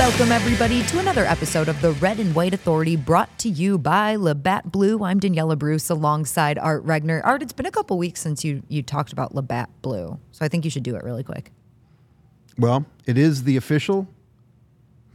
Welcome, 0.00 0.32
everybody, 0.32 0.82
to 0.84 0.98
another 0.98 1.26
episode 1.26 1.68
of 1.68 1.78
the 1.82 1.92
Red 1.92 2.20
and 2.20 2.34
White 2.34 2.54
Authority 2.54 2.96
brought 2.96 3.38
to 3.40 3.50
you 3.50 3.76
by 3.76 4.16
Labatt 4.16 4.72
Blue. 4.72 5.04
I'm 5.04 5.20
Daniella 5.20 5.56
Bruce 5.56 5.90
alongside 5.90 6.56
Art 6.58 6.86
Regner. 6.86 7.20
Art, 7.22 7.42
it's 7.42 7.52
been 7.52 7.66
a 7.66 7.70
couple 7.70 7.98
weeks 7.98 8.18
since 8.18 8.42
you, 8.42 8.62
you 8.68 8.82
talked 8.82 9.12
about 9.12 9.34
Labatt 9.34 9.68
Blue, 9.82 10.18
so 10.32 10.42
I 10.42 10.48
think 10.48 10.64
you 10.64 10.70
should 10.70 10.84
do 10.84 10.96
it 10.96 11.04
really 11.04 11.22
quick. 11.22 11.52
Well, 12.56 12.86
it 13.04 13.18
is 13.18 13.44
the 13.44 13.58
official 13.58 14.08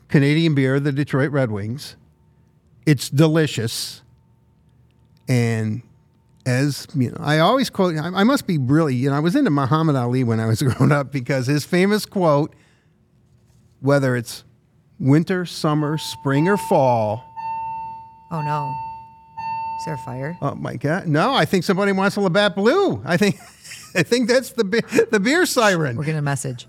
Canadian 0.08 0.54
beer 0.54 0.76
of 0.76 0.84
the 0.84 0.92
Detroit 0.92 1.32
Red 1.32 1.50
Wings. 1.50 1.96
It's 2.86 3.10
delicious. 3.10 4.04
And 5.28 5.82
as 6.46 6.86
you 6.94 7.10
know, 7.10 7.18
I 7.20 7.40
always 7.40 7.72
quote, 7.72 7.98
I, 7.98 8.10
I 8.10 8.24
must 8.24 8.46
be 8.46 8.60
really, 8.60 8.94
you 8.94 9.10
know, 9.10 9.16
I 9.16 9.20
was 9.20 9.36
into 9.36 9.50
Muhammad 9.50 9.96
Ali 9.96 10.24
when 10.24 10.40
I 10.40 10.46
was 10.46 10.62
growing 10.62 10.92
up 10.92 11.12
because 11.12 11.48
his 11.48 11.66
famous 11.66 12.06
quote, 12.06 12.56
whether 13.80 14.16
it's 14.16 14.44
winter, 15.00 15.46
summer, 15.46 15.98
spring, 15.98 16.48
or 16.48 16.58
fall, 16.58 17.24
Oh, 18.32 18.42
no. 18.42 18.74
Is 19.80 19.86
there 19.86 19.94
a 19.94 19.98
fire? 20.00 20.38
oh 20.42 20.56
my 20.56 20.76
God, 20.78 21.08
no, 21.08 21.34
I 21.34 21.46
think 21.46 21.64
somebody 21.64 21.92
wants 21.92 22.16
a 22.16 22.22
Labatt 22.22 22.56
Blue. 22.56 23.02
I 23.06 23.18
think, 23.18 23.36
I 23.96 24.04
think 24.04 24.28
that's 24.28 24.52
the 24.52 24.64
be- 24.64 24.82
the 25.12 25.20
beer 25.20 25.46
siren. 25.46 25.96
We're 25.96 26.04
getting 26.06 26.20
a 26.20 26.24
message. 26.24 26.68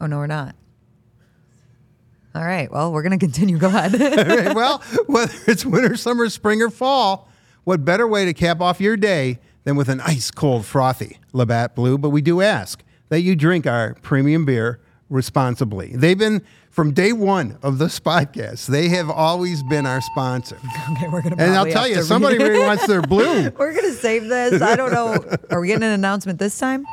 Oh, 0.00 0.06
no, 0.06 0.18
we're 0.18 0.26
not. 0.26 0.54
All 2.34 2.44
right. 2.44 2.70
Well, 2.70 2.92
we're 2.92 3.02
going 3.02 3.18
to 3.18 3.24
continue. 3.24 3.58
Go 3.58 3.68
ahead. 3.68 3.94
Right, 4.26 4.54
well, 4.54 4.78
whether 5.06 5.32
it's 5.46 5.64
winter, 5.64 5.96
summer, 5.96 6.28
spring, 6.28 6.60
or 6.62 6.68
fall, 6.70 7.28
what 7.64 7.84
better 7.84 8.06
way 8.06 8.24
to 8.26 8.34
cap 8.34 8.60
off 8.60 8.80
your 8.80 8.96
day 8.96 9.38
than 9.64 9.74
with 9.76 9.88
an 9.88 10.00
ice 10.00 10.30
cold 10.30 10.64
frothy 10.66 11.18
Labatt 11.32 11.74
Blue? 11.74 11.96
But 11.98 12.10
we 12.10 12.20
do 12.20 12.42
ask 12.42 12.82
that 13.08 13.20
you 13.22 13.36
drink 13.36 13.66
our 13.66 13.94
premium 14.02 14.44
beer 14.44 14.80
responsibly. 15.08 15.94
They've 15.94 16.18
been 16.18 16.42
from 16.70 16.92
day 16.92 17.12
one 17.12 17.58
of 17.62 17.78
this 17.78 17.98
podcast. 18.00 18.66
They 18.66 18.88
have 18.88 19.08
always 19.08 19.62
been 19.64 19.86
our 19.86 20.00
sponsor. 20.00 20.56
okay, 20.92 21.08
we're 21.08 21.22
going 21.22 21.36
to 21.36 21.42
And 21.42 21.54
I'll 21.54 21.66
tell 21.66 21.88
you, 21.88 22.02
somebody 22.02 22.38
really 22.38 22.58
wants 22.64 22.86
their 22.86 23.02
blue. 23.14 23.50
We're 23.50 23.72
going 23.72 23.90
to 23.90 23.94
save 23.94 24.24
this. 24.28 24.60
I 24.60 24.76
don't 24.76 24.92
know. 24.92 25.24
Are 25.50 25.60
we 25.60 25.68
getting 25.68 25.84
an 25.84 25.92
announcement 25.92 26.38
this 26.38 26.58
time? 26.58 26.84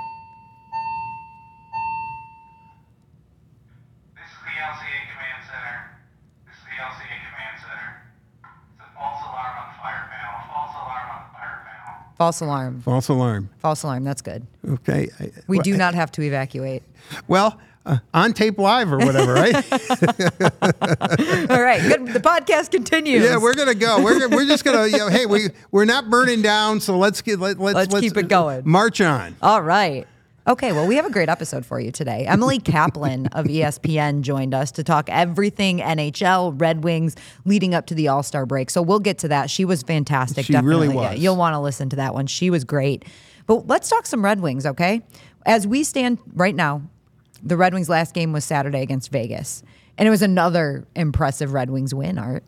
This 4.15 4.29
is 4.29 4.37
the 4.45 4.51
LCA 4.61 4.99
Command 5.11 5.43
Center. 5.49 5.75
This 6.45 6.55
is 6.55 6.63
the 6.63 6.77
LCA 6.81 7.17
Command 7.27 7.57
Center. 7.59 7.89
It's 8.77 8.81
a 8.81 8.97
false 8.97 9.21
alarm 9.23 9.57
on 9.57 9.67
the 9.73 9.81
fire 9.81 10.09
panel. 10.11 10.33
False 10.53 10.75
alarm 10.75 11.09
on 11.09 11.19
the 11.25 11.33
fire 11.33 11.59
panel. 11.65 12.15
False 12.17 12.41
alarm. 12.41 12.81
False 12.81 13.09
alarm. 13.09 13.49
False 13.57 13.83
alarm. 13.83 14.03
That's 14.03 14.21
good. 14.21 14.45
Okay. 14.69 15.09
We 15.47 15.59
do 15.59 15.75
not 15.75 15.95
have 15.95 16.11
to 16.13 16.21
evacuate. 16.21 16.83
Well, 17.27 17.59
uh, 17.85 17.97
on 18.13 18.33
tape 18.33 18.57
live 18.57 18.91
or 18.91 18.97
whatever, 18.97 19.33
right? 19.33 19.55
All 21.51 21.61
right. 21.61 21.81
Good. 21.81 22.07
The 22.07 22.21
podcast 22.23 22.71
continues. 22.71 23.23
Yeah, 23.23 23.37
we're 23.37 23.53
gonna 23.55 23.75
go. 23.75 24.01
We're, 24.01 24.29
we're 24.29 24.45
just 24.45 24.63
gonna. 24.63 24.87
You 24.87 24.97
know, 24.97 25.09
hey, 25.09 25.25
we 25.25 25.49
we're 25.71 25.85
not 25.85 26.09
burning 26.09 26.41
down, 26.41 26.79
so 26.79 26.97
let's 26.97 27.21
get 27.21 27.39
let, 27.39 27.59
let's 27.59 27.75
Let's 27.75 27.99
keep 27.99 28.17
it 28.17 28.27
going. 28.27 28.61
March 28.65 29.01
on. 29.01 29.35
All 29.41 29.61
right. 29.61 30.07
Okay, 30.45 30.73
well, 30.73 30.85
we 30.85 30.97
have 30.97 31.05
a 31.05 31.09
great 31.09 31.29
episode 31.29 31.65
for 31.65 31.79
you 31.79 31.89
today. 31.89 32.25
Emily 32.25 32.59
Kaplan 32.59 33.27
of 33.27 33.45
ESPN 33.45 34.21
joined 34.21 34.53
us 34.53 34.73
to 34.73 34.83
talk 34.83 35.09
everything 35.09 35.79
NHL, 35.79 36.59
Red 36.59 36.83
Wings, 36.83 37.15
leading 37.45 37.73
up 37.73 37.85
to 37.85 37.95
the 37.95 38.09
All 38.09 38.23
Star 38.23 38.45
break. 38.45 38.69
So 38.69 38.81
we'll 38.81 38.99
get 38.99 39.19
to 39.19 39.29
that. 39.29 39.49
She 39.49 39.63
was 39.63 39.83
fantastic. 39.83 40.45
She 40.45 40.53
really 40.53 40.87
definitely. 40.87 40.95
Yeah, 40.95 41.11
was. 41.11 41.19
you'll 41.21 41.35
want 41.37 41.53
to 41.53 41.59
listen 41.59 41.89
to 41.89 41.95
that 41.95 42.13
one. 42.13 42.27
She 42.27 42.49
was 42.49 42.65
great. 42.65 43.05
But 43.45 43.67
let's 43.67 43.87
talk 43.87 44.05
some 44.05 44.23
Red 44.23 44.41
Wings, 44.41 44.65
okay? 44.65 45.01
As 45.45 45.65
we 45.65 45.85
stand 45.85 46.17
right 46.33 46.55
now, 46.55 46.81
the 47.43 47.57
Red 47.57 47.73
Wings' 47.73 47.89
last 47.89 48.13
game 48.13 48.31
was 48.31 48.45
Saturday 48.45 48.81
against 48.81 49.11
Vegas, 49.11 49.63
and 49.97 50.07
it 50.07 50.11
was 50.11 50.21
another 50.21 50.85
impressive 50.95 51.53
Red 51.53 51.69
Wings 51.69 51.93
win. 51.93 52.17
Art. 52.17 52.43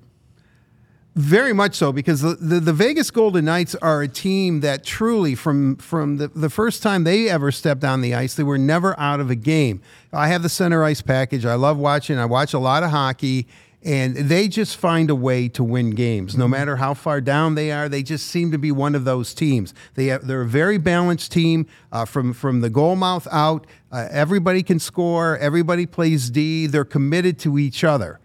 Very 1.16 1.53
much 1.53 1.75
so, 1.75 1.94
because 1.94 2.19
the, 2.19 2.35
the, 2.35 2.59
the 2.59 2.73
Vegas 2.73 3.09
Golden 3.09 3.45
Knights 3.45 3.73
are 3.75 4.01
a 4.01 4.07
team 4.07 4.59
that 4.59 4.84
truly, 4.84 5.34
from 5.34 5.78
from 5.78 6.17
the, 6.17 6.28
the 6.28 6.50
first 6.50 6.84
time 6.84 7.05
they 7.05 7.29
ever 7.29 7.53
stepped 7.53 7.85
on 7.85 8.01
the 8.01 8.13
ice, 8.13 8.35
they 8.35 8.44
were 8.44 8.57
never 8.57 9.00
out 9.00 9.22
of 9.22 9.29
a 9.29 9.35
game. 9.35 9.81
I 10.11 10.28
have 10.28 10.44
the 10.44 10.50
center 10.50 10.84
ice 10.84 11.01
package. 11.01 11.45
I 11.45 11.55
love 11.55 11.78
watching. 11.78 12.17
I 12.17 12.25
watch 12.25 12.53
a 12.53 12.59
lot 12.59 12.84
of 12.84 12.89
hockey, 12.89 13.47
and 13.85 14.16
they 14.16 14.47
just 14.47 14.75
find 14.78 15.09
a 15.09 15.16
way 15.16 15.47
to 15.50 15.63
win 15.63 15.91
games, 15.91 16.35
no 16.35 16.47
matter 16.47 16.78
how 16.78 16.94
far 16.94 17.22
down 17.22 17.56
they 17.56 17.72
are. 17.72 17.88
They 17.88 18.03
just 18.03 18.28
seem 18.28 18.51
to 18.51 18.57
be 18.57 18.72
one 18.72 18.96
of 18.96 19.06
those 19.06 19.34
teams. 19.34 19.73
They 19.94 20.07
have, 20.07 20.25
they're 20.25 20.41
a 20.41 20.47
very 20.47 20.78
balanced 20.78 21.31
team 21.31 21.68
uh, 21.91 22.06
from 22.06 22.34
from 22.34 22.62
the 22.62 22.69
goal 22.69 22.96
mouth 22.96 23.28
out. 23.31 23.68
Uh, 23.91 24.07
everybody 24.12 24.63
can 24.63 24.79
score. 24.79 25.38
Everybody 25.38 25.85
plays 25.85 26.29
D. 26.29 26.68
They're 26.68 26.84
committed 26.84 27.40
to 27.40 27.57
each 27.57 27.84
other 27.84 28.19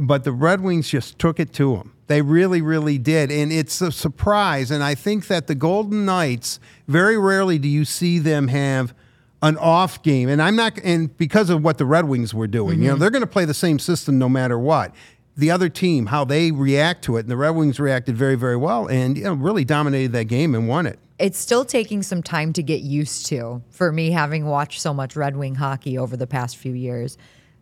but 0.00 0.24
the 0.24 0.32
Red 0.32 0.62
Wings 0.62 0.88
just 0.88 1.18
took 1.18 1.38
it 1.38 1.52
to 1.54 1.76
them. 1.76 1.92
They 2.06 2.22
really, 2.22 2.62
really 2.62 2.98
did. 2.98 3.30
And 3.30 3.52
it's 3.52 3.80
a 3.82 3.92
surprise. 3.92 4.70
And 4.70 4.82
I 4.82 4.94
think 4.94 5.26
that 5.28 5.46
the 5.46 5.54
Golden 5.54 6.06
Knights, 6.06 6.58
very 6.88 7.18
rarely 7.18 7.58
do 7.58 7.68
you 7.68 7.84
see 7.84 8.18
them 8.18 8.48
have 8.48 8.94
an 9.42 9.56
off 9.58 10.02
game. 10.02 10.28
And 10.28 10.40
I'm 10.42 10.56
not, 10.56 10.78
and 10.84 11.16
because 11.16 11.50
of 11.50 11.64
what 11.64 11.78
the 11.78 11.86
Red 11.86 12.06
Wings 12.06 12.34
were 12.34 12.46
doing, 12.46 12.80
you 12.80 12.88
know, 12.88 12.94
mm-hmm. 12.94 13.00
they're 13.00 13.10
going 13.10 13.22
to 13.22 13.26
play 13.26 13.44
the 13.44 13.54
same 13.54 13.78
system 13.78 14.18
no 14.18 14.28
matter 14.28 14.58
what. 14.58 14.94
The 15.36 15.50
other 15.50 15.68
team, 15.68 16.06
how 16.06 16.24
they 16.24 16.50
react 16.50 17.04
to 17.04 17.16
it, 17.16 17.20
and 17.20 17.30
the 17.30 17.36
Red 17.36 17.50
Wings 17.50 17.80
reacted 17.80 18.16
very, 18.16 18.34
very 18.34 18.56
well 18.56 18.86
and 18.86 19.16
you 19.16 19.24
know, 19.24 19.32
really 19.34 19.64
dominated 19.64 20.12
that 20.12 20.24
game 20.24 20.54
and 20.54 20.68
won 20.68 20.86
it. 20.86 20.98
it's 21.18 21.38
still 21.38 21.64
taking 21.64 22.02
some 22.02 22.22
time 22.22 22.52
to 22.54 22.62
get 22.62 22.80
used 22.80 23.26
to 23.26 23.62
for 23.70 23.92
me 23.92 24.10
having 24.10 24.46
watched 24.46 24.80
so 24.80 24.92
much 24.92 25.16
Red 25.16 25.36
Wing 25.36 25.54
hockey 25.54 25.96
over 25.98 26.16
the 26.16 26.26
past 26.26 26.56
few 26.56 26.72
years 26.72 27.16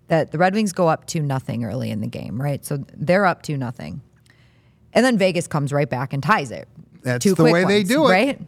that 0.08 0.30
the 0.30 0.38
Red 0.38 0.54
Wings 0.54 0.72
go 0.72 0.88
up 0.88 1.06
to 1.06 1.20
nothing 1.20 1.64
early 1.64 1.90
in 1.90 2.00
the 2.00 2.06
game, 2.06 2.40
right? 2.40 2.64
So 2.64 2.84
they're 2.94 3.26
up 3.26 3.42
to 3.42 3.56
nothing. 3.56 4.00
And 4.94 5.04
then 5.04 5.18
Vegas 5.18 5.46
comes 5.46 5.72
right 5.72 5.88
back 5.88 6.12
and 6.12 6.22
ties 6.22 6.50
it. 6.50 6.66
That's 7.02 7.24
the 7.24 7.44
way 7.44 7.64
they 7.64 7.82
do 7.82 8.06
it. 8.06 8.10
Right? 8.10 8.40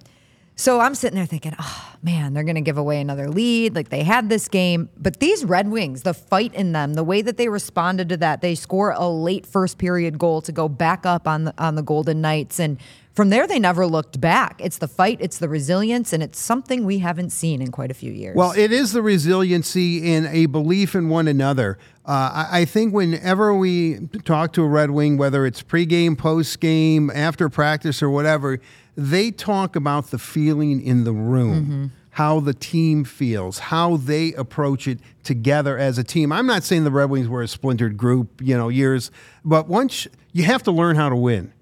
So 0.60 0.78
I'm 0.78 0.94
sitting 0.94 1.16
there 1.16 1.25
thinking, 1.25 1.54
oh 1.59 1.94
man, 2.03 2.34
they're 2.34 2.44
going 2.44 2.56
to 2.56 2.60
give 2.60 2.76
away 2.76 3.00
another 3.00 3.31
lead. 3.31 3.75
Like 3.75 3.88
they 3.88 4.03
had 4.03 4.28
this 4.28 4.47
game, 4.47 4.91
but 4.94 5.19
these 5.19 5.43
Red 5.43 5.71
Wings, 5.71 6.03
the 6.03 6.12
fight 6.12 6.53
in 6.53 6.72
them, 6.72 6.93
the 6.93 7.03
way 7.03 7.22
that 7.22 7.38
they 7.38 7.48
responded 7.48 8.10
to 8.10 8.19
that, 8.19 8.43
they 8.43 8.54
score 8.54 8.91
a 8.91 9.09
late 9.09 9.47
first 9.47 9.78
period 9.78 10.19
goal 10.19 10.43
to 10.43 10.53
go 10.53 10.69
back 10.69 11.06
up 11.06 11.26
on 11.26 11.44
the 11.44 11.54
on 11.56 11.76
the 11.76 11.82
Golden 11.82 12.21
Knights, 12.21 12.60
and 12.60 12.76
from 13.15 13.31
there 13.31 13.47
they 13.47 13.59
never 13.59 13.87
looked 13.87 14.21
back. 14.21 14.60
It's 14.62 14.76
the 14.76 14.87
fight, 14.87 15.16
it's 15.22 15.38
the 15.38 15.48
resilience, 15.48 16.12
and 16.12 16.22
it's 16.22 16.38
something 16.38 16.84
we 16.84 16.98
haven't 16.98 17.31
seen 17.31 17.62
in 17.62 17.71
quite 17.71 17.91
a 17.91 17.94
few 17.94 18.12
years. 18.12 18.37
Well, 18.37 18.53
it 18.53 18.71
is 18.71 18.92
the 18.92 19.00
resiliency 19.00 20.12
in 20.12 20.27
a 20.27 20.44
belief 20.44 20.94
in 20.94 21.09
one 21.09 21.27
another. 21.27 21.78
Uh, 22.04 22.47
I, 22.50 22.60
I 22.60 22.65
think 22.66 22.92
whenever 22.92 23.54
we 23.54 24.09
talk 24.27 24.53
to 24.54 24.62
a 24.62 24.69
Red 24.69 24.91
Wing, 24.91 25.16
whether 25.16 25.47
it's 25.47 25.62
pregame, 25.62 26.16
postgame, 26.16 27.10
after 27.15 27.48
practice, 27.48 28.03
or 28.03 28.10
whatever, 28.10 28.59
they 29.00 29.31
talk 29.31 29.77
about 29.77 30.11
the 30.11 30.19
feeling 30.19 30.83
in 30.83 31.05
the 31.05 31.12
room. 31.12 31.93
How 32.12 32.41
the 32.41 32.53
team 32.53 33.05
feels, 33.05 33.59
how 33.61 33.97
they 33.97 34.34
approach 34.34 34.88
it 34.88 34.99
together 35.22 35.78
as 35.78 35.97
a 35.97 36.05
team. 36.05 36.33
I'm 36.33 36.44
not 36.44 36.65
saying 36.65 36.83
the 36.84 36.91
Red 36.91 37.09
Wings 37.09 37.28
were 37.28 37.41
a 37.41 37.49
splintered 37.49 37.97
group, 37.97 38.43
you 38.43 38.56
know, 38.56 38.69
years, 38.69 39.12
but 39.44 39.69
once 39.69 40.09
you 40.33 40.43
have 40.44 40.62
to 40.65 40.72
learn 40.72 40.97
how 40.97 41.09
to 41.09 41.16
win 41.16 41.53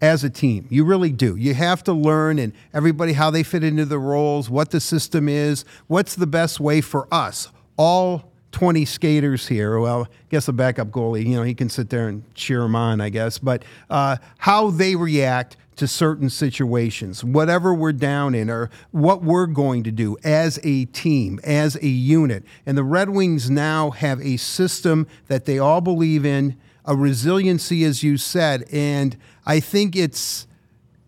as 0.00 0.22
a 0.22 0.30
team. 0.30 0.66
You 0.70 0.84
really 0.84 1.10
do. 1.10 1.34
You 1.34 1.54
have 1.54 1.82
to 1.84 1.92
learn 1.92 2.38
and 2.38 2.52
everybody 2.72 3.14
how 3.14 3.30
they 3.30 3.42
fit 3.42 3.64
into 3.64 3.84
the 3.84 3.98
roles, 3.98 4.50
what 4.50 4.70
the 4.70 4.80
system 4.80 5.28
is, 5.28 5.64
what's 5.86 6.14
the 6.14 6.26
best 6.26 6.60
way 6.60 6.80
for 6.80 7.08
us, 7.10 7.48
all 7.78 8.32
20 8.52 8.84
skaters 8.84 9.48
here. 9.48 9.78
Well, 9.78 10.02
I 10.10 10.14
guess 10.28 10.46
the 10.46 10.52
backup 10.52 10.88
goalie, 10.88 11.26
you 11.26 11.36
know, 11.36 11.42
he 11.42 11.54
can 11.54 11.68
sit 11.68 11.90
there 11.90 12.08
and 12.08 12.22
cheer 12.34 12.60
them 12.60 12.76
on, 12.76 13.00
I 13.00 13.08
guess, 13.08 13.38
but 13.38 13.64
uh, 13.90 14.16
how 14.38 14.70
they 14.70 14.94
react 14.94 15.56
to 15.76 15.88
certain 15.88 16.30
situations, 16.30 17.24
whatever 17.24 17.74
we're 17.74 17.92
down 17.92 18.34
in, 18.34 18.48
or 18.48 18.70
what 18.90 19.22
we're 19.22 19.46
going 19.46 19.82
to 19.84 19.90
do 19.90 20.16
as 20.22 20.58
a 20.62 20.84
team, 20.86 21.40
as 21.42 21.76
a 21.76 21.88
unit. 21.88 22.44
And 22.64 22.78
the 22.78 22.84
Red 22.84 23.10
Wings 23.10 23.50
now 23.50 23.90
have 23.90 24.20
a 24.20 24.36
system 24.36 25.06
that 25.28 25.44
they 25.44 25.58
all 25.58 25.80
believe 25.80 26.24
in, 26.24 26.56
a 26.84 26.94
resiliency, 26.94 27.84
as 27.84 28.02
you 28.02 28.16
said. 28.16 28.64
And 28.70 29.16
I 29.46 29.60
think 29.60 29.96
it's 29.96 30.46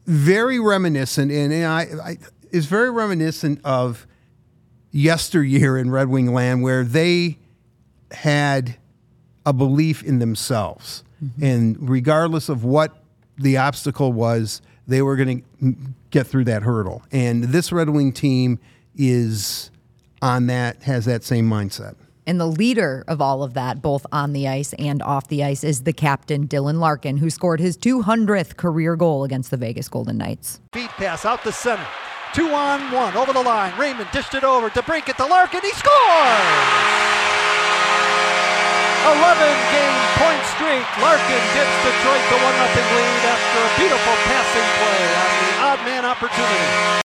very 0.06 0.58
reminiscent, 0.58 1.30
and 1.32 1.52
I, 1.52 1.80
I 2.02 2.18
it's 2.50 2.66
very 2.66 2.90
reminiscent 2.90 3.60
of 3.64 4.06
yesteryear 4.90 5.76
in 5.76 5.90
Red 5.90 6.08
Wing 6.08 6.32
land 6.32 6.62
where 6.62 6.84
they 6.84 7.38
had 8.12 8.76
a 9.44 9.52
belief 9.52 10.02
in 10.02 10.18
themselves. 10.18 11.04
Mm-hmm. 11.22 11.44
And 11.44 11.88
regardless 11.90 12.48
of 12.48 12.64
what 12.64 13.02
the 13.38 13.56
obstacle 13.56 14.12
was, 14.12 14.62
they 14.86 15.02
were 15.02 15.16
going 15.16 15.44
to 15.60 15.76
get 16.10 16.26
through 16.26 16.44
that 16.44 16.62
hurdle. 16.62 17.02
And 17.10 17.44
this 17.44 17.72
Red 17.72 17.90
Wing 17.90 18.12
team 18.12 18.58
is 18.96 19.70
on 20.22 20.46
that, 20.46 20.82
has 20.84 21.04
that 21.04 21.24
same 21.24 21.48
mindset. 21.48 21.96
And 22.28 22.40
the 22.40 22.46
leader 22.46 23.04
of 23.06 23.20
all 23.20 23.44
of 23.44 23.54
that, 23.54 23.80
both 23.80 24.04
on 24.10 24.32
the 24.32 24.48
ice 24.48 24.72
and 24.74 25.00
off 25.02 25.28
the 25.28 25.44
ice, 25.44 25.62
is 25.62 25.82
the 25.82 25.92
captain, 25.92 26.48
Dylan 26.48 26.80
Larkin, 26.80 27.18
who 27.18 27.30
scored 27.30 27.60
his 27.60 27.78
200th 27.78 28.56
career 28.56 28.96
goal 28.96 29.22
against 29.22 29.52
the 29.52 29.56
Vegas 29.56 29.88
Golden 29.88 30.18
Knights. 30.18 30.60
Feed 30.72 30.88
pass 30.90 31.24
out 31.24 31.44
the 31.44 31.52
center. 31.52 31.86
Two 32.34 32.48
on 32.48 32.90
one 32.90 33.16
over 33.16 33.32
the 33.32 33.42
line. 33.42 33.78
Raymond 33.78 34.08
dished 34.12 34.34
it 34.34 34.42
over 34.42 34.68
to 34.70 34.82
Brinkett 34.82 35.16
to 35.16 35.26
Larkin. 35.26 35.60
He 35.62 35.70
scores! 35.70 36.95
Game 39.70 39.96
point 40.18 40.42
streak. 40.56 40.86
Larkin 40.98 41.42
gives 41.54 41.74
Detroit 41.84 42.24
the 42.32 42.38
1 42.42 42.54
0 42.74 42.96
lead 42.96 43.22
after 43.22 43.58
a 43.62 43.70
beautiful 43.78 44.16
passing 44.26 44.68
play 44.80 45.02
on 45.22 45.30
the 45.42 45.52
odd 45.62 45.80
man 45.86 46.04
opportunity. 46.04 47.02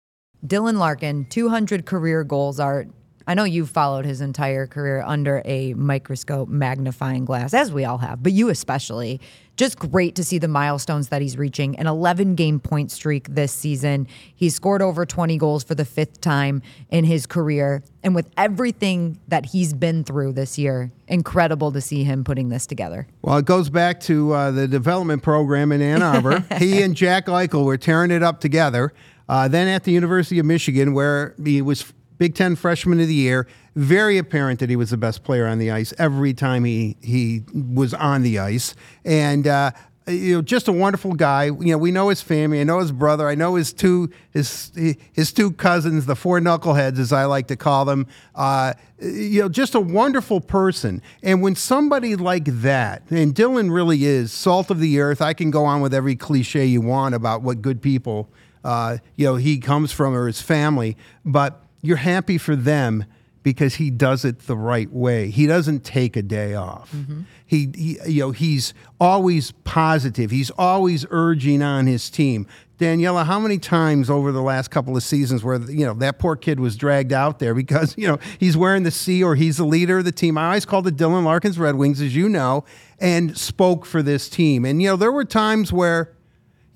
Dylan 0.46 0.78
Larkin, 0.78 1.26
200 1.26 1.86
career 1.86 2.24
goals 2.24 2.60
are. 2.60 2.86
I 3.28 3.34
know 3.34 3.44
you've 3.44 3.70
followed 3.70 4.06
his 4.06 4.22
entire 4.22 4.68
career 4.68 5.04
under 5.06 5.42
a 5.44 5.74
microscope 5.74 6.48
magnifying 6.48 7.26
glass, 7.26 7.54
as 7.54 7.74
we 7.74 7.84
all 7.84 7.98
have, 7.98 8.24
but 8.24 8.32
you 8.32 8.48
especially. 8.48 9.20
Just 9.58 9.80
great 9.80 10.16
to 10.16 10.24
see 10.24 10.38
the 10.38 10.48
milestones 10.48 11.10
that 11.10 11.22
he's 11.22 11.36
reaching. 11.36 11.78
An 11.78 11.88
11 11.88 12.36
game 12.36 12.60
point 12.60 12.92
streak 12.92 13.28
this 13.28 13.52
season. 13.52 14.08
He's 14.34 14.54
scored 14.54 14.84
over 14.84 15.04
20 15.06 15.36
goals 15.38 15.64
for 15.64 15.74
the 15.74 15.84
fifth 15.84 16.22
time 16.22 16.62
in 16.90 17.04
his 17.04 17.26
career. 17.26 17.84
And 18.04 18.14
with 18.14 18.30
everything 18.38 19.20
that 19.28 19.48
he's 19.48 19.74
been 19.74 20.04
through 20.04 20.34
this 20.34 20.60
year, 20.60 20.92
incredible 21.08 21.72
to 21.72 21.82
see 21.82 22.04
him 22.04 22.24
putting 22.24 22.50
this 22.50 22.68
together. 22.68 23.08
Well, 23.24 23.38
it 23.38 23.46
goes 23.46 23.70
back 23.72 24.00
to 24.02 24.32
uh, 24.32 24.52
the 24.52 24.68
development 24.68 25.24
program 25.24 25.72
in 25.72 25.82
Ann 25.82 26.04
Arbor. 26.04 26.46
he 26.60 26.84
and 26.84 26.96
Jack 26.96 27.26
Eichel 27.26 27.66
were 27.66 27.78
tearing 27.78 28.12
it 28.12 28.22
up 28.22 28.40
together. 28.40 28.94
Uh, 29.28 29.48
then 29.48 29.68
at 29.68 29.84
the 29.84 29.92
University 29.92 30.40
of 30.40 30.46
Michigan, 30.46 30.94
where 30.94 31.36
he 31.44 31.62
was 31.62 31.94
Big 32.18 32.36
Ten 32.36 32.56
Freshman 32.56 33.00
of 33.00 33.08
the 33.08 33.14
Year, 33.14 33.48
very 33.76 34.18
apparent 34.18 34.60
that 34.60 34.70
he 34.70 34.76
was 34.76 34.90
the 34.90 34.98
best 34.98 35.24
player 35.24 35.46
on 35.46 35.60
the 35.60 35.72
ice 35.72 35.94
every 35.98 36.34
time 36.34 36.64
he 36.64 36.98
he 37.02 37.44
was 37.54 37.94
on 37.94 38.24
the 38.24 38.40
ice, 38.40 38.76
and. 39.06 39.48
Uh, 39.48 39.72
you 40.10 40.36
know, 40.36 40.42
just 40.42 40.70
a 40.70 40.72
wonderful 40.72 41.14
guy. 41.16 41.48
You 41.48 41.74
know, 41.74 41.78
we 41.78 41.92
know 41.92 42.08
his 42.08 42.22
family. 42.22 42.62
I 42.62 42.64
know 42.64 42.80
his 42.80 42.94
brother. 42.94 43.28
I 43.28 43.36
know 43.36 43.56
his 43.56 43.74
two 43.74 44.10
his 44.32 44.72
his 45.12 45.34
two 45.34 45.52
cousins, 45.52 46.06
the 46.06 46.16
four 46.16 46.40
knuckleheads, 46.40 46.98
as 46.98 47.12
I 47.12 47.26
like 47.26 47.48
to 47.48 47.58
call 47.58 47.84
them. 47.84 48.08
Uh, 48.34 48.74
you 49.02 49.42
know, 49.42 49.50
just 49.50 49.76
a 49.76 49.82
wonderful 49.82 50.40
person. 50.40 51.02
And 51.24 51.42
when 51.42 51.56
somebody 51.56 52.16
like 52.16 52.46
that, 52.46 53.04
and 53.10 53.36
Dylan 53.36 53.70
really 53.70 54.06
is 54.06 54.32
salt 54.32 54.72
of 54.72 54.80
the 54.80 54.98
earth. 55.02 55.22
I 55.22 55.34
can 55.34 55.52
go 55.52 55.66
on 55.66 55.82
with 55.82 55.94
every 55.94 56.16
cliche 56.16 56.66
you 56.66 56.80
want 56.80 57.14
about 57.14 57.42
what 57.42 57.62
good 57.62 57.82
people 57.82 58.30
uh, 58.68 58.98
you 59.16 59.26
know 59.26 59.36
he 59.36 59.60
comes 59.60 59.92
from 59.92 60.14
or 60.14 60.28
his 60.28 60.42
family, 60.42 60.98
but 61.26 61.64
you're 61.82 61.98
happy 61.98 62.38
for 62.38 62.56
them 62.56 63.06
because 63.48 63.76
he 63.76 63.90
does 63.90 64.26
it 64.26 64.40
the 64.40 64.58
right 64.58 64.92
way. 64.92 65.30
He 65.30 65.48
doesn't 65.48 65.86
take 65.86 66.18
a 66.18 66.22
day 66.22 66.54
off. 66.54 66.92
Mm-hmm. 66.92 67.22
He, 67.46 67.72
he, 67.74 67.98
you 68.06 68.20
know, 68.20 68.32
he's 68.32 68.74
always 69.00 69.54
positive. 69.64 70.32
He's 70.32 70.52
always 70.52 71.06
urging 71.12 71.62
on 71.62 71.88
his 71.88 72.10
team. 72.10 72.46
Daniella, 72.78 73.24
how 73.24 73.40
many 73.40 73.58
times 73.58 74.10
over 74.10 74.34
the 74.34 74.42
last 74.42 74.70
couple 74.70 74.98
of 74.98 75.02
seasons 75.02 75.46
where 75.46 75.60
you 75.62 75.86
know 75.86 75.94
that 75.94 76.20
poor 76.20 76.36
kid 76.36 76.60
was 76.60 76.76
dragged 76.76 77.14
out 77.14 77.40
there 77.40 77.56
because 77.56 77.98
you 77.98 78.08
know 78.08 78.20
he's 78.38 78.58
wearing 78.58 78.84
the 78.84 78.92
C 78.92 79.24
or 79.24 79.36
he's 79.36 79.58
the 79.58 79.66
leader 79.66 80.00
of 80.00 80.06
the 80.06 80.12
team? 80.12 80.38
I 80.38 80.48
always 80.48 80.66
called 80.66 80.84
the 80.84 80.92
Dylan 80.92 81.24
Larkins 81.24 81.58
Red 81.58 81.76
Wings, 81.76 82.02
as 82.02 82.16
you 82.16 82.28
know, 82.28 82.66
and 83.00 83.38
spoke 83.38 83.86
for 83.86 84.04
this 84.04 84.30
team. 84.30 84.66
And 84.66 84.82
you 84.82 84.90
know 84.90 84.96
there 84.96 85.12
were 85.12 85.26
times 85.26 85.72
where 85.72 86.12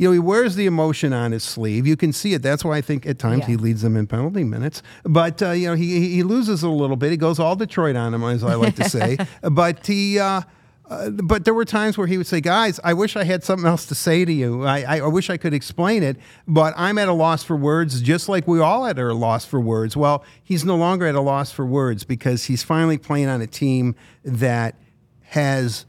you 0.02 0.08
know, 0.08 0.14
he 0.14 0.20
wears 0.20 0.56
the 0.56 0.66
emotion 0.66 1.14
on 1.14 1.32
his 1.32 1.44
sleeve. 1.44 1.86
You 1.86 1.96
can 1.96 2.12
see 2.12 2.34
it. 2.34 2.42
That's 2.42 2.66
why 2.66 2.76
I 2.76 2.82
think 2.82 3.06
at 3.06 3.20
times 3.20 3.42
yeah. 3.42 3.50
he 3.50 3.56
leads 3.56 3.84
them 3.84 3.96
in 3.96 4.08
penalty 4.08 4.44
minutes. 4.44 4.82
But 5.04 5.44
uh, 5.44 5.52
you 5.52 5.68
know, 5.68 5.76
he 5.76 6.10
he 6.10 6.24
loses 6.24 6.64
a 6.64 6.70
little 6.70 6.96
bit. 6.96 7.12
He 7.12 7.18
goes 7.18 7.38
all 7.38 7.56
Detroit 7.56 7.96
on 7.96 8.12
him, 8.12 8.24
as 8.24 8.44
I 8.44 8.56
like 8.56 8.76
to 8.78 8.90
say. 8.90 9.20
but 9.44 9.86
he. 9.86 10.18
Uh, 10.18 10.42
uh, 10.90 11.12
but 11.12 11.46
there 11.46 11.54
were 11.54 11.66
times 11.66 12.00
where 12.00 12.08
he 12.08 12.18
would 12.18 12.26
say, 12.26 12.42
"Guys, 12.42 12.80
I 12.84 12.94
wish 12.94 13.16
I 13.16 13.26
had 13.26 13.44
something 13.44 13.68
else 13.68 13.86
to 13.86 13.96
say 13.96 14.26
to 14.26 14.34
you. 14.34 14.64
I, 14.64 14.82
I, 14.82 14.98
I, 15.02 15.08
wish 15.08 15.30
I 15.30 15.38
could 15.38 15.54
explain 15.54 16.02
it, 16.02 16.18
but 16.48 16.74
I'm 16.76 16.98
at 16.98 17.08
a 17.08 17.14
loss 17.14 17.44
for 17.44 17.56
words, 17.56 18.02
just 18.02 18.28
like 18.28 18.48
we 18.48 18.60
all 18.60 18.88
at 18.88 18.98
a 18.98 19.14
loss 19.14 19.46
for 19.46 19.62
words." 19.62 19.96
Well, 19.96 20.26
he's 20.44 20.66
no 20.66 20.76
longer 20.76 21.06
at 21.06 21.14
a 21.14 21.22
loss 21.22 21.52
for 21.52 21.64
words 21.64 22.06
because 22.06 22.46
he's 22.46 22.64
finally 22.64 22.98
playing 22.98 23.28
on 23.28 23.40
a 23.40 23.48
team 23.48 23.96
that 24.26 24.76
has 25.22 25.86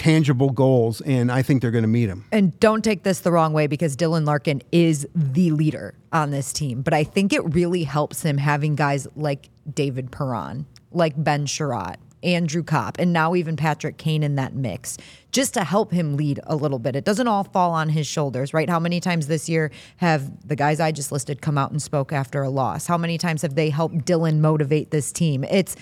tangible 0.00 0.48
goals, 0.48 1.02
and 1.02 1.30
I 1.30 1.42
think 1.42 1.60
they're 1.60 1.70
going 1.70 1.82
to 1.82 1.88
meet 1.88 2.06
them. 2.06 2.24
And 2.32 2.58
don't 2.58 2.82
take 2.82 3.02
this 3.02 3.20
the 3.20 3.30
wrong 3.30 3.52
way 3.52 3.66
because 3.66 3.98
Dylan 3.98 4.24
Larkin 4.24 4.62
is 4.72 5.06
the 5.14 5.50
leader 5.50 5.92
on 6.10 6.30
this 6.30 6.54
team, 6.54 6.80
but 6.80 6.94
I 6.94 7.04
think 7.04 7.34
it 7.34 7.42
really 7.54 7.84
helps 7.84 8.22
him 8.22 8.38
having 8.38 8.76
guys 8.76 9.06
like 9.14 9.50
David 9.70 10.10
Perron, 10.10 10.64
like 10.90 11.22
Ben 11.22 11.44
Chiarot, 11.44 11.96
Andrew 12.22 12.62
Copp, 12.62 12.98
and 12.98 13.12
now 13.12 13.34
even 13.34 13.56
Patrick 13.56 13.98
Kane 13.98 14.22
in 14.22 14.36
that 14.36 14.54
mix, 14.54 14.96
just 15.32 15.52
to 15.52 15.64
help 15.64 15.92
him 15.92 16.16
lead 16.16 16.40
a 16.44 16.56
little 16.56 16.78
bit. 16.78 16.96
It 16.96 17.04
doesn't 17.04 17.28
all 17.28 17.44
fall 17.44 17.72
on 17.72 17.90
his 17.90 18.06
shoulders, 18.06 18.54
right? 18.54 18.70
How 18.70 18.80
many 18.80 19.00
times 19.00 19.26
this 19.26 19.50
year 19.50 19.70
have 19.98 20.48
the 20.48 20.56
guys 20.56 20.80
I 20.80 20.92
just 20.92 21.12
listed 21.12 21.42
come 21.42 21.58
out 21.58 21.72
and 21.72 21.82
spoke 21.82 22.10
after 22.10 22.42
a 22.42 22.48
loss? 22.48 22.86
How 22.86 22.96
many 22.96 23.18
times 23.18 23.42
have 23.42 23.54
they 23.54 23.68
helped 23.68 24.06
Dylan 24.06 24.38
motivate 24.38 24.92
this 24.92 25.12
team? 25.12 25.44
It's 25.44 25.76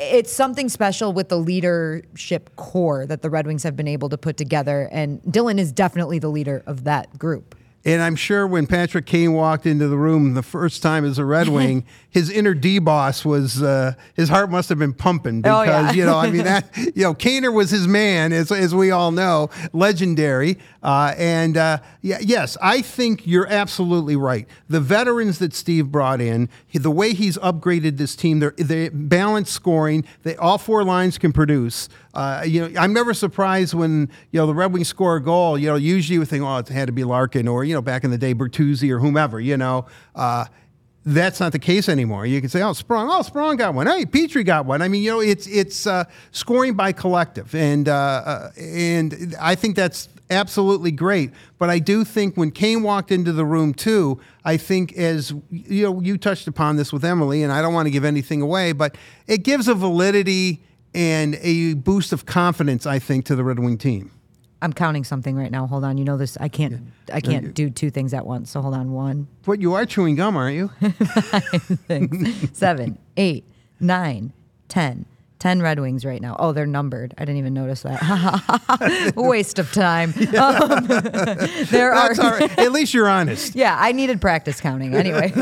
it's 0.00 0.32
something 0.32 0.68
special 0.68 1.12
with 1.12 1.28
the 1.28 1.36
leadership 1.36 2.56
core 2.56 3.06
that 3.06 3.20
the 3.22 3.28
Red 3.28 3.46
Wings 3.46 3.62
have 3.62 3.76
been 3.76 3.88
able 3.88 4.08
to 4.08 4.18
put 4.18 4.36
together. 4.36 4.88
And 4.90 5.22
Dylan 5.22 5.58
is 5.58 5.72
definitely 5.72 6.18
the 6.18 6.28
leader 6.28 6.62
of 6.66 6.84
that 6.84 7.18
group. 7.18 7.54
And 7.82 8.02
I'm 8.02 8.14
sure 8.14 8.46
when 8.46 8.66
Patrick 8.66 9.06
Kane 9.06 9.32
walked 9.32 9.64
into 9.64 9.88
the 9.88 9.96
room 9.96 10.34
the 10.34 10.42
first 10.42 10.82
time 10.82 11.04
as 11.04 11.18
a 11.18 11.24
Red 11.24 11.48
Wing, 11.50 11.86
his 12.10 12.30
inner 12.30 12.52
D 12.52 12.78
boss 12.78 13.24
was 13.24 13.62
uh, 13.62 13.94
his 14.14 14.28
heart 14.28 14.50
must 14.50 14.68
have 14.68 14.78
been 14.78 14.92
pumping 14.92 15.40
because 15.40 15.68
oh, 15.68 15.72
yeah. 15.72 15.92
you 15.92 16.04
know 16.04 16.18
I 16.18 16.30
mean 16.30 16.44
that 16.44 16.76
you 16.76 17.04
know 17.04 17.14
Kaner 17.14 17.52
was 17.52 17.70
his 17.70 17.86
man 17.88 18.32
as 18.32 18.52
as 18.52 18.74
we 18.74 18.90
all 18.90 19.12
know, 19.12 19.48
legendary. 19.72 20.58
Uh, 20.82 21.14
and 21.16 21.56
uh, 21.56 21.78
yeah, 22.02 22.18
yes, 22.20 22.56
I 22.60 22.82
think 22.82 23.26
you're 23.26 23.46
absolutely 23.46 24.16
right. 24.16 24.46
The 24.68 24.80
veterans 24.80 25.38
that 25.38 25.54
Steve 25.54 25.90
brought 25.90 26.20
in, 26.20 26.48
the 26.72 26.90
way 26.90 27.12
he's 27.14 27.38
upgraded 27.38 27.96
this 27.96 28.14
team, 28.14 28.40
they're 28.40 28.54
they 28.56 28.90
balanced 28.90 29.52
scoring. 29.52 30.04
They 30.22 30.36
all 30.36 30.58
four 30.58 30.84
lines 30.84 31.16
can 31.16 31.32
produce. 31.32 31.88
Uh, 32.12 32.42
you 32.44 32.68
know, 32.68 32.80
I'm 32.80 32.92
never 32.92 33.14
surprised 33.14 33.74
when 33.74 34.08
you 34.32 34.40
know 34.40 34.46
the 34.46 34.54
Red 34.54 34.72
Wings 34.72 34.88
score 34.88 35.16
a 35.16 35.22
goal. 35.22 35.56
You 35.56 35.68
know, 35.68 35.76
usually 35.76 36.18
you 36.18 36.24
think, 36.24 36.42
oh, 36.42 36.56
it 36.58 36.68
had 36.68 36.86
to 36.86 36.92
be 36.92 37.04
Larkin 37.04 37.46
or 37.46 37.64
you 37.64 37.74
know 37.74 37.82
back 37.82 38.04
in 38.04 38.10
the 38.10 38.18
day 38.18 38.34
Bertuzzi 38.34 38.90
or 38.90 38.98
whomever. 38.98 39.38
You 39.38 39.56
know, 39.56 39.86
uh, 40.14 40.46
that's 41.04 41.40
not 41.40 41.52
the 41.52 41.58
case 41.58 41.88
anymore. 41.88 42.26
You 42.26 42.40
can 42.40 42.50
say, 42.50 42.62
"Oh, 42.62 42.72
Sprong, 42.72 43.08
oh, 43.10 43.22
Sprong 43.22 43.56
got 43.56 43.74
one. 43.74 43.86
Hey, 43.86 44.04
Petry 44.04 44.44
got 44.44 44.66
one." 44.66 44.82
I 44.82 44.88
mean, 44.88 45.02
you 45.02 45.10
know, 45.10 45.20
it's 45.20 45.46
it's 45.46 45.86
uh, 45.86 46.04
scoring 46.32 46.74
by 46.74 46.92
collective, 46.92 47.54
and 47.54 47.88
uh, 47.88 47.92
uh, 47.92 48.50
and 48.58 49.34
I 49.40 49.54
think 49.54 49.76
that's 49.76 50.08
absolutely 50.30 50.90
great. 50.90 51.30
But 51.58 51.70
I 51.70 51.78
do 51.78 52.04
think 52.04 52.36
when 52.36 52.50
Kane 52.50 52.82
walked 52.82 53.10
into 53.10 53.32
the 53.32 53.44
room 53.44 53.72
too, 53.72 54.20
I 54.44 54.56
think 54.56 54.92
as 54.94 55.32
you 55.50 55.84
know, 55.84 56.00
you 56.00 56.18
touched 56.18 56.48
upon 56.48 56.76
this 56.76 56.92
with 56.92 57.04
Emily, 57.04 57.42
and 57.42 57.52
I 57.52 57.62
don't 57.62 57.72
want 57.72 57.86
to 57.86 57.90
give 57.90 58.04
anything 58.04 58.42
away, 58.42 58.72
but 58.72 58.96
it 59.26 59.42
gives 59.42 59.68
a 59.68 59.74
validity 59.74 60.62
and 60.94 61.36
a 61.40 61.74
boost 61.74 62.12
of 62.12 62.26
confidence, 62.26 62.86
I 62.86 62.98
think, 62.98 63.24
to 63.26 63.36
the 63.36 63.44
Red 63.44 63.58
Wing 63.58 63.78
team. 63.78 64.10
I'm 64.62 64.72
counting 64.72 65.04
something 65.04 65.36
right 65.36 65.50
now. 65.50 65.66
Hold 65.66 65.84
on. 65.84 65.96
You 65.96 66.04
know 66.04 66.16
this. 66.16 66.36
I 66.38 66.48
can't. 66.48 66.72
Yeah. 67.08 67.14
I 67.14 67.20
can't 67.20 67.54
do 67.54 67.70
two 67.70 67.90
things 67.90 68.12
at 68.12 68.26
once. 68.26 68.50
So 68.50 68.60
hold 68.60 68.74
on. 68.74 68.92
One. 68.92 69.26
What 69.46 69.60
you 69.60 69.72
are 69.72 69.86
chewing 69.86 70.16
gum, 70.16 70.36
aren't 70.36 70.54
you? 70.56 70.70
Seven, 72.52 72.98
eight, 73.16 73.44
nine, 73.80 74.32
ten, 74.68 75.06
10 75.40 75.62
Red 75.62 75.80
Wings 75.80 76.04
right 76.04 76.20
now. 76.20 76.36
Oh, 76.38 76.52
they're 76.52 76.66
numbered. 76.66 77.14
I 77.16 77.24
didn't 77.24 77.38
even 77.38 77.54
notice 77.54 77.82
that. 77.82 79.12
Waste 79.16 79.58
of 79.58 79.72
time. 79.72 80.14
Um, 80.40 80.86
there 80.86 81.92
That's 81.92 82.18
are. 82.18 82.38
Right. 82.38 82.58
At 82.58 82.72
least 82.72 82.94
you're 82.94 83.08
honest. 83.08 83.54
yeah, 83.54 83.76
I 83.78 83.92
needed 83.92 84.20
practice 84.20 84.60
counting. 84.60 84.94
Anyway, 84.94 85.32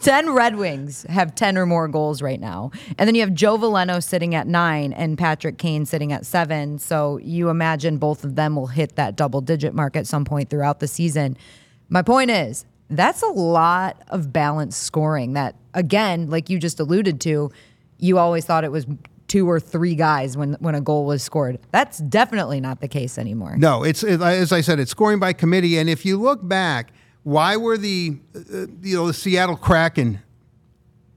10 0.00 0.30
Red 0.34 0.56
Wings 0.56 1.04
have 1.08 1.34
10 1.34 1.56
or 1.56 1.64
more 1.66 1.88
goals 1.88 2.20
right 2.20 2.40
now. 2.40 2.70
And 2.98 3.06
then 3.06 3.14
you 3.14 3.20
have 3.20 3.32
Joe 3.32 3.56
Veleno 3.56 4.02
sitting 4.02 4.34
at 4.34 4.46
nine 4.46 4.92
and 4.92 5.16
Patrick 5.16 5.56
Kane 5.56 5.86
sitting 5.86 6.12
at 6.12 6.26
seven. 6.26 6.78
So 6.78 7.18
you 7.18 7.48
imagine 7.48 7.98
both 7.98 8.24
of 8.24 8.34
them 8.34 8.56
will 8.56 8.66
hit 8.66 8.96
that 8.96 9.16
double 9.16 9.40
digit 9.40 9.72
mark 9.74 9.96
at 9.96 10.06
some 10.06 10.24
point 10.24 10.50
throughout 10.50 10.80
the 10.80 10.88
season. 10.88 11.36
My 11.88 12.02
point 12.02 12.30
is, 12.30 12.66
that's 12.90 13.22
a 13.22 13.28
lot 13.28 14.02
of 14.08 14.32
balanced 14.32 14.82
scoring 14.82 15.34
that, 15.34 15.54
again, 15.74 16.28
like 16.28 16.50
you 16.50 16.58
just 16.58 16.80
alluded 16.80 17.20
to, 17.22 17.50
you 17.98 18.18
always 18.18 18.44
thought 18.44 18.64
it 18.64 18.72
was 18.72 18.86
two 19.28 19.48
or 19.48 19.60
three 19.60 19.94
guys 19.94 20.36
when 20.36 20.54
when 20.54 20.74
a 20.74 20.80
goal 20.80 21.04
was 21.04 21.22
scored. 21.22 21.58
That's 21.70 21.98
definitely 21.98 22.60
not 22.60 22.80
the 22.80 22.88
case 22.88 23.18
anymore. 23.18 23.56
No, 23.56 23.84
it's 23.84 24.02
it, 24.02 24.20
as 24.20 24.52
I 24.52 24.62
said, 24.62 24.80
it's 24.80 24.90
scoring 24.90 25.20
by 25.20 25.32
committee. 25.32 25.78
And 25.78 25.88
if 25.88 26.04
you 26.04 26.16
look 26.16 26.46
back, 26.46 26.92
why 27.22 27.56
were 27.56 27.76
the 27.76 28.18
uh, 28.34 28.66
you 28.82 28.96
know 28.96 29.06
the 29.06 29.14
Seattle 29.14 29.56
Kraken 29.56 30.20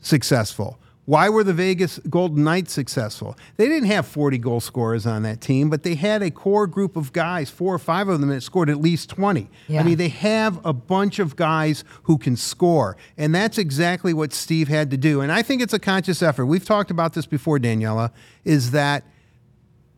successful? 0.01 0.80
Why 1.05 1.29
were 1.29 1.43
the 1.43 1.53
Vegas 1.53 1.99
Golden 2.09 2.43
Knights 2.43 2.71
successful? 2.71 3.35
They 3.57 3.67
didn't 3.67 3.89
have 3.89 4.05
40 4.05 4.37
goal 4.37 4.59
scorers 4.59 5.07
on 5.07 5.23
that 5.23 5.41
team, 5.41 5.69
but 5.69 5.81
they 5.81 5.95
had 5.95 6.21
a 6.21 6.29
core 6.29 6.67
group 6.67 6.95
of 6.95 7.11
guys, 7.11 7.49
four 7.49 7.73
or 7.73 7.79
five 7.79 8.07
of 8.07 8.21
them 8.21 8.29
that 8.29 8.41
scored 8.41 8.69
at 8.69 8.79
least 8.79 9.09
20. 9.09 9.49
Yeah. 9.67 9.79
I 9.79 9.83
mean, 9.83 9.97
they 9.97 10.09
have 10.09 10.63
a 10.63 10.73
bunch 10.73 11.17
of 11.17 11.35
guys 11.35 11.83
who 12.03 12.19
can 12.19 12.35
score, 12.35 12.97
and 13.17 13.33
that's 13.33 13.57
exactly 13.57 14.13
what 14.13 14.31
Steve 14.31 14.67
had 14.67 14.91
to 14.91 14.97
do. 14.97 15.21
And 15.21 15.31
I 15.31 15.41
think 15.41 15.63
it's 15.63 15.73
a 15.73 15.79
conscious 15.79 16.21
effort. 16.21 16.45
We've 16.45 16.65
talked 16.65 16.91
about 16.91 17.13
this 17.13 17.25
before, 17.25 17.57
Daniella, 17.57 18.11
is 18.45 18.71
that 18.71 19.03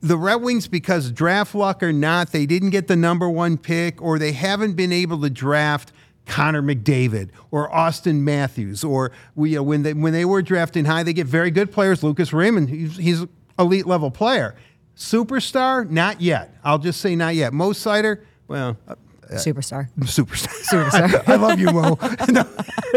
the 0.01 0.17
Red 0.17 0.35
Wings, 0.41 0.67
because 0.67 1.11
draft 1.11 1.53
luck 1.53 1.83
or 1.83 1.93
not, 1.93 2.31
they 2.31 2.45
didn't 2.45 2.69
get 2.69 2.87
the 2.87 2.95
number 2.95 3.29
one 3.29 3.57
pick, 3.57 4.01
or 4.01 4.17
they 4.17 4.31
haven't 4.31 4.73
been 4.73 4.93
able 4.93 5.19
to 5.21 5.29
draft– 5.29 5.91
Connor 6.25 6.61
McDavid 6.61 7.29
or 7.51 7.69
Auston 7.69 8.19
Matthews, 8.21 8.83
or 8.83 9.11
you 9.35 9.43
uh, 9.43 9.55
know, 9.55 9.63
when 9.63 9.83
they 9.83 9.93
when 9.93 10.13
they 10.13 10.25
were 10.25 10.41
drafting 10.41 10.85
high, 10.85 11.03
they 11.03 11.13
get 11.13 11.27
very 11.27 11.51
good 11.51 11.71
players. 11.71 12.03
Lucas 12.03 12.33
Raymond, 12.33 12.69
he's, 12.69 12.97
he's 12.97 13.25
elite 13.59 13.85
level 13.85 14.11
player. 14.11 14.55
Superstar? 14.95 15.89
Not 15.89 16.21
yet. 16.21 16.55
I'll 16.63 16.77
just 16.77 17.01
say 17.01 17.15
not 17.15 17.35
yet. 17.35 17.51
Mo 17.51 17.71
Seider? 17.71 18.23
Well, 18.47 18.77
uh, 18.87 18.91
uh 18.91 19.33
Superstar. 19.35 19.89
superstar. 19.99 20.47
Superstar. 20.91 21.23
I 21.27 21.35
love 21.35 21.59
you, 21.59 21.71
Mo. 21.71 21.97
no, 22.29 22.45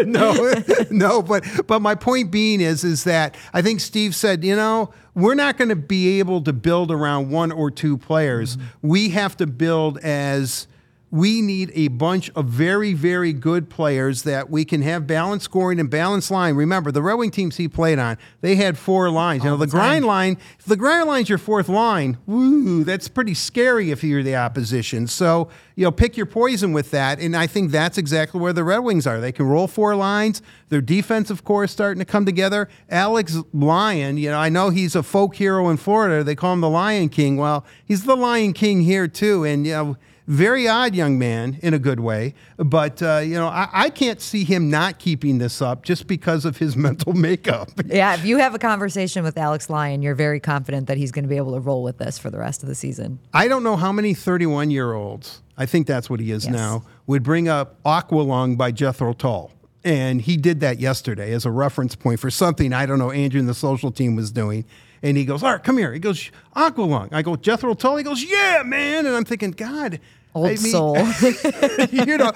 no, 0.04 0.62
no. 0.90 1.22
But 1.22 1.44
but 1.66 1.80
my 1.80 1.94
point 1.94 2.30
being 2.30 2.60
is 2.60 2.84
is 2.84 3.04
that 3.04 3.36
I 3.52 3.62
think 3.62 3.80
Steve 3.80 4.14
said, 4.14 4.44
you 4.44 4.54
know, 4.54 4.92
we're 5.14 5.34
not 5.34 5.56
going 5.56 5.70
to 5.70 5.76
be 5.76 6.18
able 6.18 6.42
to 6.42 6.52
build 6.52 6.90
around 6.90 7.30
one 7.30 7.50
or 7.50 7.70
two 7.70 7.96
players. 7.96 8.56
Mm-hmm. 8.56 8.88
We 8.88 9.08
have 9.10 9.36
to 9.38 9.46
build 9.46 9.98
as 9.98 10.66
we 11.10 11.40
need 11.40 11.70
a 11.74 11.88
bunch 11.88 12.30
of 12.30 12.46
very, 12.46 12.92
very 12.92 13.32
good 13.32 13.70
players 13.70 14.22
that 14.24 14.50
we 14.50 14.64
can 14.64 14.82
have 14.82 15.06
balanced 15.06 15.44
scoring 15.44 15.78
and 15.78 15.88
balanced 15.88 16.32
line. 16.32 16.56
Remember, 16.56 16.90
the 16.90 17.00
Red 17.00 17.14
Wing 17.14 17.30
teams 17.30 17.56
he 17.56 17.68
played 17.68 17.98
on, 17.98 18.18
they 18.40 18.56
had 18.56 18.76
four 18.76 19.08
lines. 19.08 19.44
you 19.44 19.50
know, 19.50 19.56
the, 19.56 19.68
grind 19.68 20.04
line, 20.04 20.36
if 20.58 20.64
the 20.64 20.76
grind 20.76 21.06
line's 21.06 21.28
your 21.28 21.38
fourth 21.38 21.68
line, 21.68 22.18
woo, 22.26 22.82
that's 22.82 23.06
pretty 23.06 23.34
scary 23.34 23.92
if 23.92 24.02
you're 24.02 24.24
the 24.24 24.34
opposition. 24.34 25.06
So, 25.06 25.48
you 25.76 25.84
know, 25.84 25.92
pick 25.92 26.16
your 26.16 26.26
poison 26.26 26.72
with 26.72 26.90
that. 26.90 27.20
And 27.20 27.36
I 27.36 27.46
think 27.46 27.70
that's 27.70 27.98
exactly 27.98 28.40
where 28.40 28.52
the 28.52 28.64
Red 28.64 28.78
Wings 28.78 29.06
are. 29.06 29.20
They 29.20 29.32
can 29.32 29.46
roll 29.46 29.68
four 29.68 29.94
lines. 29.94 30.42
Their 30.70 30.80
defense, 30.80 31.30
of 31.30 31.44
course, 31.44 31.70
starting 31.70 32.00
to 32.00 32.04
come 32.04 32.26
together. 32.26 32.68
Alex 32.90 33.38
Lyon, 33.52 34.16
you 34.16 34.30
know, 34.30 34.38
I 34.38 34.48
know 34.48 34.70
he's 34.70 34.96
a 34.96 35.04
folk 35.04 35.36
hero 35.36 35.68
in 35.68 35.76
Florida. 35.76 36.24
They 36.24 36.34
call 36.34 36.52
him 36.52 36.62
the 36.62 36.68
Lion 36.68 37.10
King. 37.10 37.36
Well, 37.36 37.64
he's 37.84 38.04
the 38.04 38.16
Lion 38.16 38.52
King 38.52 38.80
here 38.80 39.06
too. 39.06 39.44
And, 39.44 39.64
you 39.64 39.72
know, 39.72 39.96
very 40.26 40.66
odd 40.66 40.94
young 40.94 41.18
man 41.18 41.58
in 41.62 41.72
a 41.74 41.78
good 41.78 42.00
way, 42.00 42.34
but 42.56 43.00
uh, 43.02 43.20
you 43.22 43.34
know 43.34 43.46
I, 43.48 43.68
I, 43.72 43.90
can't 43.90 44.20
see 44.20 44.44
him 44.44 44.70
not 44.70 44.98
keeping 44.98 45.38
this 45.38 45.62
up 45.62 45.84
just 45.84 46.06
because 46.06 46.44
of 46.44 46.56
his 46.58 46.76
mental 46.88 47.12
makeup. 47.12 47.68
Yeah, 47.86 48.14
if 48.14 48.24
you 48.24 48.38
have 48.38 48.54
a 48.54 48.58
conversation 48.58 49.22
with 49.22 49.38
Alex 49.38 49.70
Lyon, 49.70 50.02
you're 50.02 50.14
very 50.14 50.40
confident 50.40 50.88
that 50.88 50.96
he's 50.96 51.12
going 51.12 51.24
to 51.24 51.28
be 51.28 51.36
able 51.36 51.52
to 51.52 51.60
roll 51.60 51.82
with 51.82 51.98
this 51.98 52.18
for 52.18 52.30
the 52.30 52.38
rest 52.38 52.62
of 52.62 52.68
the 52.68 52.74
season. 52.74 53.18
I 53.32 53.48
don't 53.48 53.62
know 53.62 53.76
how 53.76 53.92
many 53.92 54.14
31 54.14 54.70
year 54.70 54.92
olds, 54.94 55.42
I 55.56 55.66
think 55.66 55.86
that's 55.86 56.10
what 56.10 56.20
he 56.20 56.30
is 56.30 56.44
Yes. 56.44 56.52
now, 56.52 56.84
would 57.06 57.22
bring 57.22 57.48
up 57.48 57.82
Aqualung 57.84 58.56
by 58.56 58.72
Jethro 58.72 59.12
Tull. 59.12 59.52
And 59.84 60.20
he 60.20 60.36
did 60.36 60.58
that 60.60 60.80
yesterday 60.80 61.32
as 61.32 61.46
a 61.46 61.50
reference 61.52 61.94
point 61.94 62.18
for 62.18 62.28
something 62.28 62.72
I 62.72 62.86
don't 62.86 62.98
know 62.98 63.12
Andrew 63.12 63.38
and 63.38 63.48
the 63.48 63.54
social 63.54 63.92
team 63.92 64.16
was 64.16 64.32
doing. 64.32 64.64
And 65.02 65.16
he 65.16 65.24
goes, 65.24 65.44
"All 65.44 65.52
right, 65.52 65.62
come 65.62 65.78
here. 65.78 65.92
He 65.92 66.00
goes, 66.00 66.32
Aqualung. 66.56 67.12
I 67.12 67.22
go, 67.22 67.36
Jethro 67.36 67.74
Tull. 67.74 67.96
He 67.96 68.02
goes, 68.02 68.24
Yeah, 68.24 68.62
man. 68.64 69.06
And 69.06 69.14
I'm 69.14 69.24
thinking, 69.24 69.52
God, 69.52 70.00
Old 70.36 70.46
I 70.46 70.50
mean, 70.50 70.58
soul. 70.58 70.96
you 70.98 72.18
know, 72.18 72.30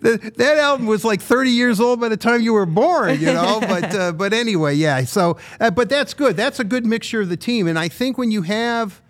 the, 0.00 0.32
that 0.36 0.58
album 0.58 0.86
was 0.86 1.04
like 1.04 1.22
30 1.22 1.50
years 1.50 1.78
old 1.78 2.00
by 2.00 2.08
the 2.08 2.16
time 2.16 2.40
you 2.40 2.52
were 2.52 2.66
born, 2.66 3.20
you 3.20 3.26
know. 3.26 3.60
But 3.74 3.94
uh, 3.94 4.12
but 4.12 4.32
anyway, 4.32 4.74
yeah. 4.74 5.04
So, 5.04 5.38
uh, 5.60 5.70
but 5.70 5.88
that's 5.88 6.14
good. 6.14 6.36
That's 6.36 6.58
a 6.58 6.64
good 6.64 6.84
mixture 6.84 7.20
of 7.20 7.28
the 7.28 7.36
team. 7.36 7.68
And 7.68 7.78
I 7.78 7.88
think 7.88 8.18
when 8.18 8.32
you 8.32 8.42
have, 8.42 9.00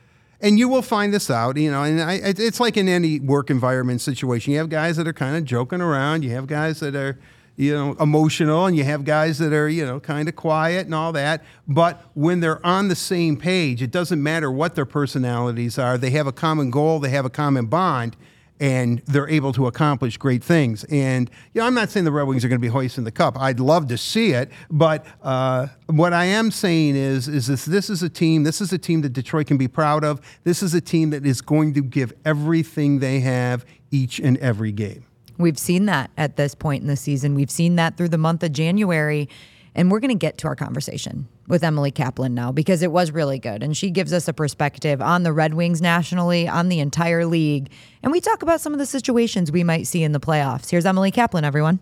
and 0.41 0.59
you 0.59 0.69
will 0.69 0.83
find 0.83 1.13
this 1.13 1.31
out, 1.31 1.57
you 1.57 1.71
know, 1.71 1.83
and 1.83 2.03
I, 2.03 2.21
it's 2.23 2.61
like 2.61 2.77
in 2.77 2.87
any 2.87 3.19
work 3.19 3.49
environment 3.49 4.03
situation. 4.03 4.53
You 4.53 4.59
have 4.59 4.69
guys 4.69 4.97
that 4.99 5.09
are 5.09 5.15
kind 5.15 5.37
of 5.37 5.45
joking 5.45 5.81
around. 5.81 6.23
You 6.23 6.31
have 6.33 6.47
guys 6.47 6.81
that 6.81 6.95
are, 6.95 7.19
you 7.57 7.73
know, 7.73 7.97
emotional, 8.01 8.67
and 8.67 8.77
you 8.77 8.85
have 8.85 9.05
guys 9.05 9.39
that 9.39 9.53
are, 9.53 9.69
you 9.69 9.85
know, 9.85 10.01
kind 10.01 10.29
of 10.29 10.37
quiet 10.37 10.87
and 10.87 10.95
all 10.95 11.13
that. 11.13 11.45
But 11.69 12.05
when 12.15 12.41
they're 12.41 12.65
on 12.67 12.89
the 12.89 12.97
same 12.97 13.37
page, 13.37 13.83
it 13.83 13.91
doesn't 13.91 14.23
matter 14.23 14.51
what 14.51 14.75
their 14.75 14.87
personalities 14.87 15.79
are. 15.79 15.97
They 15.97 16.11
have 16.11 16.27
a 16.27 16.33
common 16.33 16.71
goal. 16.71 16.99
They 16.99 17.11
have 17.11 17.25
a 17.25 17.31
common 17.31 17.67
bond 17.67 18.17
and 18.61 19.03
they're 19.07 19.29
able 19.29 19.53
to 19.53 19.67
accomplish 19.67 20.17
great 20.17 20.43
things. 20.43 20.85
And 20.85 21.31
you 21.53 21.61
know, 21.61 21.67
I'm 21.67 21.75
not 21.75 21.91
saying 21.91 22.05
the 22.05 22.13
Red 22.13 22.25
Wings 22.25 22.45
are 22.45 22.49
going 22.49 22.61
to 22.61 22.65
be 22.65 22.69
hoisting 22.69 23.05
the 23.05 23.11
cup. 23.11 23.39
I'd 23.39 23.61
love 23.61 23.89
to 23.89 23.99
see 23.99 24.33
it, 24.33 24.51
but 24.71 25.05
uh, 25.23 25.69
what 25.87 26.13
I 26.13 26.25
am 26.27 26.51
saying 26.51 26.97
is, 26.97 27.29
is 27.29 27.47
this: 27.47 27.65
this 27.65 27.91
is 27.91 28.03
a 28.03 28.09
team. 28.09 28.45
This 28.45 28.61
is 28.61 28.73
a 28.73 28.79
team 28.79 29.01
that 29.03 29.13
Detroit 29.13 29.47
can 29.47 29.57
be 29.57 29.69
proud 29.69 30.05
of. 30.05 30.21
This 30.45 30.63
is 30.63 30.75
a 30.75 30.81
team 30.81 31.11
that 31.11 31.27
is 31.27 31.41
going 31.41 31.75
to 31.75 31.83
give 31.83 32.13
everything 32.25 33.01
they 33.01 33.21
have 33.21 33.65
each 33.91 34.21
and 34.21 34.37
every 34.39 34.73
game. 34.73 35.05
We've 35.39 35.59
seen 35.59 35.87
that 35.87 36.11
at 36.17 36.37
this 36.37 36.55
point 36.55 36.83
in 36.83 36.89
the 36.89 36.97
season. 36.97 37.35
We've 37.35 37.51
seen 37.51 37.77
that 37.77 37.97
through 37.97 38.11
the 38.11 38.19
month 38.19 38.43
of 38.43 38.53
January. 38.53 39.29
And 39.77 39.91
we're 39.91 40.01
going 40.01 40.11
to 40.11 40.15
get 40.15 40.39
to 40.39 40.47
our 40.47 40.55
conversation 40.55 41.27
with 41.49 41.65
Emily 41.65 41.91
Kaplan 41.91 42.33
now 42.33 42.53
because 42.53 42.83
it 42.83 42.93
was 42.93 43.11
really 43.11 43.41
good. 43.41 43.63
And 43.63 43.77
she 43.77 43.91
gives 43.91 44.13
us 44.13 44.29
a 44.29 44.33
perspective 44.33 45.03
on 45.03 45.25
the 45.25 45.33
Red 45.33 45.55
Wings 45.55 45.83
nationally, 45.83 46.47
on 46.47 46.69
the 46.69 46.79
entire 46.79 47.27
league. 47.27 47.71
And 48.03 48.13
we 48.13 48.21
talk 48.21 48.43
about 48.43 48.61
some 48.61 48.73
of 48.73 48.79
the 48.79 48.87
situations 48.87 49.51
we 49.51 49.65
might 49.65 49.89
see 49.89 50.05
in 50.05 50.13
the 50.13 50.21
playoffs. 50.21 50.71
Here's 50.71 50.87
Emily 50.87 51.11
Kaplan, 51.11 51.45
everyone. 51.45 51.81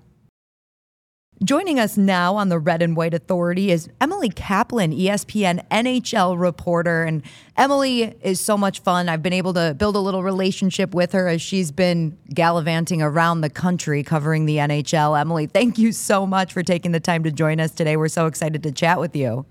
Joining 1.45 1.81
us 1.81 1.97
now 1.97 2.37
on 2.37 2.51
the 2.51 2.59
Red 2.61 2.83
and 2.83 2.95
White 2.97 3.15
Authority 3.15 3.73
is 3.73 3.89
Emily 4.01 4.29
Kaplan, 4.29 4.93
ESPN 4.93 5.67
NHL 5.71 6.39
reporter. 6.39 7.03
And 7.03 7.23
Emily 7.57 8.15
is 8.23 8.41
so 8.41 8.57
much 8.57 8.79
fun. 8.81 9.09
I've 9.09 9.25
been 9.25 9.33
able 9.33 9.53
to 9.55 9.75
build 9.77 9.97
a 9.97 9.99
little 9.99 10.23
relationship 10.23 10.95
with 10.95 11.11
her 11.13 11.27
as 11.27 11.43
she's 11.43 11.73
been 11.73 12.17
gallivanting 12.33 13.03
around 13.03 13.41
the 13.41 13.51
country 13.51 14.05
covering 14.05 14.47
the 14.47 14.59
NHL. 14.59 15.21
Emily, 15.21 15.47
thank 15.47 15.79
you 15.79 15.91
so 15.91 16.27
much 16.27 16.53
for 16.53 16.63
taking 16.63 16.93
the 16.93 17.01
time 17.01 17.25
to 17.25 17.33
join 17.33 17.59
us 17.59 17.73
today. 17.73 17.97
We're 17.97 18.07
so 18.07 18.27
excited 18.27 18.63
to 18.63 18.71
chat 18.71 19.01
with 19.01 19.17
you. 19.17 19.45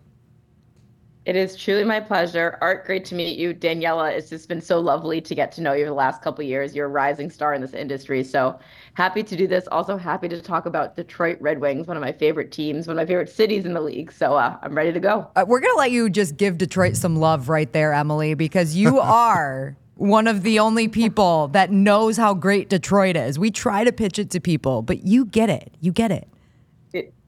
It 1.23 1.35
is 1.35 1.55
truly 1.55 1.83
my 1.83 1.99
pleasure. 1.99 2.57
Art, 2.61 2.83
great 2.83 3.05
to 3.05 3.15
meet 3.15 3.37
you. 3.37 3.53
Daniella, 3.53 4.09
it's 4.09 4.27
just 4.27 4.49
been 4.49 4.59
so 4.59 4.79
lovely 4.79 5.21
to 5.21 5.35
get 5.35 5.51
to 5.51 5.61
know 5.61 5.73
you 5.73 5.85
the 5.85 5.93
last 5.93 6.23
couple 6.23 6.41
of 6.43 6.49
years. 6.49 6.75
You're 6.75 6.87
a 6.87 6.89
rising 6.89 7.29
star 7.29 7.53
in 7.53 7.61
this 7.61 7.73
industry. 7.73 8.23
So 8.23 8.59
happy 8.95 9.21
to 9.21 9.35
do 9.35 9.45
this. 9.45 9.67
Also 9.71 9.97
happy 9.97 10.27
to 10.29 10.41
talk 10.41 10.65
about 10.65 10.95
Detroit 10.95 11.37
Red 11.39 11.61
Wings, 11.61 11.85
one 11.85 11.95
of 11.95 12.01
my 12.01 12.11
favorite 12.11 12.51
teams, 12.51 12.87
one 12.87 12.97
of 12.97 13.01
my 13.01 13.05
favorite 13.05 13.29
cities 13.29 13.65
in 13.65 13.73
the 13.73 13.81
league. 13.81 14.11
So 14.11 14.33
uh, 14.33 14.57
I'm 14.63 14.73
ready 14.73 14.91
to 14.91 14.99
go. 14.99 15.29
Uh, 15.35 15.45
we're 15.47 15.59
going 15.59 15.73
to 15.73 15.77
let 15.77 15.91
you 15.91 16.09
just 16.09 16.37
give 16.37 16.57
Detroit 16.57 16.95
some 16.95 17.15
love 17.15 17.49
right 17.49 17.71
there, 17.71 17.93
Emily, 17.93 18.33
because 18.33 18.75
you 18.75 18.99
are 19.01 19.77
one 19.97 20.25
of 20.25 20.41
the 20.41 20.57
only 20.57 20.87
people 20.87 21.49
that 21.49 21.69
knows 21.69 22.17
how 22.17 22.33
great 22.33 22.67
Detroit 22.67 23.15
is. 23.15 23.37
We 23.37 23.51
try 23.51 23.83
to 23.83 23.91
pitch 23.91 24.17
it 24.17 24.31
to 24.31 24.39
people, 24.39 24.81
but 24.81 25.03
you 25.05 25.25
get 25.25 25.51
it. 25.51 25.71
You 25.81 25.91
get 25.91 26.09
it. 26.09 26.27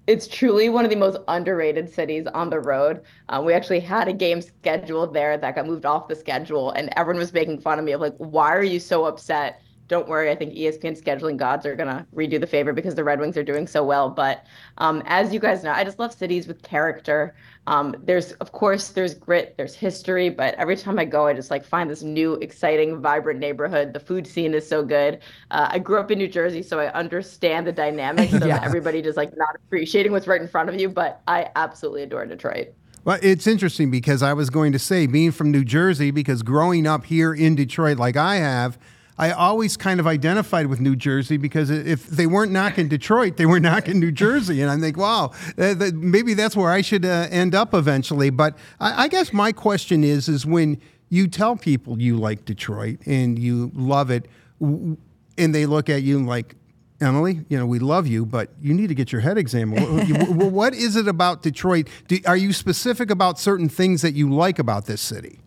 It, 0.07 0.11
it's 0.11 0.27
truly 0.27 0.69
one 0.69 0.85
of 0.85 0.89
the 0.91 0.97
most 0.97 1.17
underrated 1.27 1.93
cities 1.93 2.27
on 2.33 2.49
the 2.49 2.59
road. 2.59 3.03
Uh, 3.29 3.41
we 3.45 3.53
actually 3.53 3.79
had 3.79 4.07
a 4.07 4.13
game 4.13 4.41
scheduled 4.41 5.13
there 5.13 5.37
that 5.37 5.55
got 5.55 5.67
moved 5.67 5.85
off 5.85 6.07
the 6.07 6.15
schedule, 6.15 6.71
and 6.71 6.89
everyone 6.95 7.19
was 7.19 7.33
making 7.33 7.59
fun 7.61 7.79
of 7.79 7.85
me 7.85 7.91
of 7.93 8.01
like, 8.01 8.15
why 8.17 8.53
are 8.53 8.63
you 8.63 8.79
so 8.79 9.05
upset? 9.05 9.61
Don't 9.89 10.07
worry, 10.07 10.31
I 10.31 10.35
think 10.35 10.53
ESPN 10.53 10.99
scheduling 11.01 11.37
gods 11.37 11.65
are 11.65 11.75
gonna 11.75 12.07
redo 12.15 12.39
the 12.39 12.47
favor 12.47 12.73
because 12.73 12.95
the 12.95 13.03
Red 13.03 13.19
Wings 13.19 13.37
are 13.37 13.43
doing 13.43 13.67
so 13.67 13.83
well. 13.83 14.09
But 14.09 14.45
um, 14.77 15.03
as 15.05 15.33
you 15.33 15.39
guys 15.39 15.63
know, 15.63 15.71
I 15.71 15.83
just 15.83 15.99
love 15.99 16.13
cities 16.13 16.47
with 16.47 16.63
character. 16.63 17.35
Um, 17.65 17.95
there's 18.03 18.33
of 18.33 18.51
course 18.51 18.89
there's 18.89 19.13
grit, 19.13 19.55
there's 19.57 19.73
history, 19.73 20.29
but 20.29 20.53
every 20.55 20.75
time 20.75 20.99
I 20.99 21.05
go, 21.05 21.27
I 21.27 21.33
just 21.33 21.49
like 21.49 21.63
find 21.63 21.89
this 21.89 22.03
new, 22.03 22.33
exciting, 22.35 23.01
vibrant 23.01 23.39
neighborhood. 23.39 23.93
The 23.93 23.99
food 24.01 24.27
scene 24.27 24.53
is 24.53 24.67
so 24.67 24.83
good. 24.83 25.19
Uh, 25.51 25.67
I 25.71 25.79
grew 25.79 25.97
up 25.99 26.11
in 26.11 26.17
New 26.17 26.27
Jersey, 26.27 26.61
so 26.61 26.79
I 26.79 26.91
understand 26.91 27.65
the 27.65 27.71
dynamics 27.71 28.33
of 28.41 28.45
Yeah. 28.45 28.59
everybody 28.63 29.01
just 29.01 29.15
like 29.17 29.35
not 29.37 29.55
appreciating 29.55 30.11
what's 30.11 30.27
right 30.27 30.41
in 30.41 30.47
front 30.47 30.69
of 30.69 30.79
you. 30.79 30.89
But 30.89 31.21
I 31.27 31.49
absolutely 31.55 32.03
adore 32.03 32.25
Detroit. 32.25 32.73
Well, 33.05 33.19
it's 33.21 33.47
interesting 33.47 33.91
because 33.91 34.21
I 34.23 34.31
was 34.33 34.49
going 34.49 34.71
to 34.71 34.79
say, 34.79 35.07
being 35.07 35.31
from 35.31 35.51
New 35.51 35.65
Jersey, 35.65 36.11
because 36.11 36.41
growing 36.41 36.87
up 36.87 37.05
here 37.05 37.33
in 37.33 37.55
Detroit, 37.55 37.97
like 37.97 38.15
I 38.15 38.37
have, 38.37 38.77
I 39.17 39.31
always 39.31 39.77
kind 39.77 39.99
of 39.99 40.07
identified 40.07 40.67
with 40.67 40.79
New 40.79 40.95
Jersey 40.95 41.37
because 41.37 41.69
if 41.69 42.07
they 42.07 42.25
weren't 42.25 42.51
knocking 42.51 42.87
Detroit, 42.87 43.37
they 43.37 43.45
were 43.45 43.59
knocking 43.59 43.99
New 43.99 44.11
Jersey. 44.11 44.61
And 44.61 44.71
I 44.71 44.77
think, 44.77 44.97
wow, 44.97 45.31
uh, 45.57 45.91
maybe 45.93 46.33
that's 46.33 46.55
where 46.55 46.71
I 46.71 46.81
should 46.81 47.05
uh, 47.05 47.27
end 47.29 47.53
up 47.53 47.73
eventually. 47.73 48.29
But 48.31 48.57
I, 48.79 49.07
guess 49.07 49.31
my 49.31 49.51
question 49.51 50.03
is, 50.03 50.27
is 50.27 50.45
when 50.45 50.81
you 51.09 51.27
tell 51.27 51.55
people 51.55 52.01
you 52.01 52.17
like 52.17 52.45
Detroit 52.45 52.99
and 53.05 53.37
you 53.37 53.71
love 53.75 54.09
it, 54.09 54.27
and 54.59 54.97
they 55.37 55.65
look 55.65 55.89
at 55.89 56.01
you 56.01 56.23
like, 56.23 56.55
Emily, 57.01 57.41
you 57.49 57.57
know, 57.57 57.65
we 57.65 57.79
love 57.79 58.07
you, 58.07 58.25
but 58.25 58.49
you 58.61 58.73
need 58.73 58.87
to 58.87 58.95
get 58.95 59.11
your 59.11 59.21
head 59.21 59.37
examined. 59.37 60.09
What- 60.53 60.73
is 60.73 60.95
it 60.95 61.07
about 61.07 61.41
Detroit? 61.41 61.89
Are 62.25 62.37
you 62.37 62.53
specific 62.53 63.11
about 63.11 63.37
certain 63.39 63.67
things 63.67 64.01
that 64.01 64.13
you 64.13 64.33
like 64.33 64.57
about 64.57 64.85
this 64.85 65.01
city? 65.01 65.39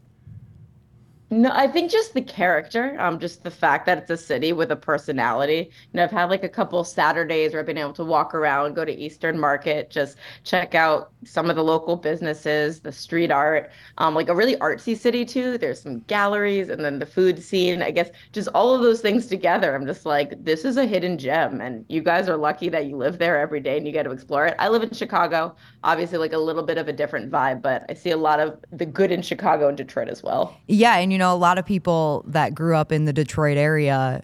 No, 1.29 1.51
I 1.53 1.67
think 1.67 1.91
just 1.91 2.15
the 2.15 2.23
character, 2.23 2.97
um, 3.01 3.19
just 3.19 3.43
the 3.43 3.51
fact 3.51 3.85
that 3.87 3.99
it's 3.99 4.11
a 4.11 4.17
city 4.17 4.53
with 4.53 4.71
a 4.71 4.77
personality. 4.77 5.71
You 5.93 5.97
know, 5.97 6.05
I've 6.05 6.13
had 6.13 6.31
like 6.31 6.45
a 6.45 6.49
couple 6.49 6.85
Saturdays 6.85 7.53
where 7.53 7.59
I've 7.59 7.67
been 7.67 7.77
able 7.77 7.95
to 7.95 8.05
walk 8.05 8.33
around, 8.33 8.75
go 8.75 8.85
to 8.85 8.93
Eastern 8.93 9.37
Market, 9.37 9.91
just 9.91 10.19
check 10.45 10.77
out 10.77 11.11
some 11.25 11.51
of 11.51 11.57
the 11.57 11.65
local 11.65 11.97
businesses, 11.97 12.79
the 12.79 12.93
street 12.93 13.33
art, 13.33 13.73
um, 13.99 14.15
like 14.15 14.29
a 14.29 14.35
really 14.37 14.55
artsy 14.57 14.97
city 14.97 15.25
too. 15.25 15.59
There's 15.59 15.81
some 15.81 15.99
galleries 16.03 16.69
and 16.69 16.85
then 16.85 17.01
the 17.01 17.07
food 17.07 17.43
scene. 17.43 17.83
I 17.83 17.91
guess 17.91 18.11
just 18.33 18.49
all 18.55 18.73
of 18.73 18.83
those 18.83 19.01
things 19.01 19.27
together. 19.27 19.75
I'm 19.75 19.87
just 19.87 20.07
like, 20.07 20.45
this 20.45 20.65
is 20.65 20.77
a 20.77 20.87
hidden 20.87 21.19
gem, 21.19 21.61
and 21.61 21.85
you 21.89 22.03
guys 22.03 22.29
are 22.29 22.37
lucky 22.37 22.69
that 22.69 22.87
you 22.87 22.97
live 22.97 23.19
there 23.19 23.37
every 23.37 23.59
day 23.59 23.77
and 23.77 23.85
you 23.85 23.93
get 23.93 24.05
to 24.05 24.13
explore 24.13 24.47
it. 24.47 24.55
I 24.61 24.69
live 24.69 24.85
in 24.85 24.93
Chicago, 24.93 25.57
obviously 25.83 26.19
like 26.19 26.35
a 26.35 26.39
little 26.39 26.63
bit 26.63 26.79
of 26.79 26.87
a 26.87 26.93
different 26.93 27.33
vibe, 27.33 27.63
but 27.63 27.85
I 27.89 27.95
see 27.95 28.11
a 28.11 28.17
lot 28.17 28.39
of 28.39 28.61
the 28.71 28.87
good 28.87 29.11
in 29.11 29.23
Chicago 29.23 29.67
and 29.67 29.77
Detroit 29.77 30.09
as 30.09 30.23
well. 30.23 30.57
Yeah, 30.69 30.97
and 30.99 31.13
you 31.13 31.16
know, 31.19 31.33
a 31.33 31.37
lot 31.37 31.59
of 31.59 31.67
people 31.67 32.25
that 32.29 32.55
grew 32.55 32.77
up 32.77 32.93
in 32.93 33.05
the 33.05 33.13
Detroit 33.13 33.57
area 33.57 34.23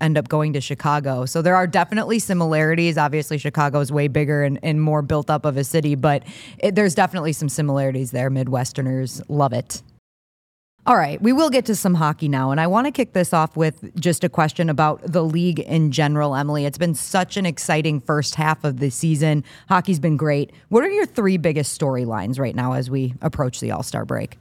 end 0.00 0.18
up 0.18 0.28
going 0.28 0.52
to 0.52 0.60
Chicago. 0.60 1.24
So 1.24 1.42
there 1.42 1.56
are 1.56 1.66
definitely 1.66 2.18
similarities. 2.18 2.98
Obviously, 2.98 3.38
Chicago 3.38 3.80
is 3.80 3.90
way 3.90 4.08
bigger 4.08 4.42
and, 4.42 4.58
and 4.62 4.80
more 4.80 5.02
built 5.02 5.30
up 5.30 5.44
of 5.44 5.56
a 5.56 5.64
city, 5.64 5.94
but 5.94 6.22
it, 6.58 6.74
there's 6.74 6.94
definitely 6.94 7.32
some 7.32 7.48
similarities 7.48 8.10
there. 8.10 8.30
Midwesterners 8.30 9.22
love 9.28 9.52
it. 9.52 9.82
All 10.86 10.96
right, 10.96 11.20
we 11.20 11.32
will 11.32 11.50
get 11.50 11.64
to 11.66 11.74
some 11.74 11.94
hockey 11.94 12.28
now. 12.28 12.52
And 12.52 12.60
I 12.60 12.68
want 12.68 12.86
to 12.86 12.92
kick 12.92 13.12
this 13.12 13.32
off 13.32 13.56
with 13.56 13.98
just 13.98 14.22
a 14.22 14.28
question 14.28 14.70
about 14.70 15.00
the 15.02 15.24
league 15.24 15.58
in 15.58 15.90
general, 15.90 16.36
Emily. 16.36 16.64
It's 16.64 16.78
been 16.78 16.94
such 16.94 17.36
an 17.36 17.44
exciting 17.44 18.00
first 18.00 18.36
half 18.36 18.62
of 18.62 18.78
the 18.78 18.90
season. 18.90 19.42
Hockey's 19.68 19.98
been 19.98 20.16
great. 20.16 20.52
What 20.68 20.84
are 20.84 20.90
your 20.90 21.06
three 21.06 21.38
biggest 21.38 21.76
storylines 21.76 22.38
right 22.38 22.54
now 22.54 22.74
as 22.74 22.88
we 22.88 23.14
approach 23.20 23.58
the 23.58 23.72
All 23.72 23.82
Star 23.82 24.04
break? 24.04 24.38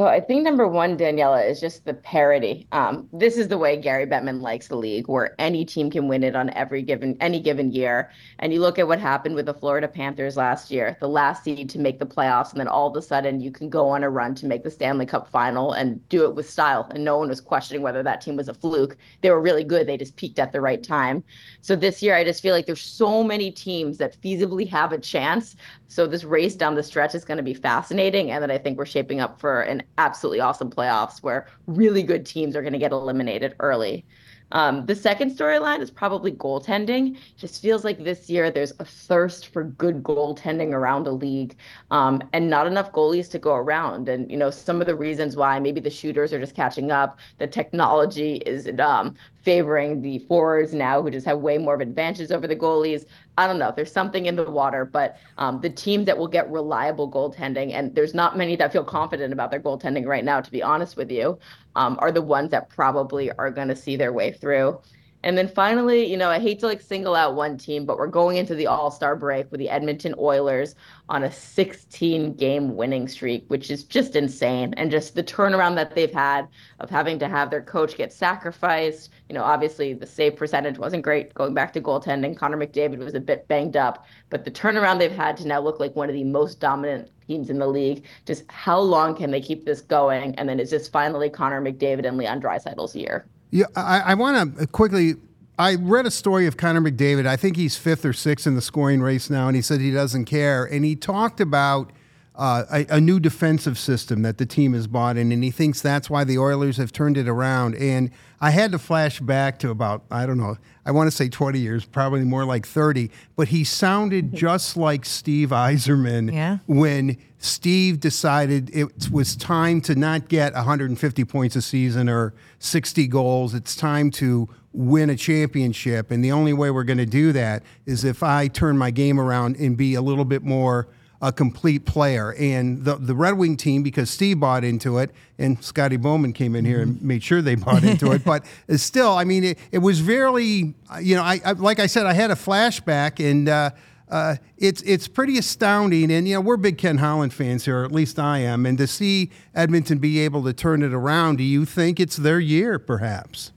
So 0.00 0.06
I 0.06 0.18
think 0.18 0.44
number 0.44 0.66
one, 0.66 0.96
Daniella, 0.96 1.42
is 1.42 1.60
just 1.60 1.84
the 1.84 1.92
parity. 1.92 2.66
Um, 2.72 3.06
this 3.12 3.36
is 3.36 3.48
the 3.48 3.58
way 3.58 3.76
Gary 3.76 4.06
Bettman 4.06 4.40
likes 4.40 4.68
the 4.68 4.76
league, 4.76 5.08
where 5.08 5.34
any 5.38 5.62
team 5.62 5.90
can 5.90 6.08
win 6.08 6.24
it 6.24 6.34
on 6.34 6.48
every 6.54 6.80
given 6.80 7.18
any 7.20 7.38
given 7.38 7.70
year. 7.70 8.10
And 8.38 8.50
you 8.50 8.60
look 8.60 8.78
at 8.78 8.88
what 8.88 8.98
happened 8.98 9.34
with 9.34 9.44
the 9.44 9.52
Florida 9.52 9.86
Panthers 9.86 10.38
last 10.38 10.70
year, 10.70 10.96
the 11.00 11.06
last 11.06 11.44
seed 11.44 11.68
to 11.68 11.78
make 11.78 11.98
the 11.98 12.06
playoffs, 12.06 12.50
and 12.50 12.58
then 12.58 12.66
all 12.66 12.88
of 12.88 12.96
a 12.96 13.02
sudden 13.02 13.42
you 13.42 13.50
can 13.50 13.68
go 13.68 13.90
on 13.90 14.02
a 14.02 14.08
run 14.08 14.34
to 14.36 14.46
make 14.46 14.64
the 14.64 14.70
Stanley 14.70 15.04
Cup 15.04 15.30
final 15.30 15.74
and 15.74 16.08
do 16.08 16.24
it 16.24 16.34
with 16.34 16.48
style. 16.48 16.90
And 16.94 17.04
no 17.04 17.18
one 17.18 17.28
was 17.28 17.42
questioning 17.42 17.82
whether 17.82 18.02
that 18.02 18.22
team 18.22 18.36
was 18.36 18.48
a 18.48 18.54
fluke. 18.54 18.96
They 19.20 19.28
were 19.28 19.42
really 19.42 19.64
good. 19.64 19.86
They 19.86 19.98
just 19.98 20.16
peaked 20.16 20.38
at 20.38 20.52
the 20.52 20.62
right 20.62 20.82
time. 20.82 21.22
So 21.60 21.76
this 21.76 22.02
year, 22.02 22.16
I 22.16 22.24
just 22.24 22.40
feel 22.40 22.54
like 22.54 22.64
there's 22.64 22.80
so 22.80 23.22
many 23.22 23.50
teams 23.50 23.98
that 23.98 24.18
feasibly 24.22 24.66
have 24.66 24.92
a 24.92 24.98
chance. 24.98 25.56
So 25.88 26.06
this 26.06 26.24
race 26.24 26.54
down 26.54 26.76
the 26.76 26.82
stretch 26.82 27.14
is 27.14 27.24
going 27.24 27.36
to 27.36 27.42
be 27.42 27.52
fascinating, 27.52 28.30
and 28.30 28.40
then 28.42 28.50
I 28.50 28.56
think 28.56 28.78
we're 28.78 28.86
shaping 28.86 29.20
up 29.20 29.38
for 29.38 29.60
an 29.62 29.82
absolutely 29.98 30.40
awesome 30.40 30.70
playoffs 30.70 31.22
where 31.22 31.46
really 31.66 32.02
good 32.02 32.24
teams 32.24 32.56
are 32.56 32.62
going 32.62 32.72
to 32.72 32.78
get 32.78 32.92
eliminated 32.92 33.54
early. 33.60 34.04
Um, 34.52 34.84
the 34.86 34.96
second 34.96 35.30
storyline 35.30 35.80
is 35.80 35.90
probably 35.90 36.32
goaltending. 36.32 37.18
Just 37.36 37.62
feels 37.62 37.84
like 37.84 38.02
this 38.02 38.28
year 38.28 38.50
there's 38.50 38.72
a 38.80 38.84
thirst 38.84 39.48
for 39.48 39.64
good 39.64 40.02
goaltending 40.02 40.72
around 40.72 41.04
the 41.04 41.12
league, 41.12 41.56
um, 41.90 42.20
and 42.32 42.50
not 42.50 42.66
enough 42.66 42.92
goalies 42.92 43.30
to 43.30 43.38
go 43.38 43.54
around. 43.54 44.08
And 44.08 44.30
you 44.30 44.36
know, 44.36 44.50
some 44.50 44.80
of 44.80 44.86
the 44.86 44.96
reasons 44.96 45.36
why 45.36 45.58
maybe 45.60 45.80
the 45.80 45.90
shooters 45.90 46.32
are 46.32 46.40
just 46.40 46.56
catching 46.56 46.90
up. 46.90 47.18
The 47.38 47.46
technology 47.46 48.36
is 48.38 48.68
um, 48.80 49.14
favoring 49.42 50.02
the 50.02 50.18
forwards 50.20 50.74
now, 50.74 51.00
who 51.00 51.10
just 51.10 51.26
have 51.26 51.38
way 51.38 51.58
more 51.58 51.74
of 51.74 51.80
advantages 51.80 52.30
over 52.30 52.46
the 52.46 52.56
goalies. 52.56 53.06
I 53.38 53.46
don't 53.46 53.58
know. 53.58 53.72
There's 53.74 53.92
something 53.92 54.26
in 54.26 54.36
the 54.36 54.50
water, 54.50 54.84
but 54.84 55.16
um, 55.38 55.60
the 55.60 55.70
teams 55.70 56.06
that 56.06 56.18
will 56.18 56.28
get 56.28 56.50
reliable 56.50 57.10
goaltending, 57.10 57.72
and 57.72 57.94
there's 57.94 58.14
not 58.14 58.36
many 58.36 58.56
that 58.56 58.72
feel 58.72 58.84
confident 58.84 59.32
about 59.32 59.50
their 59.50 59.60
goaltending 59.60 60.06
right 60.06 60.24
now, 60.24 60.40
to 60.40 60.50
be 60.50 60.62
honest 60.62 60.96
with 60.96 61.10
you, 61.10 61.38
um, 61.74 61.98
are 62.00 62.12
the 62.12 62.22
ones 62.22 62.50
that 62.50 62.68
probably 62.68 63.32
are 63.32 63.50
going 63.50 63.68
to 63.68 63.76
see 63.76 63.96
their 63.96 64.12
way 64.12 64.32
through. 64.32 64.78
And 65.22 65.36
then 65.36 65.48
finally, 65.48 66.06
you 66.06 66.16
know, 66.16 66.30
I 66.30 66.38
hate 66.38 66.60
to 66.60 66.66
like 66.66 66.80
single 66.80 67.14
out 67.14 67.34
one 67.34 67.58
team, 67.58 67.84
but 67.84 67.98
we're 67.98 68.06
going 68.06 68.38
into 68.38 68.54
the 68.54 68.66
All 68.66 68.90
Star 68.90 69.14
break 69.14 69.50
with 69.50 69.58
the 69.58 69.68
Edmonton 69.68 70.14
Oilers 70.18 70.74
on 71.10 71.24
a 71.24 71.30
16 71.30 72.34
game 72.34 72.74
winning 72.74 73.06
streak, 73.06 73.44
which 73.48 73.70
is 73.70 73.84
just 73.84 74.16
insane. 74.16 74.72
And 74.78 74.90
just 74.90 75.14
the 75.14 75.22
turnaround 75.22 75.74
that 75.74 75.94
they've 75.94 76.12
had 76.12 76.48
of 76.78 76.88
having 76.88 77.18
to 77.18 77.28
have 77.28 77.50
their 77.50 77.60
coach 77.60 77.96
get 77.98 78.12
sacrificed. 78.14 79.10
You 79.28 79.34
know, 79.34 79.44
obviously 79.44 79.92
the 79.92 80.06
save 80.06 80.36
percentage 80.36 80.78
wasn't 80.78 81.02
great 81.02 81.34
going 81.34 81.52
back 81.52 81.74
to 81.74 81.82
goaltending. 81.82 82.36
Connor 82.36 82.56
McDavid 82.56 82.98
was 82.98 83.14
a 83.14 83.20
bit 83.20 83.46
banged 83.46 83.76
up, 83.76 84.06
but 84.30 84.44
the 84.44 84.50
turnaround 84.50 84.98
they've 84.98 85.12
had 85.12 85.36
to 85.38 85.46
now 85.46 85.60
look 85.60 85.80
like 85.80 85.94
one 85.94 86.08
of 86.08 86.14
the 86.14 86.24
most 86.24 86.60
dominant 86.60 87.10
teams 87.26 87.50
in 87.50 87.58
the 87.58 87.66
league. 87.66 88.04
Just 88.24 88.50
how 88.50 88.80
long 88.80 89.14
can 89.14 89.30
they 89.30 89.40
keep 89.40 89.66
this 89.66 89.82
going? 89.82 90.34
And 90.36 90.48
then 90.48 90.58
is 90.58 90.70
this 90.70 90.88
finally 90.88 91.28
Connor 91.28 91.60
McDavid 91.60 92.06
and 92.06 92.16
Leon 92.16 92.40
Draisaitl's 92.40 92.96
year? 92.96 93.26
Yeah, 93.50 93.66
I, 93.74 94.00
I 94.00 94.14
want 94.14 94.58
to 94.58 94.66
quickly. 94.66 95.14
I 95.58 95.74
read 95.74 96.06
a 96.06 96.10
story 96.10 96.46
of 96.46 96.56
Connor 96.56 96.80
McDavid. 96.80 97.26
I 97.26 97.36
think 97.36 97.56
he's 97.56 97.76
fifth 97.76 98.04
or 98.06 98.14
sixth 98.14 98.46
in 98.46 98.54
the 98.54 98.62
scoring 98.62 99.02
race 99.02 99.28
now, 99.28 99.46
and 99.46 99.54
he 99.54 99.60
said 99.60 99.80
he 99.80 99.90
doesn't 99.90 100.24
care. 100.24 100.64
And 100.64 100.84
he 100.84 100.96
talked 100.96 101.40
about 101.40 101.92
uh, 102.40 102.64
a, 102.72 102.96
a, 102.96 103.00
new 103.02 103.20
defensive 103.20 103.78
system 103.78 104.22
that 104.22 104.38
the 104.38 104.46
team 104.46 104.72
has 104.72 104.86
bought 104.86 105.18
in, 105.18 105.30
and 105.30 105.44
he 105.44 105.50
thinks 105.50 105.82
that's 105.82 106.08
why 106.08 106.24
the 106.24 106.38
Oilers 106.38 106.78
have 106.78 106.90
turned 106.90 107.18
it 107.18 107.28
around. 107.28 107.74
And 107.74 108.10
I 108.40 108.48
had 108.48 108.72
to 108.72 108.78
flash 108.78 109.20
back 109.20 109.58
to 109.58 109.68
about, 109.68 110.04
I 110.10 110.24
don't 110.24 110.38
know, 110.38 110.56
I 110.86 110.90
want 110.92 111.10
to 111.10 111.14
say 111.14 111.28
20 111.28 111.58
years, 111.58 111.84
probably 111.84 112.24
more 112.24 112.46
like 112.46 112.66
30, 112.66 113.10
but 113.36 113.48
he 113.48 113.62
sounded 113.62 114.28
mm-hmm. 114.28 114.36
just 114.36 114.74
like 114.78 115.04
Steve 115.04 115.50
Yzerman 115.50 116.32
yeah. 116.32 116.58
when 116.66 117.18
Steve 117.36 118.00
decided 118.00 118.74
it 118.74 119.10
was 119.10 119.36
time 119.36 119.82
to 119.82 119.94
not 119.94 120.28
get 120.28 120.54
150 120.54 121.24
points 121.26 121.56
a 121.56 121.62
season 121.62 122.08
or 122.08 122.32
60 122.58 123.06
goals. 123.08 123.54
It's 123.54 123.76
time 123.76 124.10
to 124.12 124.48
win 124.72 125.10
a 125.10 125.16
championship. 125.16 126.10
And 126.10 126.24
the 126.24 126.32
only 126.32 126.54
way 126.54 126.70
we're 126.70 126.84
going 126.84 126.96
to 126.96 127.04
do 127.04 127.32
that 127.32 127.64
is 127.84 128.02
if 128.02 128.22
I 128.22 128.48
turn 128.48 128.78
my 128.78 128.90
game 128.90 129.20
around 129.20 129.56
and 129.56 129.76
be 129.76 129.94
a 129.94 130.00
little 130.00 130.24
bit 130.24 130.42
more– 130.42 130.88
a 131.20 131.32
complete 131.32 131.84
player. 131.84 132.34
And 132.34 132.84
the 132.84 132.96
the 132.96 133.14
Red 133.14 133.36
Wing 133.36 133.56
team, 133.56 133.82
because 133.82 134.10
Steve 134.10 134.40
bought 134.40 134.64
into 134.64 134.98
it, 134.98 135.10
and 135.38 135.62
Scotty 135.62 135.96
Bowman 135.96 136.32
came 136.32 136.56
in 136.56 136.64
here 136.64 136.80
and 136.80 136.96
mm-hmm. 136.96 137.06
made 137.06 137.22
sure 137.22 137.42
they 137.42 137.54
bought 137.54 137.84
into 137.84 138.12
it. 138.12 138.22
But 138.30 138.44
still, 138.76 139.12
I 139.12 139.24
mean, 139.24 139.42
it, 139.42 139.58
it 139.72 139.78
was 139.78 139.98
very, 139.98 140.74
you 141.00 141.16
know, 141.16 141.22
I, 141.22 141.40
I, 141.44 141.52
like 141.52 141.80
I 141.80 141.86
said, 141.86 142.06
I 142.06 142.12
had 142.12 142.30
a 142.30 142.34
flashback, 142.34 143.18
and 143.18 143.48
uh, 143.48 143.70
uh, 144.08 144.36
it's 144.56 144.82
it's 144.82 145.08
pretty 145.08 145.38
astounding. 145.38 146.10
And 146.12 146.28
you 146.28 146.34
know, 146.34 146.40
we're 146.40 146.56
big 146.56 146.78
Ken 146.78 146.98
Holland 146.98 147.32
fans 147.34 147.64
here, 147.64 147.80
or 147.80 147.84
at 147.84 147.92
least 147.92 148.18
I 148.18 148.38
am. 148.38 148.66
And 148.66 148.78
to 148.78 148.86
see 148.86 149.30
Edmonton 149.54 149.98
be 149.98 150.20
able 150.20 150.44
to 150.44 150.52
turn 150.52 150.82
it 150.82 150.92
around, 150.92 151.38
do 151.38 151.44
you 151.44 151.64
think 151.64 151.98
it's 151.98 152.16
their 152.16 152.40
year, 152.40 152.78
perhaps? 152.78 153.52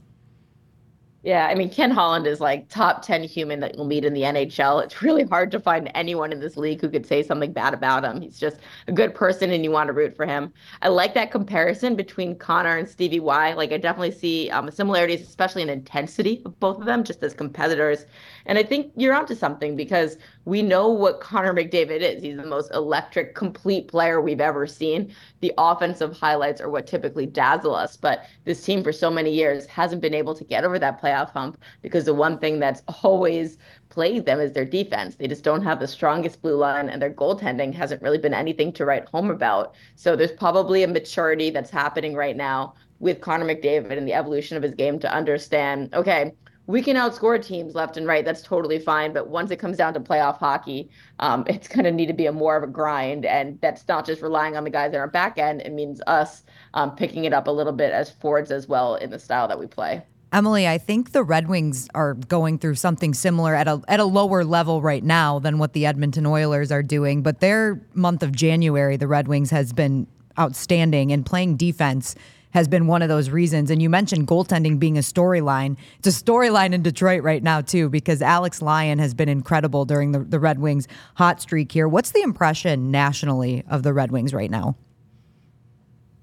Yeah, 1.26 1.48
I 1.48 1.56
mean, 1.56 1.70
Ken 1.70 1.90
Holland 1.90 2.28
is 2.28 2.42
like 2.42 2.68
top 2.68 3.02
10 3.02 3.24
human 3.24 3.62
that 3.62 3.76
you'll 3.76 3.86
meet 3.86 4.04
in 4.04 4.14
the 4.14 4.24
NHL. 4.24 4.84
It's 4.84 5.02
really 5.02 5.24
hard 5.24 5.52
to 5.52 5.60
find 5.60 5.90
anyone 5.96 6.34
in 6.34 6.42
this 6.42 6.58
league 6.58 6.82
who 6.82 6.90
could 6.90 7.06
say 7.06 7.24
something 7.24 7.54
bad 7.54 7.74
about 7.74 8.04
him. 8.04 8.20
He's 8.20 8.38
just 8.38 8.58
a 8.90 8.92
good 8.92 9.16
person 9.16 9.50
and 9.52 9.64
you 9.64 9.72
want 9.72 9.88
to 9.88 9.94
root 9.94 10.18
for 10.18 10.26
him. 10.26 10.52
I 10.82 10.90
like 10.90 11.14
that 11.14 11.32
comparison 11.32 11.96
between 11.96 12.38
Connor 12.38 12.76
and 12.76 12.90
Stevie 12.90 13.22
Y. 13.22 13.54
Like, 13.54 13.72
I 13.72 13.78
definitely 13.78 14.12
see 14.12 14.50
um, 14.50 14.70
similarities, 14.70 15.22
especially 15.22 15.62
in 15.62 15.70
intensity 15.70 16.42
of 16.44 16.60
both 16.60 16.78
of 16.80 16.86
them, 16.86 17.06
just 17.06 17.24
as 17.24 17.34
competitors. 17.34 18.06
And 18.46 18.58
I 18.58 18.64
think 18.64 18.92
you're 18.96 19.14
onto 19.14 19.36
something 19.36 19.76
because 19.76 20.18
we 20.46 20.62
know 20.62 20.90
what 20.90 21.22
Connor 21.22 21.54
McDavid 21.54 22.02
is. 22.02 22.22
He's 22.22 22.38
the 22.38 22.46
most 22.46 22.72
electric, 22.74 23.36
complete 23.36 23.88
player 23.88 24.22
we've 24.22 24.42
ever 24.42 24.68
seen. 24.68 25.14
The 25.42 25.54
offensive 25.58 26.16
highlights 26.18 26.60
are 26.62 26.70
what 26.70 26.88
typically 26.88 27.26
dazzle 27.26 27.76
us, 27.76 27.96
but 27.96 28.26
this 28.44 28.64
team 28.64 28.84
for 28.84 28.92
so 28.92 29.10
many 29.10 29.32
years 29.32 29.66
hasn't 29.66 30.02
been 30.02 30.14
able 30.14 30.36
to 30.36 30.44
get 30.44 30.64
over 30.64 30.80
that 30.80 31.02
playoff 31.02 31.32
hump 31.32 31.58
because 31.82 32.06
the 32.06 32.14
one 32.14 32.38
thing 32.38 32.60
that's 32.60 32.82
always 33.04 33.58
plagued 33.90 34.26
them 34.26 34.40
is 34.40 34.54
their 34.54 34.66
defense. 34.66 35.16
They 35.16 35.28
just 35.28 35.44
don't 35.44 35.64
have 35.64 35.80
the 35.80 35.88
strongest 35.88 36.42
blue 36.42 36.56
line, 36.56 36.90
and 36.90 37.02
their 37.02 37.14
goaltending 37.14 37.74
hasn't 37.74 38.02
really 38.02 38.18
been 38.18 38.34
anything 38.34 38.74
to 38.74 38.86
write 38.86 39.08
home 39.10 39.30
about. 39.30 39.76
So 39.96 40.16
there's 40.16 40.32
probably 40.32 40.84
a 40.84 40.88
maturity 40.88 41.52
that's 41.52 41.70
happening 41.70 42.16
right 42.16 42.36
now 42.36 42.74
with 43.00 43.22
Connor 43.22 43.46
McDavid 43.46 43.98
and 43.98 44.08
the 44.08 44.14
evolution 44.14 44.58
of 44.58 44.64
his 44.64 44.74
game 44.74 44.98
to 45.00 45.14
understand, 45.14 45.94
okay, 45.94 46.32
we 46.66 46.82
can 46.82 46.96
outscore 46.96 47.44
teams 47.44 47.76
left 47.76 47.98
and 47.98 48.08
right. 48.08 48.24
That's 48.24 48.42
totally 48.42 48.80
fine. 48.80 49.12
But 49.14 49.28
once 49.28 49.52
it 49.52 49.58
comes 49.58 49.78
down 49.78 49.94
to 49.96 50.00
playoff 50.00 50.38
hockey, 50.38 50.90
um, 51.20 51.44
it's 51.48 51.68
going 51.68 51.84
to 51.84 51.92
need 51.92 52.08
to 52.08 52.14
be 52.14 52.26
a 52.26 52.32
more 52.32 52.56
of 52.56 52.64
a 52.64 52.68
grind. 52.68 53.26
And 53.26 53.60
that's 53.62 53.88
not 53.88 54.06
just 54.06 54.22
relying 54.22 54.56
on 54.56 54.64
the 54.64 54.70
guys 54.70 54.94
in 54.94 55.00
our 55.00 55.08
back 55.08 55.38
end. 55.38 55.62
It 55.62 55.74
means 55.74 56.02
us 56.08 56.44
um, 56.74 56.96
picking 56.96 57.26
it 57.26 57.34
up 57.34 57.48
a 57.48 57.52
little 57.52 57.74
bit 57.74 57.92
as 57.92 58.10
forwards 58.10 58.52
as 58.52 58.68
well 58.68 58.96
in 58.96 59.10
the 59.10 59.20
style 59.20 59.48
that 59.48 59.60
we 59.60 59.68
play. 59.68 60.04
Emily, 60.32 60.68
I 60.68 60.80
think 60.80 61.12
the 61.12 61.24
Red 61.24 61.48
Wings 61.48 61.88
are 61.94 62.16
going 62.16 62.58
through 62.58 62.74
something 62.74 63.14
similar 63.14 63.54
at 63.54 63.68
a 63.68 63.84
at 63.88 64.00
a 64.00 64.04
lower 64.04 64.44
level 64.44 64.82
right 64.82 65.04
now 65.04 65.38
than 65.38 65.60
what 65.60 65.74
the 65.74 65.86
Edmonton 65.86 66.26
Oilers 66.26 66.72
are 66.72 66.82
doing. 66.82 67.22
But 67.22 67.40
their 67.40 67.80
month 67.94 68.24
of 68.24 68.32
January, 68.32 68.98
the 68.98 69.08
Red 69.08 69.28
Wings 69.28 69.52
has 69.52 69.74
been 69.74 70.08
outstanding 70.40 71.12
and 71.12 71.24
playing 71.24 71.58
defense 71.58 72.16
has 72.54 72.68
been 72.68 72.88
one 72.88 73.02
of 73.02 73.10
those 73.10 73.30
reasons. 73.30 73.70
And 73.70 73.82
you 73.82 73.90
mentioned 73.90 74.28
goaltending 74.28 74.80
being 74.80 74.98
a 74.98 75.02
storyline. 75.02 75.76
It's 76.00 76.08
a 76.08 76.24
storyline 76.24 76.74
in 76.74 76.82
Detroit 76.82 77.24
right 77.24 77.44
now, 77.44 77.62
too, 77.62 77.90
because 77.90 78.22
Alex 78.22 78.62
Lyon 78.62 79.00
has 79.00 79.14
been 79.14 79.30
incredible 79.30 79.86
during 79.86 80.12
the, 80.12 80.20
the 80.20 80.40
Red 80.40 80.60
Wings 80.60 80.88
hot 81.16 81.42
streak 81.42 81.72
here. 81.72 81.88
What's 81.88 82.12
the 82.12 82.22
impression 82.22 82.92
nationally 82.92 83.64
of 83.70 83.84
the 83.84 83.94
Red 83.94 84.12
Wings 84.12 84.34
right 84.34 84.52
now? 84.52 84.76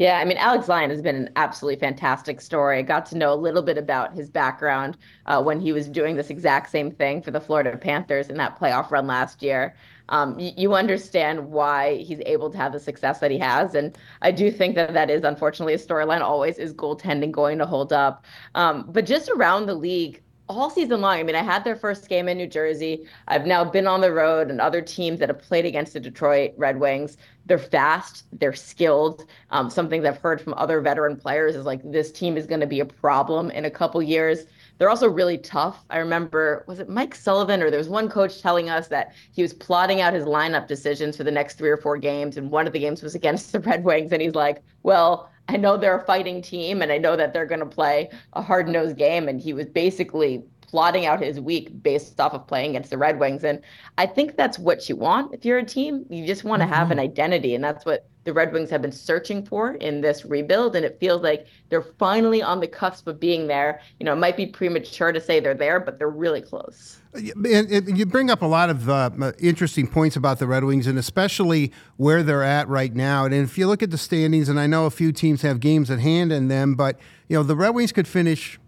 Yeah, 0.00 0.18
I 0.18 0.24
mean, 0.24 0.38
Alex 0.38 0.66
Lyon 0.66 0.88
has 0.88 1.02
been 1.02 1.14
an 1.14 1.28
absolutely 1.36 1.78
fantastic 1.78 2.40
story. 2.40 2.78
I 2.78 2.82
got 2.82 3.04
to 3.06 3.18
know 3.18 3.34
a 3.34 3.36
little 3.36 3.60
bit 3.60 3.76
about 3.76 4.14
his 4.14 4.30
background 4.30 4.96
uh, 5.26 5.42
when 5.42 5.60
he 5.60 5.72
was 5.72 5.88
doing 5.88 6.16
this 6.16 6.30
exact 6.30 6.70
same 6.70 6.90
thing 6.90 7.20
for 7.20 7.32
the 7.32 7.40
Florida 7.40 7.76
Panthers 7.76 8.30
in 8.30 8.38
that 8.38 8.58
playoff 8.58 8.90
run 8.90 9.06
last 9.06 9.42
year. 9.42 9.74
Um, 10.10 10.38
you, 10.38 10.52
you 10.56 10.74
understand 10.74 11.50
why 11.50 11.96
he's 11.96 12.20
able 12.26 12.50
to 12.50 12.58
have 12.58 12.72
the 12.72 12.80
success 12.80 13.20
that 13.20 13.30
he 13.30 13.38
has, 13.38 13.74
and 13.74 13.96
I 14.22 14.30
do 14.32 14.50
think 14.50 14.74
that 14.74 14.92
that 14.92 15.10
is 15.10 15.24
unfortunately 15.24 15.74
a 15.74 15.78
storyline. 15.78 16.20
Always 16.20 16.58
is 16.58 16.74
goaltending 16.74 17.30
going 17.30 17.58
to 17.58 17.66
hold 17.66 17.92
up, 17.92 18.24
um, 18.54 18.86
but 18.90 19.06
just 19.06 19.30
around 19.30 19.66
the 19.66 19.74
league, 19.74 20.22
all 20.50 20.68
season 20.68 21.00
long. 21.00 21.18
I 21.18 21.22
mean, 21.22 21.36
I 21.36 21.42
had 21.42 21.62
their 21.62 21.76
first 21.76 22.08
game 22.08 22.28
in 22.28 22.36
New 22.36 22.46
Jersey. 22.46 23.06
I've 23.28 23.46
now 23.46 23.64
been 23.64 23.86
on 23.86 24.00
the 24.00 24.12
road 24.12 24.50
and 24.50 24.60
other 24.60 24.82
teams 24.82 25.20
that 25.20 25.28
have 25.28 25.38
played 25.38 25.64
against 25.64 25.92
the 25.92 26.00
Detroit 26.00 26.54
Red 26.56 26.80
Wings. 26.80 27.16
They're 27.46 27.58
fast, 27.58 28.24
they're 28.32 28.52
skilled. 28.52 29.26
Um, 29.50 29.70
something 29.70 30.02
that 30.02 30.14
I've 30.14 30.20
heard 30.20 30.40
from 30.40 30.54
other 30.54 30.80
veteran 30.80 31.16
players 31.16 31.54
is 31.54 31.66
like 31.66 31.80
this 31.84 32.10
team 32.10 32.36
is 32.36 32.46
going 32.46 32.60
to 32.60 32.66
be 32.66 32.80
a 32.80 32.84
problem 32.84 33.50
in 33.52 33.64
a 33.64 33.70
couple 33.70 34.02
years. 34.02 34.44
They're 34.80 34.88
also 34.88 35.10
really 35.10 35.36
tough. 35.36 35.84
I 35.90 35.98
remember, 35.98 36.64
was 36.66 36.80
it 36.80 36.88
Mike 36.88 37.14
Sullivan 37.14 37.62
or 37.62 37.68
there 37.68 37.78
was 37.78 37.90
one 37.90 38.08
coach 38.08 38.40
telling 38.40 38.70
us 38.70 38.88
that 38.88 39.12
he 39.30 39.42
was 39.42 39.52
plotting 39.52 40.00
out 40.00 40.14
his 40.14 40.24
lineup 40.24 40.66
decisions 40.66 41.18
for 41.18 41.22
the 41.22 41.30
next 41.30 41.58
three 41.58 41.68
or 41.68 41.76
four 41.76 41.98
games, 41.98 42.38
and 42.38 42.50
one 42.50 42.66
of 42.66 42.72
the 42.72 42.78
games 42.78 43.02
was 43.02 43.14
against 43.14 43.52
the 43.52 43.60
Red 43.60 43.84
Wings, 43.84 44.10
and 44.10 44.22
he's 44.22 44.34
like, 44.34 44.62
well, 44.82 45.30
I 45.50 45.58
know 45.58 45.76
they're 45.76 45.98
a 45.98 46.04
fighting 46.06 46.40
team 46.40 46.80
and 46.80 46.90
I 46.92 46.96
know 46.98 47.14
that 47.16 47.34
they're 47.34 47.44
going 47.44 47.60
to 47.60 47.66
play 47.66 48.08
a 48.34 48.40
hard 48.40 48.68
nosed 48.68 48.96
game. 48.96 49.28
And 49.28 49.40
he 49.40 49.52
was 49.52 49.66
basically 49.66 50.44
plotting 50.62 51.06
out 51.06 51.20
his 51.20 51.40
week 51.40 51.82
based 51.82 52.20
off 52.20 52.32
of 52.32 52.46
playing 52.46 52.70
against 52.70 52.90
the 52.90 52.98
Red 52.98 53.18
Wings. 53.18 53.42
And 53.42 53.60
I 53.98 54.06
think 54.06 54.36
that's 54.36 54.60
what 54.60 54.88
you 54.88 54.94
want 54.94 55.34
if 55.34 55.44
you're 55.44 55.58
a 55.58 55.64
team. 55.64 56.06
You 56.08 56.24
just 56.24 56.44
want 56.44 56.60
to 56.60 56.66
mm-hmm. 56.66 56.74
have 56.74 56.92
an 56.92 57.00
identity. 57.00 57.56
And 57.56 57.64
that's 57.64 57.84
what 57.84 58.06
the 58.24 58.32
Red 58.32 58.52
Wings 58.52 58.70
have 58.70 58.82
been 58.82 58.92
searching 58.92 59.44
for 59.44 59.74
in 59.76 60.00
this 60.00 60.24
rebuild. 60.24 60.76
And 60.76 60.84
it 60.84 60.98
feels 61.00 61.22
like 61.22 61.46
they're 61.68 61.82
finally 61.82 62.42
on 62.42 62.60
the 62.60 62.66
cusp 62.66 63.06
of 63.06 63.18
being 63.18 63.46
there. 63.46 63.80
You 63.98 64.04
know, 64.04 64.12
it 64.12 64.16
might 64.16 64.36
be 64.36 64.46
premature 64.46 65.12
to 65.12 65.20
say 65.20 65.40
they're 65.40 65.54
there, 65.54 65.80
but 65.80 65.98
they're 65.98 66.08
really 66.08 66.42
close. 66.42 66.98
And, 67.12 67.98
you 67.98 68.06
bring 68.06 68.30
up 68.30 68.42
a 68.42 68.46
lot 68.46 68.70
of 68.70 68.88
uh, 68.88 69.10
interesting 69.40 69.88
points 69.88 70.14
about 70.14 70.38
the 70.38 70.46
Red 70.46 70.62
Wings, 70.62 70.86
and 70.86 70.96
especially 70.98 71.72
where 71.96 72.22
they're 72.22 72.44
at 72.44 72.68
right 72.68 72.94
now. 72.94 73.24
And 73.24 73.34
if 73.34 73.58
you 73.58 73.66
look 73.66 73.82
at 73.82 73.90
the 73.90 73.98
standings, 73.98 74.48
and 74.48 74.60
I 74.60 74.68
know 74.68 74.86
a 74.86 74.90
few 74.90 75.10
teams 75.10 75.42
have 75.42 75.58
games 75.58 75.90
at 75.90 75.98
hand 75.98 76.30
in 76.30 76.46
them, 76.48 76.74
but 76.76 77.00
you 77.28 77.36
know 77.36 77.42
the 77.42 77.56
Red 77.56 77.70
Wings 77.70 77.90
could 77.90 78.06
finish 78.06 78.60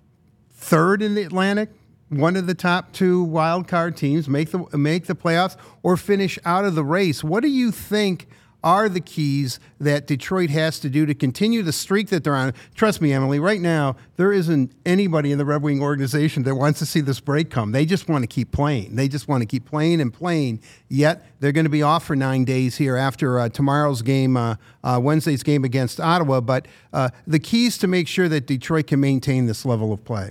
third 0.50 1.02
in 1.02 1.14
the 1.14 1.22
Atlantic, 1.22 1.70
one 2.08 2.34
of 2.34 2.48
the 2.48 2.54
top 2.54 2.92
two 2.92 3.22
wild 3.22 3.68
card 3.68 3.96
teams, 3.96 4.28
make 4.28 4.50
the 4.50 4.66
make 4.76 5.06
the 5.06 5.14
playoffs, 5.14 5.56
or 5.84 5.96
finish 5.96 6.36
out 6.44 6.64
of 6.64 6.74
the 6.74 6.84
race. 6.84 7.22
What 7.22 7.44
do 7.44 7.48
you 7.48 7.70
think? 7.70 8.26
Are 8.64 8.88
the 8.88 9.00
keys 9.00 9.58
that 9.80 10.06
Detroit 10.06 10.50
has 10.50 10.78
to 10.80 10.88
do 10.88 11.06
to 11.06 11.14
continue 11.14 11.62
the 11.62 11.72
streak 11.72 12.08
that 12.08 12.24
they're 12.24 12.36
on. 12.36 12.54
Trust 12.74 13.00
me, 13.00 13.12
Emily, 13.12 13.38
right 13.38 13.60
now, 13.60 13.96
there 14.16 14.32
isn't 14.32 14.72
anybody 14.86 15.32
in 15.32 15.38
the 15.38 15.44
Red 15.44 15.62
Wing 15.62 15.82
organization 15.82 16.42
that 16.44 16.54
wants 16.54 16.78
to 16.78 16.86
see 16.86 17.00
this 17.00 17.20
break 17.20 17.50
come. 17.50 17.72
They 17.72 17.84
just 17.84 18.08
want 18.08 18.22
to 18.22 18.28
keep 18.28 18.52
playing. 18.52 18.96
They 18.96 19.08
just 19.08 19.28
want 19.28 19.42
to 19.42 19.46
keep 19.46 19.64
playing 19.64 20.00
and 20.00 20.12
playing. 20.12 20.60
Yet, 20.88 21.24
they're 21.40 21.52
going 21.52 21.64
to 21.64 21.70
be 21.70 21.82
off 21.82 22.04
for 22.04 22.16
nine 22.16 22.44
days 22.44 22.76
here 22.76 22.96
after 22.96 23.40
uh, 23.40 23.48
tomorrow's 23.48 24.02
game, 24.02 24.36
uh, 24.36 24.56
uh, 24.84 25.00
Wednesday's 25.02 25.42
game 25.42 25.64
against 25.64 26.00
Ottawa. 26.00 26.40
But 26.40 26.66
uh, 26.92 27.10
the 27.26 27.38
keys 27.38 27.78
to 27.78 27.86
make 27.86 28.08
sure 28.08 28.28
that 28.28 28.46
Detroit 28.46 28.86
can 28.86 29.00
maintain 29.00 29.46
this 29.46 29.64
level 29.64 29.92
of 29.92 30.04
play. 30.04 30.30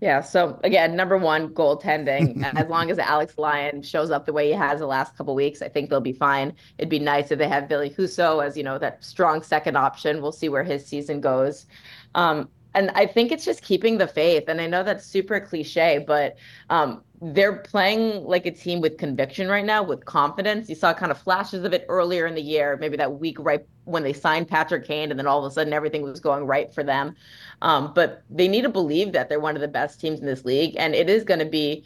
Yeah. 0.00 0.20
So 0.20 0.60
again, 0.62 0.94
number 0.94 1.18
one, 1.18 1.48
goaltending. 1.48 2.42
as 2.56 2.68
long 2.68 2.90
as 2.90 2.98
Alex 2.98 3.34
Lyon 3.36 3.82
shows 3.82 4.10
up 4.10 4.26
the 4.26 4.32
way 4.32 4.48
he 4.48 4.54
has 4.54 4.78
the 4.78 4.86
last 4.86 5.16
couple 5.16 5.34
weeks, 5.34 5.60
I 5.60 5.68
think 5.68 5.90
they'll 5.90 6.00
be 6.00 6.12
fine. 6.12 6.54
It'd 6.78 6.88
be 6.88 7.00
nice 7.00 7.30
if 7.32 7.38
they 7.38 7.48
have 7.48 7.68
Ville 7.68 7.88
Husso 7.88 8.44
as 8.44 8.56
you 8.56 8.62
know 8.62 8.78
that 8.78 9.04
strong 9.04 9.42
second 9.42 9.76
option. 9.76 10.22
We'll 10.22 10.32
see 10.32 10.48
where 10.48 10.62
his 10.62 10.86
season 10.86 11.20
goes. 11.20 11.66
Um, 12.14 12.48
and 12.74 12.90
I 12.90 13.06
think 13.06 13.32
it's 13.32 13.44
just 13.44 13.62
keeping 13.62 13.98
the 13.98 14.06
faith. 14.06 14.44
And 14.46 14.60
I 14.60 14.66
know 14.68 14.84
that's 14.84 15.04
super 15.04 15.40
cliche, 15.40 16.04
but 16.06 16.36
um, 16.70 17.02
they're 17.20 17.56
playing 17.56 18.24
like 18.24 18.46
a 18.46 18.50
team 18.50 18.80
with 18.80 18.96
conviction 18.96 19.48
right 19.48 19.64
now, 19.64 19.82
with 19.82 20.04
confidence. 20.04 20.68
You 20.68 20.76
saw 20.76 20.94
kind 20.94 21.10
of 21.10 21.18
flashes 21.18 21.64
of 21.64 21.72
it 21.72 21.84
earlier 21.88 22.26
in 22.26 22.34
the 22.34 22.42
year, 22.42 22.76
maybe 22.76 22.96
that 22.96 23.18
week 23.18 23.38
right 23.40 23.66
when 23.84 24.04
they 24.04 24.12
signed 24.12 24.48
Patrick 24.48 24.86
Kane, 24.86 25.10
and 25.10 25.18
then 25.18 25.26
all 25.26 25.44
of 25.44 25.50
a 25.50 25.52
sudden 25.52 25.72
everything 25.72 26.02
was 26.02 26.20
going 26.20 26.44
right 26.46 26.72
for 26.72 26.84
them. 26.84 27.16
Um, 27.62 27.92
but 27.94 28.22
they 28.30 28.46
need 28.46 28.62
to 28.62 28.68
believe 28.68 29.12
that 29.12 29.28
they're 29.28 29.40
one 29.40 29.56
of 29.56 29.60
the 29.60 29.68
best 29.68 30.00
teams 30.00 30.20
in 30.20 30.26
this 30.26 30.44
league, 30.44 30.76
and 30.78 30.94
it 30.94 31.10
is 31.10 31.24
going 31.24 31.40
to 31.40 31.46
be 31.46 31.84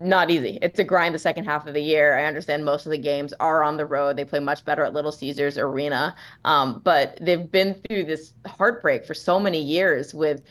not 0.00 0.30
easy. 0.30 0.58
It's 0.60 0.78
a 0.78 0.84
grind 0.84 1.14
the 1.14 1.18
second 1.18 1.44
half 1.44 1.66
of 1.66 1.74
the 1.74 1.80
year. 1.80 2.18
I 2.18 2.24
understand 2.24 2.64
most 2.64 2.86
of 2.86 2.90
the 2.90 2.98
games 2.98 3.32
are 3.40 3.62
on 3.62 3.76
the 3.76 3.86
road. 3.86 4.16
They 4.16 4.24
play 4.24 4.40
much 4.40 4.64
better 4.64 4.84
at 4.84 4.92
Little 4.92 5.12
Caesars 5.12 5.56
Arena. 5.56 6.14
Um, 6.44 6.80
but 6.84 7.18
they've 7.20 7.50
been 7.50 7.74
through 7.88 8.04
this 8.04 8.32
heartbreak 8.46 9.04
for 9.04 9.14
so 9.14 9.38
many 9.38 9.62
years 9.62 10.12
with 10.12 10.42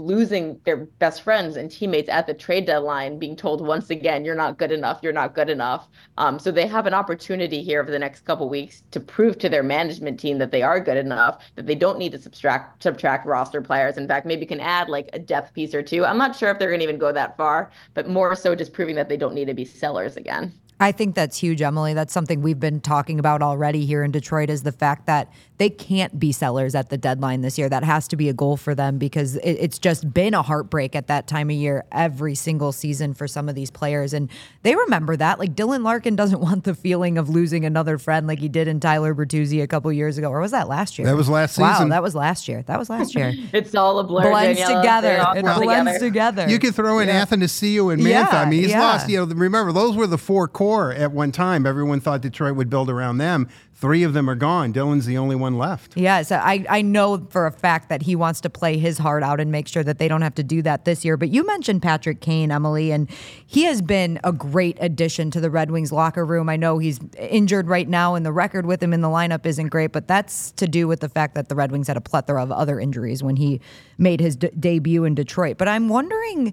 losing 0.00 0.60
their 0.64 0.76
best 0.76 1.22
friends 1.22 1.56
and 1.56 1.70
teammates 1.70 2.08
at 2.08 2.26
the 2.26 2.34
trade 2.34 2.66
deadline, 2.66 3.18
being 3.18 3.36
told 3.36 3.60
once 3.60 3.90
again, 3.90 4.24
you're 4.24 4.34
not 4.34 4.58
good 4.58 4.72
enough, 4.72 5.00
you're 5.02 5.12
not 5.12 5.34
good 5.34 5.48
enough. 5.48 5.88
Um, 6.18 6.38
so 6.38 6.50
they 6.50 6.66
have 6.66 6.86
an 6.86 6.94
opportunity 6.94 7.62
here 7.62 7.80
over 7.80 7.90
the 7.90 7.98
next 7.98 8.24
couple 8.24 8.48
weeks 8.48 8.82
to 8.90 9.00
prove 9.00 9.38
to 9.38 9.48
their 9.48 9.62
management 9.62 10.18
team 10.18 10.38
that 10.38 10.50
they 10.50 10.62
are 10.62 10.80
good 10.80 10.96
enough, 10.96 11.42
that 11.56 11.66
they 11.66 11.74
don't 11.74 11.98
need 11.98 12.12
to 12.12 12.18
subtract 12.18 12.82
subtract 12.82 13.26
roster 13.26 13.60
players. 13.60 13.96
In 13.96 14.08
fact, 14.08 14.26
maybe 14.26 14.46
can 14.46 14.60
add 14.60 14.88
like 14.88 15.10
a 15.12 15.18
depth 15.18 15.54
piece 15.54 15.74
or 15.74 15.82
two. 15.82 16.04
I'm 16.04 16.18
not 16.18 16.36
sure 16.36 16.50
if 16.50 16.58
they're 16.58 16.68
going 16.68 16.80
to 16.80 16.84
even 16.84 16.98
go 16.98 17.12
that 17.12 17.36
far, 17.36 17.70
but 17.94 18.08
more 18.08 18.34
so 18.34 18.54
just 18.54 18.72
proving 18.72 18.96
that 18.96 19.08
they 19.08 19.16
don't 19.16 19.34
need 19.34 19.46
to 19.46 19.54
be 19.54 19.64
sellers 19.64 20.16
again. 20.16 20.52
I 20.80 20.92
think 20.92 21.14
that's 21.14 21.36
huge, 21.36 21.60
Emily. 21.60 21.92
That's 21.92 22.12
something 22.12 22.40
we've 22.40 22.58
been 22.58 22.80
talking 22.80 23.18
about 23.18 23.42
already 23.42 23.84
here 23.84 24.02
in 24.02 24.12
Detroit 24.12 24.48
is 24.48 24.62
the 24.62 24.72
fact 24.72 25.04
that 25.06 25.30
they 25.58 25.68
can't 25.68 26.18
be 26.18 26.32
sellers 26.32 26.74
at 26.74 26.88
the 26.88 26.96
deadline 26.96 27.42
this 27.42 27.58
year. 27.58 27.68
That 27.68 27.84
has 27.84 28.08
to 28.08 28.16
be 28.16 28.30
a 28.30 28.32
goal 28.32 28.56
for 28.56 28.74
them 28.74 28.96
because 28.96 29.36
it, 29.36 29.50
it's 29.50 29.78
just 29.78 30.14
been 30.14 30.32
a 30.32 30.40
heartbreak 30.40 30.96
at 30.96 31.06
that 31.08 31.26
time 31.26 31.50
of 31.50 31.56
year 31.56 31.84
every 31.92 32.34
single 32.34 32.72
season 32.72 33.12
for 33.12 33.28
some 33.28 33.46
of 33.46 33.54
these 33.54 33.70
players. 33.70 34.14
And 34.14 34.30
they 34.62 34.74
remember 34.74 35.16
that. 35.16 35.38
Like 35.38 35.54
Dylan 35.54 35.84
Larkin 35.84 36.16
doesn't 36.16 36.40
want 36.40 36.64
the 36.64 36.74
feeling 36.74 37.18
of 37.18 37.28
losing 37.28 37.66
another 37.66 37.98
friend 37.98 38.26
like 38.26 38.38
he 38.38 38.48
did 38.48 38.66
in 38.66 38.80
Tyler 38.80 39.14
Bertuzzi 39.14 39.62
a 39.62 39.66
couple 39.66 39.92
years 39.92 40.16
ago. 40.16 40.30
Or 40.30 40.40
was 40.40 40.52
that 40.52 40.66
last 40.66 40.98
year? 40.98 41.06
That 41.06 41.16
was 41.16 41.28
last 41.28 41.56
season. 41.56 41.66
Wow, 41.68 41.88
that 41.88 42.02
was 42.02 42.14
last 42.14 42.48
year. 42.48 42.62
That 42.62 42.78
was 42.78 42.88
last 42.88 43.14
year. 43.14 43.34
it's 43.52 43.74
all 43.74 43.98
a 43.98 44.04
blur. 44.04 44.30
Blends 44.30 44.60
together. 44.60 45.22
It 45.36 45.42
blends 45.42 45.98
together. 45.98 46.48
You 46.48 46.58
can 46.58 46.72
throw 46.72 47.00
in 47.00 47.08
yeah. 47.08 47.26
Athanasiou 47.26 47.92
and 47.92 48.00
Mantha. 48.00 48.08
Yeah, 48.08 48.28
I 48.30 48.48
mean, 48.48 48.62
he's 48.62 48.70
yeah. 48.70 48.80
lost. 48.80 49.10
You 49.10 49.26
know, 49.26 49.34
remember 49.34 49.72
those 49.72 49.94
were 49.94 50.06
the 50.06 50.16
four 50.16 50.48
core 50.48 50.69
at 50.78 51.12
one 51.12 51.32
time. 51.32 51.66
Everyone 51.66 52.00
thought 52.00 52.20
Detroit 52.20 52.56
would 52.56 52.70
build 52.70 52.88
around 52.88 53.18
them. 53.18 53.48
Three 53.74 54.02
of 54.02 54.12
them 54.12 54.28
are 54.28 54.34
gone. 54.34 54.74
Dylan's 54.74 55.06
the 55.06 55.16
only 55.16 55.34
one 55.34 55.56
left. 55.56 55.96
Yeah, 55.96 56.20
so 56.20 56.36
I, 56.36 56.66
I 56.68 56.82
know 56.82 57.26
for 57.30 57.46
a 57.46 57.50
fact 57.50 57.88
that 57.88 58.02
he 58.02 58.14
wants 58.14 58.42
to 58.42 58.50
play 58.50 58.76
his 58.76 58.98
heart 58.98 59.22
out 59.22 59.40
and 59.40 59.50
make 59.50 59.66
sure 59.66 59.82
that 59.82 59.98
they 59.98 60.06
don't 60.06 60.20
have 60.20 60.34
to 60.34 60.42
do 60.42 60.60
that 60.62 60.84
this 60.84 61.02
year. 61.02 61.16
But 61.16 61.30
you 61.30 61.46
mentioned 61.46 61.80
Patrick 61.80 62.20
Kane, 62.20 62.50
Emily, 62.50 62.92
and 62.92 63.10
he 63.46 63.64
has 63.64 63.80
been 63.80 64.20
a 64.22 64.32
great 64.32 64.76
addition 64.80 65.30
to 65.30 65.40
the 65.40 65.50
Red 65.50 65.70
Wings 65.70 65.92
locker 65.92 66.26
room. 66.26 66.50
I 66.50 66.56
know 66.56 66.76
he's 66.76 67.00
injured 67.18 67.68
right 67.68 67.88
now, 67.88 68.14
and 68.14 68.26
the 68.26 68.32
record 68.32 68.66
with 68.66 68.82
him 68.82 68.92
in 68.92 69.00
the 69.00 69.08
lineup 69.08 69.46
isn't 69.46 69.68
great, 69.68 69.92
but 69.92 70.06
that's 70.06 70.52
to 70.52 70.68
do 70.68 70.86
with 70.86 71.00
the 71.00 71.08
fact 71.08 71.34
that 71.34 71.48
the 71.48 71.54
Red 71.54 71.72
Wings 71.72 71.88
had 71.88 71.96
a 71.96 72.02
plethora 72.02 72.42
of 72.42 72.52
other 72.52 72.78
injuries 72.78 73.22
when 73.22 73.36
he 73.36 73.62
made 73.96 74.20
his 74.20 74.36
de- 74.36 74.50
debut 74.50 75.04
in 75.04 75.14
Detroit. 75.14 75.56
But 75.56 75.68
I'm 75.68 75.88
wondering 75.88 76.52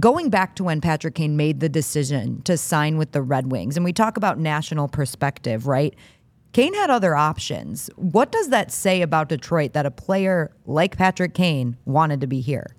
going 0.00 0.30
back 0.30 0.56
to 0.56 0.64
when 0.64 0.80
Patrick 0.80 1.14
Kane 1.14 1.36
made 1.36 1.60
the 1.60 1.68
decision 1.68 2.42
to 2.42 2.56
sign 2.56 2.98
with 2.98 3.12
the 3.12 3.22
Red 3.22 3.50
Wings, 3.50 3.76
and 3.76 3.84
we 3.84 3.92
talk 3.92 4.16
about 4.16 4.38
national 4.38 4.88
perspective, 4.88 5.66
right? 5.66 5.94
Kane 6.52 6.74
had 6.74 6.88
other 6.88 7.16
options. 7.16 7.90
What 7.96 8.30
does 8.30 8.48
that 8.50 8.70
say 8.70 9.02
about 9.02 9.28
Detroit 9.28 9.72
that 9.72 9.86
a 9.86 9.90
player 9.90 10.54
like 10.66 10.96
Patrick 10.96 11.34
Kane 11.34 11.76
wanted 11.84 12.20
to 12.20 12.26
be 12.26 12.40
here? 12.40 12.76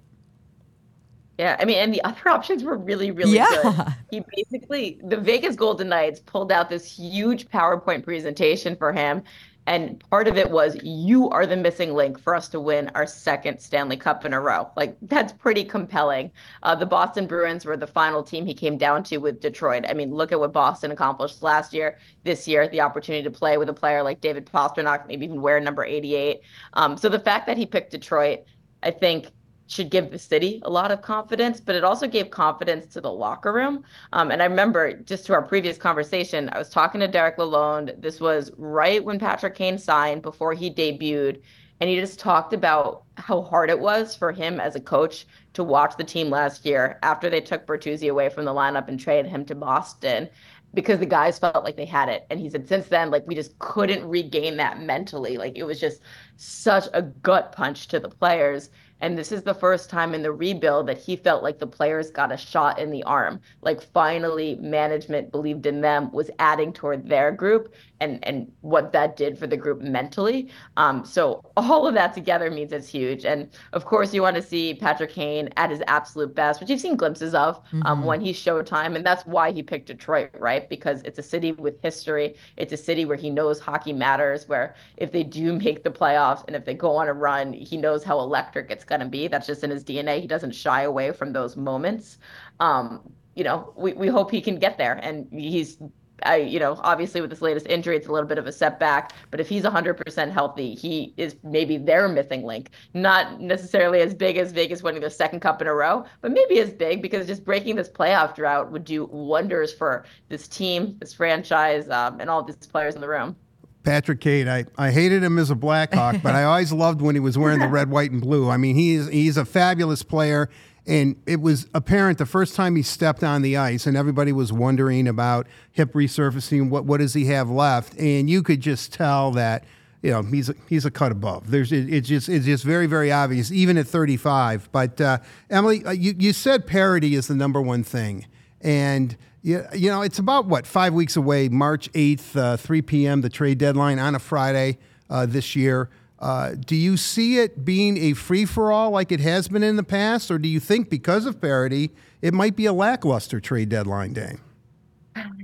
Yeah, 1.38 1.58
I 1.60 1.66
mean, 1.66 1.78
and 1.78 1.94
the 1.94 2.02
other 2.04 2.22
options 2.30 2.64
were 2.64 2.78
really, 2.78 3.12
really 3.12 3.36
yeah. 3.36 3.48
good. 3.62 3.94
He 4.12 4.24
basically, 4.36 5.00
the 5.04 5.18
Vegas 5.18 5.56
Golden 5.56 5.90
Knights 5.90 6.22
pulled 6.22 6.52
out 6.52 6.70
this 6.70 6.98
huge 6.98 7.50
PowerPoint 7.50 8.04
presentation 8.04 8.76
for 8.78 8.94
him 8.94 9.24
and 9.68 10.04
part 10.10 10.28
of 10.28 10.38
it 10.38 10.50
was 10.50 10.78
you 10.84 11.30
are 11.30 11.46
the 11.46 11.58
missing 11.58 11.94
link 11.94 12.20
for 12.20 12.36
us 12.36 12.48
to 12.50 12.60
win 12.60 12.92
our 12.94 13.08
second 13.08 13.60
Stanley 13.60 13.98
Cup 13.98 14.24
in 14.24 14.34
a 14.34 14.40
row. 14.40 14.70
Like 14.76 14.96
that's 15.02 15.34
pretty 15.34 15.64
compelling. 15.64 16.32
Uh, 16.64 16.76
the 16.76 16.86
Boston 16.86 17.26
Bruins 17.26 17.66
were 17.66 17.78
the 17.78 17.88
final 17.88 18.22
team 18.22 18.46
he 18.46 18.54
came 18.54 18.78
down 18.78 19.04
to 19.06 19.18
with 19.18 19.42
Detroit. 19.42 19.86
I 19.90 19.94
mean, 19.94 20.14
look 20.14 20.32
at 20.32 20.40
what 20.40 20.54
Boston 20.54 20.92
accomplished 20.92 21.42
last 21.42 21.74
year. 21.74 21.98
This 22.24 22.48
year, 22.48 22.68
the 22.68 22.82
opportunity 22.82 23.24
to 23.24 23.32
play 23.32 23.58
with 23.58 23.70
a 23.70 23.74
player 23.74 24.04
like 24.04 24.22
David 24.22 24.46
Pastrnak, 24.46 25.08
maybe 25.08 25.26
even 25.26 25.42
wear 25.42 25.60
number 25.60 25.84
88. 25.84 26.42
Um, 26.74 26.98
so 26.98 27.10
the 27.10 27.20
fact 27.20 27.48
that 27.48 27.58
he 27.58 27.66
picked 27.66 27.92
Detroit, 27.92 28.42
I 28.84 28.92
think 28.92 29.32
should 29.68 29.90
give 29.90 30.12
the 30.12 30.20
city 30.20 30.62
a 30.64 30.70
lot 30.70 30.92
of 30.92 31.02
confidence, 31.02 31.60
but 31.60 31.76
it 31.76 31.84
also 31.84 32.08
gave 32.08 32.30
confidence 32.30 32.86
to 32.94 33.02
the 33.02 33.12
locker 33.12 33.52
room. 33.52 33.84
Um, 34.14 34.32
and 34.32 34.42
I 34.42 34.46
remember 34.46 34.94
just 34.94 35.26
to 35.26 35.34
our 35.34 35.42
previous 35.42 35.78
conversation, 35.78 36.50
I 36.50 36.60
was 36.60 36.70
talking 36.70 37.02
to 37.02 37.08
Derek 37.08 37.38
Lalonde. 37.38 38.00
This 38.02 38.20
was 38.20 38.52
right 38.58 39.04
when 39.04 39.20
Patrick 39.20 39.56
Kane 39.56 39.78
signed 39.78 40.22
before 40.22 40.54
he 40.54 40.70
debuted. 40.70 41.42
And 41.82 41.90
he 41.90 42.00
just 42.00 42.20
talked 42.20 42.54
about 42.54 43.04
how 43.18 43.42
hard 43.42 43.70
it 43.70 43.80
was 43.80 44.16
for 44.16 44.32
him 44.32 44.62
as 44.62 44.76
a 44.76 44.80
coach 44.80 45.28
to 45.54 45.64
watch 45.64 45.98
the 45.98 46.06
team 46.06 46.30
last 46.30 46.66
year 46.66 47.00
after 47.04 47.30
they 47.30 47.42
took 47.42 47.66
Bertuzzi 47.66 48.10
away 48.10 48.30
from 48.30 48.46
the 48.46 48.54
lineup 48.54 48.88
and 48.88 48.98
traded 48.98 49.30
him 49.30 49.44
to 49.46 49.56
Boston 49.56 50.30
because 50.74 51.00
the 51.00 51.06
guys 51.06 51.40
felt 51.40 51.64
like 51.64 51.76
they 51.76 51.86
had 51.86 52.10
it. 52.10 52.28
And 52.30 52.40
he 52.40 52.50
said, 52.50 52.68
since 52.68 52.88
then, 52.88 53.10
like 53.10 53.26
we 53.26 53.36
just 53.36 53.58
couldn't 53.60 54.08
regain 54.08 54.58
that 54.58 54.82
mentally. 54.82 55.38
Like 55.38 55.58
it 55.58 55.64
was 55.64 55.80
just 55.80 56.02
such 56.38 56.86
a 56.94 57.02
gut 57.02 57.52
punch 57.52 57.88
to 57.88 58.00
the 58.00 58.10
players. 58.10 58.70
And 59.02 59.18
this 59.18 59.32
is 59.32 59.44
the 59.44 59.54
first 59.54 59.90
time 59.90 60.14
in 60.14 60.22
the 60.24 60.32
rebuild 60.32 60.88
that 60.88 60.98
he 60.98 61.16
felt 61.16 61.44
like 61.44 61.60
the 61.60 61.68
players 61.68 62.10
got 62.10 62.32
a 62.32 62.38
shot 62.38 62.80
in 62.80 62.92
the 62.92 63.04
arm. 63.04 63.42
Like 63.62 63.82
finally, 63.82 64.56
management 64.56 65.32
believed 65.32 65.66
in 65.66 65.82
them, 65.82 66.12
was 66.12 66.32
adding 66.40 66.72
toward 66.72 67.08
their 67.08 67.32
group, 67.32 67.74
and 68.00 68.24
and 68.24 68.52
what 68.62 68.92
that 68.94 69.16
did 69.16 69.38
for 69.38 69.48
the 69.48 69.58
group 69.58 69.82
mentally. 69.82 70.50
Um, 70.78 71.06
so 71.06 71.44
all 71.58 71.88
of 71.88 71.94
that 71.96 72.14
together 72.14 72.52
means 72.52 72.72
it's 72.72 72.88
huge. 72.88 73.26
And 73.26 73.50
of 73.74 73.86
course, 73.86 74.14
you 74.14 74.22
want 74.22 74.36
to 74.36 74.42
see 74.42 74.74
Patrick 74.74 75.12
Kane 75.12 75.50
at 75.58 75.70
his 75.70 75.82
absolute 75.88 76.36
best, 76.36 76.60
which 76.60 76.70
you've 76.70 76.80
seen 76.80 76.96
glimpses 76.96 77.34
of 77.34 77.58
um, 77.74 77.82
mm-hmm. 77.82 78.04
when 78.04 78.22
he's 78.22 78.38
showtime, 78.38 78.96
and 78.96 79.06
that's 79.06 79.26
why 79.26 79.52
he 79.52 79.64
picked 79.64 79.88
Detroit, 79.88 80.30
right? 80.38 80.70
Because 80.70 81.02
it's 81.04 81.20
a 81.20 81.24
city 81.24 81.52
with 81.54 81.82
history. 81.82 82.36
It's 82.58 82.74
a 82.74 82.78
city 82.78 83.06
where 83.06 83.18
he 83.18 83.30
knows 83.30 83.60
hockey 83.60 83.94
matters. 83.94 84.48
Where 84.48 84.76
if 84.98 85.12
they 85.12 85.24
do 85.24 85.54
make 85.54 85.84
the 85.84 85.92
playoffs 85.92 86.44
and 86.48 86.56
if 86.56 86.66
they 86.66 86.74
go 86.74 86.96
on 86.96 87.08
a 87.08 87.14
run, 87.14 87.54
he 87.54 87.78
knows 87.78 88.04
how 88.04 88.20
electric 88.20 88.72
it's 88.72 88.84
going 88.84 89.02
to 89.02 89.08
be. 89.08 89.28
That's 89.28 89.48
just 89.48 89.64
in 89.64 89.70
his 89.70 89.84
DNA. 89.84 90.22
He 90.22 90.28
doesn't 90.28 90.54
shy 90.54 90.84
away 90.84 91.12
from 91.12 91.34
those 91.34 91.56
moments. 91.56 92.18
Um, 92.60 93.02
you 93.36 93.44
know, 93.44 93.74
we, 93.76 93.94
we 93.94 94.08
hope 94.08 94.32
he 94.32 94.42
can 94.42 94.58
get 94.58 94.78
there. 94.78 94.94
And 95.04 95.28
he's 95.32 95.78
I, 96.24 96.38
you 96.38 96.60
know, 96.60 96.80
obviously 96.84 97.22
with 97.22 97.30
this 97.30 97.42
latest 97.42 97.68
injury, 97.68 97.98
it's 97.98 98.08
a 98.08 98.12
little 98.12 98.28
bit 98.28 98.38
of 98.38 98.48
a 98.48 98.52
setback. 98.52 99.14
But 99.32 99.40
if 99.40 99.50
he's 99.50 99.64
100% 99.64 100.32
healthy, 100.32 100.76
he 100.76 101.14
is 101.18 101.36
maybe 101.44 101.78
their 101.78 102.08
missing 102.08 102.44
link. 102.44 102.70
Not 102.94 103.42
necessarily 103.42 104.02
as 104.02 104.14
big 104.14 104.38
as 104.38 104.52
Vegas 104.52 104.84
winning 104.84 105.02
the 105.02 105.10
second 105.10 105.42
cup 105.42 105.62
in 105.62 105.68
a 105.68 105.74
row, 105.74 106.06
but 106.22 106.32
maybe 106.32 106.60
as 106.60 106.72
big 106.72 107.02
because 107.02 107.28
just 107.28 107.44
breaking 107.44 107.76
this 107.76 107.90
playoff 107.90 108.36
drought 108.36 108.72
would 108.72 108.86
do 108.86 109.06
wonders 109.06 109.74
for 109.74 110.06
this 110.30 110.48
team, 110.48 110.98
this 111.00 111.14
franchise, 111.14 111.90
um, 111.90 112.20
and 112.20 112.30
all 112.30 112.44
these 112.44 112.56
players 112.56 112.96
in 112.96 113.02
the 113.02 113.10
room. 113.10 113.36
Patrick 113.84 114.20
Kane, 114.20 114.48
I, 114.48 114.66
I 114.78 114.90
hated 114.90 115.24
him 115.24 115.38
as 115.38 115.52
a 115.52 115.56
Blackhawk, 115.56 116.18
but 116.24 116.34
I 116.34 116.44
always 116.46 116.74
loved 116.74 117.02
when 117.02 117.16
he 117.16 117.20
was 117.20 117.38
wearing 117.38 117.60
the 117.60 117.68
red, 117.68 117.92
white, 117.92 118.12
and 118.12 118.20
blue. 118.20 118.50
I 118.50 118.58
mean, 118.58 118.76
he's 118.76 119.08
he's 119.08 119.38
a 119.38 119.46
fabulous 119.46 120.02
player. 120.02 120.50
And 120.88 121.16
it 121.26 121.42
was 121.42 121.68
apparent 121.74 122.20
the 122.20 122.28
first 122.28 122.56
time 122.56 122.76
he 122.76 122.84
stepped 122.84 123.24
on 123.24 123.42
the 123.42 123.58
ice, 123.58 123.88
and 123.88 123.98
everybody 123.98 124.32
was 124.32 124.54
wondering 124.54 125.08
about 125.08 125.48
hip 125.72 125.94
resurfacing. 125.94 126.70
What 126.70 126.86
what 126.86 127.00
does 127.00 127.14
he 127.14 127.26
have 127.26 127.50
left? 127.50 127.98
And 127.98 128.30
you 128.30 128.44
could 128.44 128.62
just 128.62 128.94
tell 128.94 129.32
that 129.32 129.64
you 130.04 130.12
know 130.12 130.22
he's 130.22 130.50
a, 130.50 130.56
he's 130.70 130.86
a 130.86 130.92
cut 130.92 131.12
above. 131.12 131.50
There's 131.50 131.72
it, 131.72 131.92
it's 131.92 132.08
just 132.08 132.30
it's 132.30 132.46
just 132.46 132.64
very 132.64 132.86
very 132.86 133.12
obvious 133.12 133.52
even 133.52 133.76
at 133.80 133.88
35. 133.88 134.70
But 134.72 135.02
uh, 135.02 135.18
Emily, 135.50 135.84
uh, 135.84 135.92
you 135.92 136.14
you 136.20 136.34
said 136.34 136.68
parity 136.68 137.16
is 137.16 137.28
the 137.28 137.36
number 137.36 137.60
one 137.60 137.84
thing, 137.84 138.28
and 138.62 139.18
you, 139.42 139.66
you 139.74 139.90
know 139.90 140.04
it's 140.04 140.20
about 140.20 140.46
what 140.46 140.68
five 140.68 140.94
weeks 140.94 141.16
away, 141.16 141.50
March 141.50 141.92
8th, 141.94 142.36
uh, 142.36 142.58
3 142.58 142.84
p.m. 142.84 143.22
the 143.22 143.30
trade 143.30 143.58
deadline 143.58 143.98
on 143.98 144.14
a 144.14 144.20
Friday 144.20 144.78
uh, 145.10 145.26
this 145.26 145.56
year. 145.56 145.90
Uh, 146.20 146.56
do 146.56 146.76
you 146.76 146.96
see 146.96 147.40
it 147.40 147.66
being 147.66 147.98
a 147.98 148.14
free 148.14 148.46
for 148.46 148.72
all 148.72 148.92
like 148.92 149.12
it 149.12 149.20
has 149.20 149.48
been 149.48 149.64
in 149.64 149.76
the 149.76 149.84
past, 149.84 150.32
or 150.32 150.38
do 150.38 150.48
you 150.48 150.60
think 150.60 150.90
because 150.90 151.26
of 151.26 151.42
parity, 151.42 151.92
it 152.22 152.34
might 152.34 152.56
be 152.56 152.66
a 152.66 152.74
lackluster 152.74 153.40
trade 153.40 153.70
deadline 153.70 154.14
day? 154.14 154.38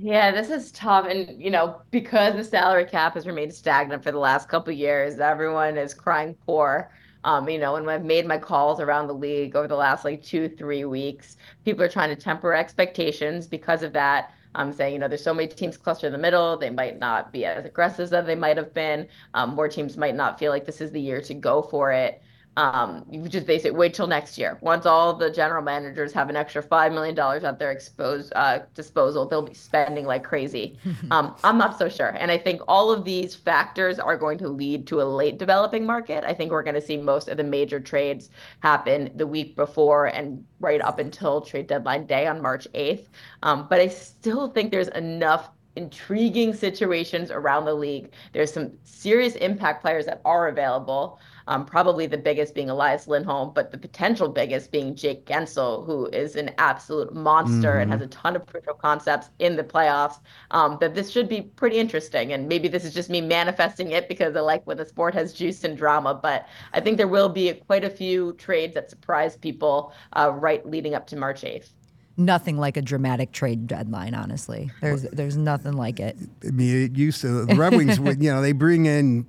Yeah, 0.00 0.30
this 0.30 0.50
is 0.50 0.72
tough, 0.72 1.06
and 1.06 1.40
you 1.40 1.50
know 1.50 1.80
because 1.90 2.34
the 2.34 2.44
salary 2.44 2.84
cap 2.84 3.14
has 3.14 3.26
remained 3.26 3.54
stagnant 3.54 4.02
for 4.02 4.10
the 4.12 4.18
last 4.18 4.48
couple 4.48 4.72
years, 4.72 5.18
everyone 5.18 5.76
is 5.76 5.94
crying 5.94 6.34
poor. 6.46 6.90
Um, 7.24 7.48
you 7.48 7.58
know, 7.58 7.76
and 7.76 7.86
when 7.86 7.94
I've 7.94 8.04
made 8.04 8.26
my 8.26 8.36
calls 8.36 8.80
around 8.80 9.06
the 9.06 9.14
league 9.14 9.54
over 9.54 9.68
the 9.68 9.76
last 9.76 10.04
like 10.04 10.22
two, 10.22 10.48
three 10.48 10.84
weeks, 10.84 11.36
people 11.64 11.84
are 11.84 11.88
trying 11.88 12.14
to 12.14 12.20
temper 12.20 12.52
expectations 12.52 13.46
because 13.46 13.82
of 13.82 13.92
that 13.92 14.32
um, 14.54 14.72
saying, 14.72 14.94
you 14.94 14.98
know, 14.98 15.08
there's 15.08 15.22
so 15.24 15.34
many 15.34 15.48
teams 15.48 15.76
clustered 15.76 16.08
in 16.08 16.12
the 16.12 16.18
middle. 16.18 16.56
They 16.56 16.70
might 16.70 16.98
not 16.98 17.32
be 17.32 17.44
as 17.44 17.64
aggressive 17.64 18.12
as 18.12 18.26
they 18.26 18.34
might 18.34 18.56
have 18.56 18.72
been. 18.74 19.08
Um, 19.34 19.54
more 19.54 19.68
teams 19.68 19.96
might 19.96 20.14
not 20.14 20.38
feel 20.38 20.52
like 20.52 20.66
this 20.66 20.80
is 20.80 20.90
the 20.90 21.00
year 21.00 21.20
to 21.22 21.34
go 21.34 21.62
for 21.62 21.92
it 21.92 22.21
um, 22.56 23.04
you 23.10 23.28
just 23.28 23.46
they 23.46 23.58
say 23.58 23.70
wait 23.70 23.94
till 23.94 24.06
next 24.06 24.36
year. 24.36 24.58
Once 24.60 24.84
all 24.84 25.14
the 25.14 25.30
general 25.30 25.62
managers 25.62 26.12
have 26.12 26.28
an 26.28 26.36
extra 26.36 26.62
five 26.62 26.92
million 26.92 27.14
dollars 27.14 27.44
at 27.44 27.58
their 27.58 27.70
exposed 27.70 28.32
uh, 28.36 28.60
disposal, 28.74 29.26
they'll 29.26 29.42
be 29.42 29.54
spending 29.54 30.04
like 30.04 30.22
crazy. 30.22 30.78
um, 31.10 31.34
I'm 31.44 31.58
not 31.58 31.78
so 31.78 31.88
sure, 31.88 32.10
and 32.18 32.30
I 32.30 32.38
think 32.38 32.60
all 32.68 32.90
of 32.90 33.04
these 33.04 33.34
factors 33.34 33.98
are 33.98 34.16
going 34.16 34.38
to 34.38 34.48
lead 34.48 34.86
to 34.88 35.00
a 35.00 35.04
late 35.04 35.38
developing 35.38 35.86
market. 35.86 36.24
I 36.24 36.34
think 36.34 36.50
we're 36.50 36.62
going 36.62 36.74
to 36.74 36.80
see 36.80 36.96
most 36.96 37.28
of 37.28 37.36
the 37.36 37.44
major 37.44 37.80
trades 37.80 38.30
happen 38.60 39.10
the 39.16 39.26
week 39.26 39.56
before 39.56 40.06
and 40.06 40.44
right 40.60 40.80
up 40.80 40.98
until 40.98 41.40
trade 41.40 41.66
deadline 41.66 42.06
day 42.06 42.26
on 42.26 42.40
March 42.40 42.68
8th. 42.74 43.06
Um, 43.42 43.66
but 43.68 43.80
I 43.80 43.88
still 43.88 44.48
think 44.48 44.70
there's 44.70 44.88
enough 44.88 45.50
intriguing 45.76 46.54
situations 46.54 47.30
around 47.30 47.64
the 47.64 47.74
league. 47.74 48.12
There's 48.32 48.52
some 48.52 48.72
serious 48.84 49.34
impact 49.36 49.82
players 49.82 50.06
that 50.06 50.20
are 50.24 50.48
available. 50.48 51.18
Um, 51.52 51.66
probably 51.66 52.06
the 52.06 52.16
biggest 52.16 52.54
being 52.54 52.70
Elias 52.70 53.06
Lindholm, 53.06 53.52
but 53.54 53.72
the 53.72 53.76
potential 53.76 54.30
biggest 54.30 54.72
being 54.72 54.94
Jake 54.94 55.26
Guentzel, 55.26 55.84
who 55.84 56.06
is 56.06 56.34
an 56.34 56.50
absolute 56.56 57.14
monster 57.14 57.72
mm-hmm. 57.72 57.80
and 57.82 57.92
has 57.92 58.00
a 58.00 58.06
ton 58.06 58.36
of 58.36 58.46
proof 58.46 58.66
of 58.68 58.78
concepts 58.78 59.28
in 59.38 59.56
the 59.56 59.62
playoffs. 59.62 60.18
Um, 60.52 60.78
that 60.80 60.94
this 60.94 61.10
should 61.10 61.28
be 61.28 61.42
pretty 61.42 61.76
interesting, 61.76 62.32
and 62.32 62.48
maybe 62.48 62.68
this 62.68 62.86
is 62.86 62.94
just 62.94 63.10
me 63.10 63.20
manifesting 63.20 63.92
it 63.92 64.08
because 64.08 64.34
I 64.34 64.40
like 64.40 64.66
when 64.66 64.78
the 64.78 64.86
sport 64.86 65.12
has 65.12 65.34
juice 65.34 65.62
and 65.62 65.76
drama. 65.76 66.14
But 66.14 66.48
I 66.72 66.80
think 66.80 66.96
there 66.96 67.06
will 67.06 67.28
be 67.28 67.52
quite 67.52 67.84
a 67.84 67.90
few 67.90 68.32
trades 68.34 68.72
that 68.72 68.88
surprise 68.88 69.36
people 69.36 69.92
uh, 70.14 70.32
right 70.34 70.64
leading 70.66 70.94
up 70.94 71.06
to 71.08 71.16
March 71.16 71.44
eighth 71.44 71.74
nothing 72.16 72.58
like 72.58 72.76
a 72.76 72.82
dramatic 72.82 73.32
trade 73.32 73.66
deadline. 73.66 74.14
Honestly, 74.14 74.70
there's 74.80 75.02
there's 75.02 75.36
nothing 75.36 75.74
like 75.74 76.00
it. 76.00 76.16
I 76.46 76.50
mean, 76.50 76.84
it 76.84 76.96
used 76.96 77.20
to 77.20 77.44
the 77.44 77.54
Red 77.56 77.74
Wings. 77.74 77.98
you 78.22 78.32
know, 78.32 78.40
they 78.40 78.52
bring 78.52 78.86
in 78.86 79.26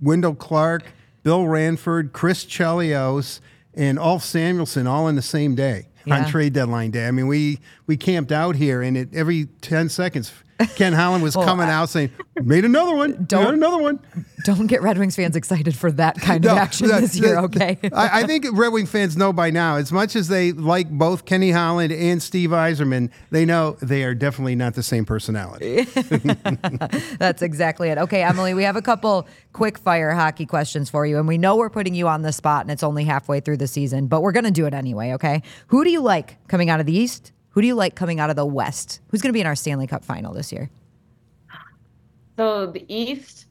Wendell 0.00 0.34
Clark, 0.34 0.84
Bill 1.26 1.48
Ranford, 1.48 2.12
Chris 2.12 2.44
Chelios, 2.44 3.40
and 3.74 3.98
Ulf 3.98 4.22
Samuelsson 4.22 4.86
all 4.86 5.08
in 5.08 5.16
the 5.16 5.22
same 5.22 5.56
day 5.56 5.88
yeah. 6.04 6.20
on 6.20 6.30
trade 6.30 6.52
deadline 6.52 6.92
day. 6.92 7.08
I 7.08 7.10
mean, 7.10 7.26
we 7.26 7.58
we 7.88 7.96
camped 7.96 8.30
out 8.30 8.54
here, 8.54 8.80
and 8.80 8.96
it, 8.96 9.12
every 9.12 9.46
ten 9.60 9.88
seconds, 9.88 10.32
Ken 10.76 10.92
Holland 10.92 11.22
was 11.22 11.36
well, 11.36 11.46
coming 11.46 11.68
out 11.68 11.88
saying, 11.88 12.10
"Made 12.42 12.64
another 12.64 12.94
one. 12.94 13.24
Don't 13.26 13.54
another 13.54 13.78
one." 13.78 14.00
Don't 14.44 14.68
get 14.68 14.80
Red 14.80 14.96
Wings 14.96 15.16
fans 15.16 15.34
excited 15.34 15.74
for 15.74 15.90
that 15.92 16.16
kind 16.20 16.44
no, 16.44 16.52
of 16.52 16.58
action 16.58 16.88
that, 16.88 17.00
this 17.00 17.16
year. 17.16 17.34
That, 17.34 17.44
okay. 17.44 17.78
I, 17.92 18.20
I, 18.20 18.26
think 18.26 18.46
Red 18.52 18.72
Wing 18.72 18.86
fans 18.86 19.16
know 19.16 19.32
by 19.32 19.50
now, 19.50 19.76
as 19.76 19.90
much 19.92 20.14
as 20.14 20.28
they 20.28 20.52
like 20.52 20.88
both 20.88 21.24
Kenny 21.24 21.50
Holland 21.50 21.92
and 21.92 22.22
Steve 22.22 22.50
Yzerman, 22.50 23.10
they 23.30 23.44
know 23.44 23.76
they 23.82 24.04
are 24.04 24.14
definitely 24.14 24.54
not 24.54 24.74
the 24.74 24.82
same 24.82 25.04
personality. 25.04 25.82
That's 27.18 27.42
exactly 27.42 27.88
it. 27.88 27.98
Okay, 27.98 28.22
Emily, 28.22 28.54
we 28.54 28.62
have 28.62 28.76
a 28.76 28.82
couple 28.82 29.26
quick 29.52 29.78
fire 29.78 30.12
hockey 30.12 30.46
questions 30.46 30.88
for 30.88 31.04
you, 31.04 31.18
and 31.18 31.26
we 31.26 31.38
know 31.38 31.56
we're 31.56 31.70
putting 31.70 31.94
you 31.94 32.06
on 32.08 32.22
the 32.22 32.32
spot, 32.32 32.62
and 32.62 32.70
it's 32.70 32.82
only 32.82 33.04
halfway 33.04 33.40
through 33.40 33.56
the 33.56 33.66
season, 33.66 34.06
but 34.06 34.22
we're 34.22 34.32
going 34.32 34.44
to 34.44 34.50
do 34.50 34.66
it 34.66 34.74
anyway. 34.74 35.12
Okay. 35.12 35.42
Who 35.68 35.82
do 35.84 35.90
you 35.90 36.00
like 36.00 36.46
coming 36.48 36.70
out 36.70 36.80
of 36.80 36.86
the 36.86 36.96
East? 36.96 37.32
Who 37.56 37.62
do 37.62 37.68
you 37.68 37.74
like 37.74 37.94
coming 37.94 38.20
out 38.20 38.28
of 38.28 38.36
the 38.36 38.44
West? 38.44 39.00
Who's 39.08 39.22
going 39.22 39.30
to 39.30 39.32
be 39.32 39.40
in 39.40 39.46
our 39.46 39.56
Stanley 39.56 39.86
Cup 39.86 40.04
final 40.04 40.34
this 40.34 40.52
year? 40.52 40.68
So 42.36 42.66
the 42.66 42.84
East, 42.94 43.46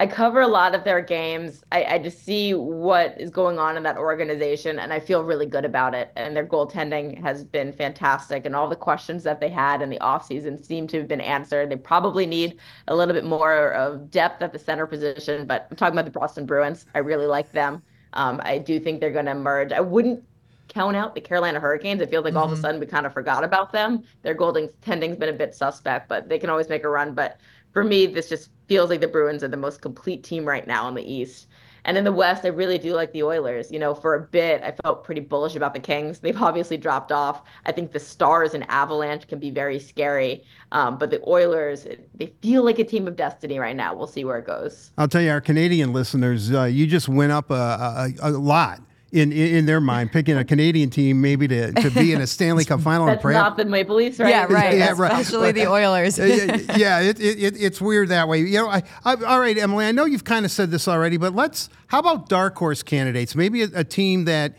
I 0.00 0.06
cover 0.06 0.40
a 0.40 0.48
lot 0.48 0.74
of 0.74 0.82
their 0.82 1.02
games. 1.02 1.62
I, 1.70 1.84
I, 1.84 1.98
just 1.98 2.24
see 2.24 2.54
what 2.54 3.20
is 3.20 3.28
going 3.28 3.58
on 3.58 3.76
in 3.76 3.82
that 3.82 3.98
organization, 3.98 4.78
and 4.78 4.94
I 4.94 4.98
feel 4.98 5.24
really 5.24 5.44
good 5.44 5.66
about 5.66 5.94
it. 5.94 6.10
And 6.16 6.34
their 6.34 6.46
goaltending 6.46 7.20
has 7.20 7.44
been 7.44 7.70
fantastic, 7.70 8.46
and 8.46 8.56
all 8.56 8.66
the 8.66 8.76
questions 8.76 9.24
that 9.24 9.40
they 9.40 9.50
had 9.50 9.82
in 9.82 9.90
the 9.90 9.98
offseason 9.98 10.64
seem 10.64 10.86
to 10.86 10.96
have 10.96 11.08
been 11.08 11.20
answered. 11.20 11.68
They 11.68 11.76
probably 11.76 12.24
need 12.24 12.58
a 12.88 12.96
little 12.96 13.12
bit 13.12 13.26
more 13.26 13.74
of 13.74 14.10
depth 14.10 14.40
at 14.40 14.54
the 14.54 14.58
center 14.58 14.86
position, 14.86 15.46
but 15.46 15.66
I'm 15.70 15.76
talking 15.76 15.98
about 15.98 16.10
the 16.10 16.18
Boston 16.18 16.46
Bruins. 16.46 16.86
I 16.94 17.00
really 17.00 17.26
like 17.26 17.52
them. 17.52 17.82
Um, 18.14 18.40
I 18.42 18.56
do 18.56 18.80
think 18.80 19.00
they're 19.00 19.12
going 19.12 19.26
to 19.26 19.32
emerge. 19.32 19.70
I 19.70 19.80
wouldn't 19.80 20.24
count 20.70 20.96
out 20.96 21.14
the 21.14 21.20
Carolina 21.20 21.60
Hurricanes. 21.60 22.00
It 22.00 22.08
feels 22.08 22.24
like 22.24 22.32
mm-hmm. 22.32 22.38
all 22.38 22.46
of 22.46 22.52
a 22.52 22.54
mm-hmm. 22.54 22.62
sudden 22.62 22.80
we 22.80 22.86
kind 22.86 23.04
of 23.04 23.12
forgot 23.12 23.44
about 23.44 23.72
them. 23.72 24.04
Their 24.22 24.34
goaltending's 24.34 25.16
been 25.16 25.28
a 25.28 25.34
bit 25.34 25.54
suspect, 25.54 26.08
but 26.08 26.28
they 26.28 26.38
can 26.38 26.48
always 26.48 26.68
make 26.68 26.84
a 26.84 26.88
run. 26.88 27.14
But 27.14 27.38
for 27.72 27.84
me, 27.84 28.06
this 28.06 28.28
just 28.28 28.50
feels 28.66 28.88
like 28.88 29.00
the 29.00 29.08
Bruins 29.08 29.44
are 29.44 29.48
the 29.48 29.56
most 29.56 29.82
complete 29.82 30.24
team 30.24 30.44
right 30.44 30.66
now 30.66 30.88
in 30.88 30.94
the 30.94 31.12
East. 31.12 31.48
And 31.84 31.96
in 31.96 32.04
the 32.04 32.12
West, 32.12 32.44
I 32.44 32.48
really 32.48 32.78
do 32.78 32.94
like 32.94 33.12
the 33.12 33.22
Oilers. 33.22 33.70
You 33.70 33.78
know, 33.78 33.94
for 33.94 34.14
a 34.14 34.20
bit, 34.20 34.62
I 34.62 34.72
felt 34.82 35.02
pretty 35.02 35.22
bullish 35.22 35.56
about 35.56 35.72
the 35.72 35.80
Kings. 35.80 36.18
They've 36.20 36.40
obviously 36.40 36.76
dropped 36.76 37.10
off. 37.10 37.42
I 37.66 37.72
think 37.72 37.92
the 37.92 38.00
Stars 38.00 38.54
and 38.54 38.68
Avalanche 38.68 39.26
can 39.26 39.38
be 39.38 39.50
very 39.50 39.78
scary. 39.78 40.44
Um, 40.72 40.98
but 40.98 41.10
the 41.10 41.22
Oilers, 41.26 41.86
they 42.14 42.32
feel 42.42 42.64
like 42.64 42.78
a 42.78 42.84
team 42.84 43.08
of 43.08 43.16
destiny 43.16 43.58
right 43.58 43.76
now. 43.76 43.94
We'll 43.94 44.06
see 44.06 44.24
where 44.24 44.38
it 44.38 44.46
goes. 44.46 44.92
I'll 44.98 45.08
tell 45.08 45.22
you, 45.22 45.30
our 45.30 45.40
Canadian 45.40 45.92
listeners, 45.92 46.52
uh, 46.52 46.64
you 46.64 46.86
just 46.86 47.08
went 47.08 47.32
up 47.32 47.50
a, 47.50 48.12
a, 48.22 48.28
a 48.28 48.30
lot 48.30 48.80
in, 49.12 49.32
in 49.32 49.66
their 49.66 49.80
mind, 49.80 50.12
picking 50.12 50.36
a 50.36 50.44
Canadian 50.44 50.88
team 50.88 51.20
maybe 51.20 51.48
to, 51.48 51.72
to 51.72 51.90
be 51.90 52.12
in 52.12 52.20
a 52.20 52.26
Stanley 52.26 52.64
Cup 52.64 52.80
final. 52.80 53.06
That's 53.06 53.24
not 53.24 53.56
the 53.56 53.64
Maple 53.64 53.96
Leafs, 53.96 54.20
right? 54.20 54.28
Yeah, 54.28 54.46
right. 54.48 54.76
yeah, 54.76 54.94
right. 54.96 55.12
Especially 55.12 55.52
the 55.52 55.66
Oilers. 55.66 56.18
yeah, 56.18 57.00
it, 57.00 57.20
it, 57.20 57.60
it's 57.60 57.80
weird 57.80 58.10
that 58.10 58.28
way. 58.28 58.40
You 58.40 58.58
know, 58.58 58.68
I, 58.68 58.82
I, 59.04 59.14
all 59.16 59.40
right, 59.40 59.58
Emily. 59.58 59.84
I 59.86 59.92
know 59.92 60.04
you've 60.04 60.24
kind 60.24 60.44
of 60.44 60.52
said 60.52 60.70
this 60.70 60.86
already, 60.86 61.16
but 61.16 61.34
let's. 61.34 61.68
How 61.88 61.98
about 61.98 62.28
dark 62.28 62.56
horse 62.56 62.84
candidates? 62.84 63.34
Maybe 63.34 63.62
a, 63.62 63.68
a 63.74 63.84
team 63.84 64.26
that 64.26 64.54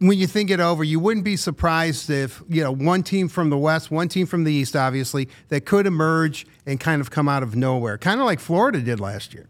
when 0.00 0.18
you 0.18 0.26
think 0.26 0.50
it 0.50 0.60
over, 0.60 0.84
you 0.84 1.00
wouldn't 1.00 1.24
be 1.24 1.36
surprised 1.36 2.10
if 2.10 2.42
you 2.48 2.62
know 2.62 2.72
one 2.72 3.02
team 3.02 3.28
from 3.28 3.48
the 3.48 3.58
west, 3.58 3.90
one 3.90 4.08
team 4.08 4.26
from 4.26 4.44
the 4.44 4.52
east, 4.52 4.76
obviously, 4.76 5.28
that 5.48 5.64
could 5.64 5.86
emerge 5.86 6.46
and 6.66 6.78
kind 6.78 7.00
of 7.00 7.10
come 7.10 7.28
out 7.28 7.42
of 7.42 7.56
nowhere, 7.56 7.96
kind 7.96 8.20
of 8.20 8.26
like 8.26 8.40
Florida 8.40 8.80
did 8.80 9.00
last 9.00 9.32
year. 9.32 9.46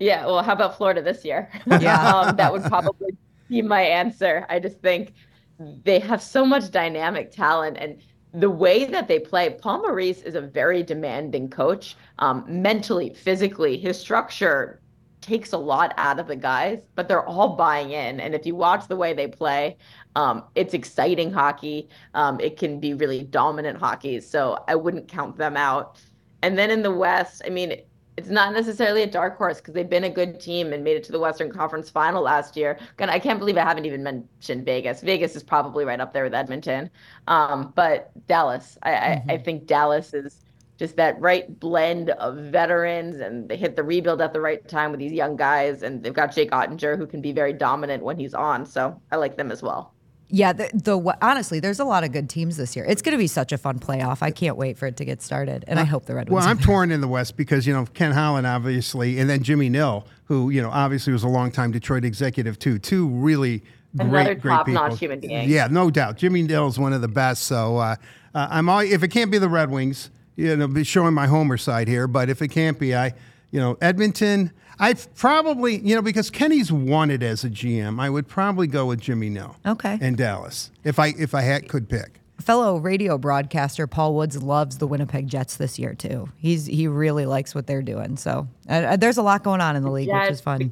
Yeah, 0.00 0.26
well, 0.26 0.42
how 0.42 0.52
about 0.52 0.76
Florida 0.76 1.02
this 1.02 1.24
year? 1.24 1.50
Yeah, 1.66 2.14
um, 2.14 2.36
that 2.36 2.52
would 2.52 2.64
probably 2.64 3.16
be 3.48 3.62
my 3.62 3.80
answer. 3.82 4.46
I 4.48 4.60
just 4.60 4.80
think 4.80 5.14
they 5.58 5.98
have 5.98 6.22
so 6.22 6.44
much 6.46 6.70
dynamic 6.70 7.32
talent 7.32 7.78
and 7.78 8.00
the 8.34 8.50
way 8.50 8.84
that 8.84 9.08
they 9.08 9.18
play, 9.18 9.50
Paul 9.50 9.78
Maurice 9.82 10.22
is 10.22 10.34
a 10.34 10.40
very 10.40 10.82
demanding 10.82 11.48
coach, 11.48 11.96
um, 12.18 12.44
mentally, 12.46 13.14
physically. 13.14 13.78
His 13.78 13.98
structure 13.98 14.80
takes 15.20 15.52
a 15.52 15.58
lot 15.58 15.94
out 15.96 16.20
of 16.20 16.26
the 16.26 16.36
guys, 16.36 16.80
but 16.94 17.08
they're 17.08 17.26
all 17.26 17.56
buying 17.56 17.90
in. 17.90 18.20
And 18.20 18.34
if 18.34 18.46
you 18.46 18.54
watch 18.54 18.86
the 18.86 18.96
way 18.96 19.12
they 19.14 19.28
play, 19.28 19.76
um, 20.14 20.44
it's 20.54 20.74
exciting 20.74 21.32
hockey. 21.32 21.88
Um, 22.14 22.38
it 22.38 22.58
can 22.58 22.80
be 22.80 22.94
really 22.94 23.24
dominant 23.24 23.78
hockey. 23.78 24.20
So 24.20 24.62
I 24.68 24.74
wouldn't 24.74 25.08
count 25.08 25.36
them 25.36 25.56
out. 25.56 26.00
And 26.42 26.56
then 26.56 26.70
in 26.70 26.82
the 26.82 26.92
West, 26.92 27.42
I 27.44 27.50
mean, 27.50 27.80
it's 28.18 28.30
not 28.30 28.52
necessarily 28.52 29.02
a 29.04 29.06
dark 29.06 29.38
horse 29.38 29.58
because 29.58 29.74
they've 29.74 29.88
been 29.88 30.02
a 30.02 30.10
good 30.10 30.40
team 30.40 30.72
and 30.72 30.82
made 30.82 30.96
it 30.96 31.04
to 31.04 31.12
the 31.12 31.20
Western 31.20 31.52
Conference 31.52 31.88
final 31.88 32.20
last 32.20 32.56
year. 32.56 32.76
God, 32.96 33.10
I 33.10 33.20
can't 33.20 33.38
believe 33.38 33.56
I 33.56 33.62
haven't 33.62 33.86
even 33.86 34.02
mentioned 34.02 34.64
Vegas. 34.64 35.02
Vegas 35.02 35.36
is 35.36 35.44
probably 35.44 35.84
right 35.84 36.00
up 36.00 36.12
there 36.12 36.24
with 36.24 36.34
Edmonton. 36.34 36.90
Um, 37.28 37.72
but 37.76 38.10
Dallas, 38.26 38.76
I, 38.82 38.90
mm-hmm. 38.90 39.30
I, 39.30 39.34
I 39.34 39.38
think 39.38 39.66
Dallas 39.66 40.14
is 40.14 40.44
just 40.78 40.96
that 40.96 41.20
right 41.20 41.60
blend 41.60 42.10
of 42.10 42.38
veterans 42.38 43.20
and 43.20 43.48
they 43.48 43.56
hit 43.56 43.76
the 43.76 43.84
rebuild 43.84 44.20
at 44.20 44.32
the 44.32 44.40
right 44.40 44.66
time 44.66 44.90
with 44.90 44.98
these 44.98 45.12
young 45.12 45.36
guys 45.36 45.84
and 45.84 46.02
they've 46.02 46.12
got 46.12 46.34
Jake 46.34 46.50
Oettinger 46.50 46.98
who 46.98 47.06
can 47.06 47.20
be 47.20 47.30
very 47.30 47.52
dominant 47.52 48.02
when 48.02 48.18
he's 48.18 48.34
on. 48.34 48.66
So 48.66 49.00
I 49.12 49.16
like 49.16 49.36
them 49.36 49.52
as 49.52 49.62
well. 49.62 49.94
Yeah, 50.30 50.52
the, 50.52 50.70
the 50.74 51.16
honestly, 51.22 51.58
there's 51.58 51.80
a 51.80 51.84
lot 51.84 52.04
of 52.04 52.12
good 52.12 52.28
teams 52.28 52.58
this 52.58 52.76
year. 52.76 52.84
It's 52.84 53.00
going 53.00 53.12
to 53.12 53.18
be 53.18 53.26
such 53.26 53.50
a 53.50 53.58
fun 53.58 53.78
playoff. 53.78 54.18
I 54.20 54.30
can't 54.30 54.56
wait 54.56 54.76
for 54.76 54.86
it 54.86 54.96
to 54.98 55.04
get 55.04 55.22
started, 55.22 55.64
and 55.66 55.78
uh, 55.78 55.82
I 55.82 55.84
hope 55.86 56.04
the 56.04 56.14
Red 56.14 56.28
Wings. 56.28 56.44
Well, 56.44 56.48
I'm 56.48 56.58
torn 56.62 56.90
in 56.90 57.00
the 57.00 57.08
West 57.08 57.36
because 57.36 57.66
you 57.66 57.72
know 57.72 57.86
Ken 57.94 58.12
Holland, 58.12 58.46
obviously, 58.46 59.18
and 59.18 59.30
then 59.30 59.42
Jimmy 59.42 59.70
Nill, 59.70 60.06
who 60.24 60.50
you 60.50 60.60
know 60.60 60.70
obviously 60.70 61.12
was 61.12 61.22
a 61.22 61.28
longtime 61.28 61.72
Detroit 61.72 62.04
executive 62.04 62.58
too. 62.58 62.78
Two 62.78 63.08
really 63.08 63.62
Another 63.94 64.34
great, 64.34 64.40
great 64.40 64.64
people. 64.66 64.96
human 64.96 65.20
being. 65.20 65.48
Yeah, 65.48 65.66
no 65.68 65.90
doubt. 65.90 66.18
Jimmy 66.18 66.42
Nill 66.42 66.68
is 66.68 66.78
one 66.78 66.92
of 66.92 67.00
the 67.00 67.08
best. 67.08 67.44
So 67.44 67.78
uh, 67.78 67.96
uh, 68.34 68.48
I'm 68.50 68.68
all, 68.68 68.80
if 68.80 69.02
it 69.02 69.08
can't 69.08 69.30
be 69.30 69.38
the 69.38 69.48
Red 69.48 69.70
Wings, 69.70 70.10
you 70.36 70.54
know, 70.56 70.68
be 70.68 70.84
showing 70.84 71.14
my 71.14 71.26
homer 71.26 71.56
side 71.56 71.88
here. 71.88 72.06
But 72.06 72.28
if 72.28 72.42
it 72.42 72.48
can't 72.48 72.78
be, 72.78 72.94
I, 72.94 73.14
you 73.50 73.60
know, 73.60 73.78
Edmonton. 73.80 74.52
I 74.80 74.94
probably, 74.94 75.78
you 75.78 75.94
know, 75.94 76.02
because 76.02 76.30
Kenny's 76.30 76.70
won 76.70 77.10
it 77.10 77.22
as 77.22 77.44
a 77.44 77.50
GM, 77.50 78.00
I 78.00 78.10
would 78.10 78.28
probably 78.28 78.66
go 78.66 78.86
with 78.86 79.00
Jimmy 79.00 79.28
Nill. 79.28 79.56
Okay. 79.66 79.98
And 80.00 80.16
Dallas, 80.16 80.70
if 80.84 80.98
I 80.98 81.08
if 81.18 81.34
I 81.34 81.42
had, 81.42 81.68
could 81.68 81.88
pick. 81.88 82.20
Fellow 82.40 82.78
radio 82.78 83.18
broadcaster 83.18 83.88
Paul 83.88 84.14
Woods 84.14 84.40
loves 84.40 84.78
the 84.78 84.86
Winnipeg 84.86 85.26
Jets 85.26 85.56
this 85.56 85.78
year 85.78 85.94
too. 85.94 86.28
He's 86.36 86.66
he 86.66 86.86
really 86.86 87.26
likes 87.26 87.54
what 87.54 87.66
they're 87.66 87.82
doing. 87.82 88.16
So 88.16 88.46
uh, 88.68 88.72
uh 88.72 88.96
there's 88.96 89.18
a 89.18 89.22
lot 89.22 89.42
going 89.42 89.60
on 89.60 89.74
in 89.74 89.82
the 89.82 89.90
league, 89.90 90.08
which 90.08 90.30
is 90.30 90.40
fun. 90.40 90.70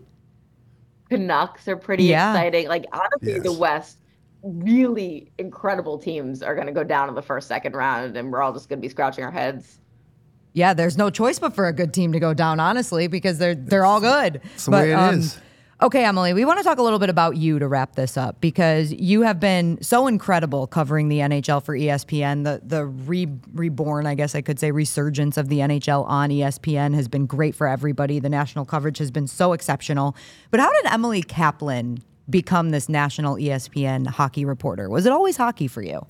Canucks 1.09 1.67
are 1.67 1.77
pretty 1.77 2.05
yeah. 2.05 2.33
exciting. 2.33 2.69
Like 2.69 2.87
honestly, 2.93 3.33
yes. 3.33 3.43
the 3.43 3.53
West 3.53 3.99
really 4.43 5.33
incredible 5.39 5.99
teams 5.99 6.43
are 6.43 6.55
going 6.55 6.69
to 6.69 6.73
go 6.73 6.85
down 6.85 7.09
in 7.09 7.17
the 7.17 7.23
first 7.23 7.49
second 7.49 7.75
round, 7.75 8.17
and 8.17 8.31
we're 8.31 8.43
all 8.43 8.53
just 8.53 8.69
going 8.69 8.79
to 8.79 8.83
be 8.83 8.89
scratching 8.89 9.25
our 9.25 9.33
heads 9.33 9.81
yeah, 10.57 10.73
there's 10.73 10.97
no 10.97 11.11
choice 11.11 11.39
but 11.39 11.55
for 11.55 11.69
a 11.69 11.73
good 11.73 11.93
team 11.93 12.13
to 12.13 12.19
go 12.19 12.33
down, 12.33 12.61
honestly, 12.61 13.09
because 13.09 13.37
they're 13.37 13.55
they're 13.55 13.85
all 13.85 14.01
good. 14.01 14.41
That's 14.43 14.65
the 14.65 14.71
but, 14.71 14.85
way 14.85 14.93
it 14.93 14.95
um, 14.95 15.19
is. 15.19 15.39
Okay, 15.83 16.03
Emily, 16.07 16.33
we 16.33 16.47
want 16.47 16.59
to 16.59 16.65
talk 16.65 16.79
a 16.79 16.83
little 16.83 16.99
bit 16.99 17.11
about 17.11 17.37
you 17.37 17.59
to 17.59 17.69
wrap 17.69 17.95
this 17.95 18.17
up 18.17 18.41
because 18.41 18.91
you 18.91 19.21
have 19.21 19.39
been 19.39 19.77
so 19.83 20.07
incredible 20.07 20.67
covering 20.67 21.11
the 21.11 21.19
NHL 21.19 21.63
for 21.63 21.77
ESPN. 21.77 22.45
The 22.45 22.63
the 22.65 22.87
re, 22.87 23.29
reborn, 23.53 24.07
I 24.07 24.15
guess 24.15 24.35
I 24.35 24.41
could 24.41 24.59
say, 24.59 24.71
resurgence 24.71 25.37
of 25.37 25.51
the 25.51 25.59
NHL 25.59 26.07
on 26.07 26.31
ESPN 26.31 26.95
has 26.95 27.07
been 27.07 27.27
great 27.27 27.55
for 27.55 27.67
everybody. 27.67 28.19
The 28.19 28.31
national 28.31 28.65
coverage 28.65 28.97
has 28.97 29.11
been 29.11 29.27
so 29.27 29.53
exceptional. 29.53 30.17
But 30.51 30.61
how 30.61 30.73
did 30.73 30.87
Emily 30.87 31.21
Kaplan 31.23 32.03
become 32.31 32.71
this 32.71 32.89
national 32.89 33.37
ESPN 33.37 34.07
hockey 34.07 34.47
reporter? 34.47 34.89
Was 34.89 35.05
it 35.05 35.13
always 35.13 35.37
hockey 35.37 35.69
for 35.69 35.83
you? 35.83 36.07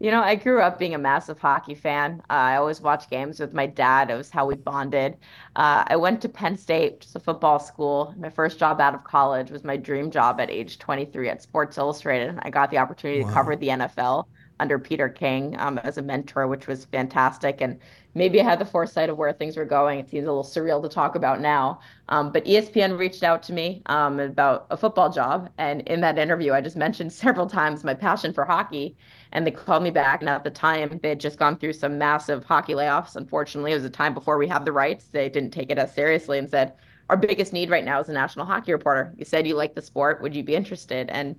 You 0.00 0.12
know, 0.12 0.22
I 0.22 0.36
grew 0.36 0.60
up 0.60 0.78
being 0.78 0.94
a 0.94 0.98
massive 0.98 1.40
hockey 1.40 1.74
fan. 1.74 2.22
Uh, 2.30 2.34
I 2.34 2.56
always 2.56 2.80
watched 2.80 3.10
games 3.10 3.40
with 3.40 3.52
my 3.52 3.66
dad. 3.66 4.10
It 4.10 4.14
was 4.14 4.30
how 4.30 4.46
we 4.46 4.54
bonded. 4.54 5.16
Uh, 5.56 5.84
I 5.88 5.96
went 5.96 6.22
to 6.22 6.28
Penn 6.28 6.56
State, 6.56 6.92
which 6.94 7.06
is 7.06 7.16
a 7.16 7.20
football 7.20 7.58
school. 7.58 8.14
My 8.16 8.30
first 8.30 8.60
job 8.60 8.80
out 8.80 8.94
of 8.94 9.02
college 9.02 9.50
was 9.50 9.64
my 9.64 9.76
dream 9.76 10.12
job 10.12 10.40
at 10.40 10.50
age 10.50 10.78
23 10.78 11.28
at 11.30 11.42
Sports 11.42 11.78
Illustrated. 11.78 12.38
I 12.42 12.50
got 12.50 12.70
the 12.70 12.78
opportunity 12.78 13.22
wow. 13.22 13.28
to 13.28 13.34
cover 13.34 13.56
the 13.56 13.68
NFL 13.68 14.26
under 14.60 14.78
Peter 14.78 15.08
King 15.08 15.56
um, 15.58 15.78
as 15.78 15.98
a 15.98 16.02
mentor, 16.02 16.46
which 16.46 16.68
was 16.68 16.84
fantastic. 16.84 17.60
And 17.60 17.80
maybe 18.14 18.40
I 18.40 18.44
had 18.44 18.60
the 18.60 18.64
foresight 18.64 19.10
of 19.10 19.16
where 19.16 19.32
things 19.32 19.56
were 19.56 19.64
going. 19.64 19.98
It 19.98 20.10
seems 20.10 20.28
a 20.28 20.30
little 20.32 20.44
surreal 20.44 20.80
to 20.82 20.88
talk 20.88 21.16
about 21.16 21.40
now. 21.40 21.80
Um, 22.08 22.30
but 22.30 22.44
ESPN 22.44 22.98
reached 22.98 23.24
out 23.24 23.42
to 23.44 23.52
me 23.52 23.82
um, 23.86 24.20
about 24.20 24.66
a 24.70 24.76
football 24.76 25.10
job. 25.10 25.50
And 25.58 25.80
in 25.82 26.00
that 26.02 26.18
interview, 26.18 26.52
I 26.52 26.60
just 26.60 26.76
mentioned 26.76 27.12
several 27.24 27.48
times 27.48 27.82
my 27.82 27.94
passion 27.94 28.32
for 28.32 28.44
hockey 28.44 28.96
and 29.32 29.46
they 29.46 29.50
called 29.50 29.82
me 29.82 29.90
back. 29.90 30.20
And 30.20 30.28
at 30.28 30.44
the 30.44 30.50
time, 30.50 30.98
they 31.02 31.10
had 31.10 31.20
just 31.20 31.38
gone 31.38 31.56
through 31.56 31.74
some 31.74 31.98
massive 31.98 32.44
hockey 32.44 32.74
layoffs. 32.74 33.16
Unfortunately, 33.16 33.72
it 33.72 33.76
was 33.76 33.84
a 33.84 33.90
time 33.90 34.14
before 34.14 34.38
we 34.38 34.48
had 34.48 34.64
the 34.64 34.72
rights. 34.72 35.06
They 35.06 35.28
didn't 35.28 35.50
take 35.50 35.70
it 35.70 35.78
as 35.78 35.94
seriously 35.94 36.38
and 36.38 36.48
said, 36.48 36.74
Our 37.08 37.16
biggest 37.16 37.52
need 37.52 37.70
right 37.70 37.84
now 37.84 38.00
is 38.00 38.08
a 38.08 38.12
national 38.12 38.46
hockey 38.46 38.72
reporter. 38.72 39.12
You 39.16 39.24
said 39.24 39.46
you 39.46 39.54
like 39.54 39.74
the 39.74 39.82
sport. 39.82 40.22
Would 40.22 40.34
you 40.34 40.42
be 40.42 40.54
interested? 40.54 41.08
And 41.10 41.36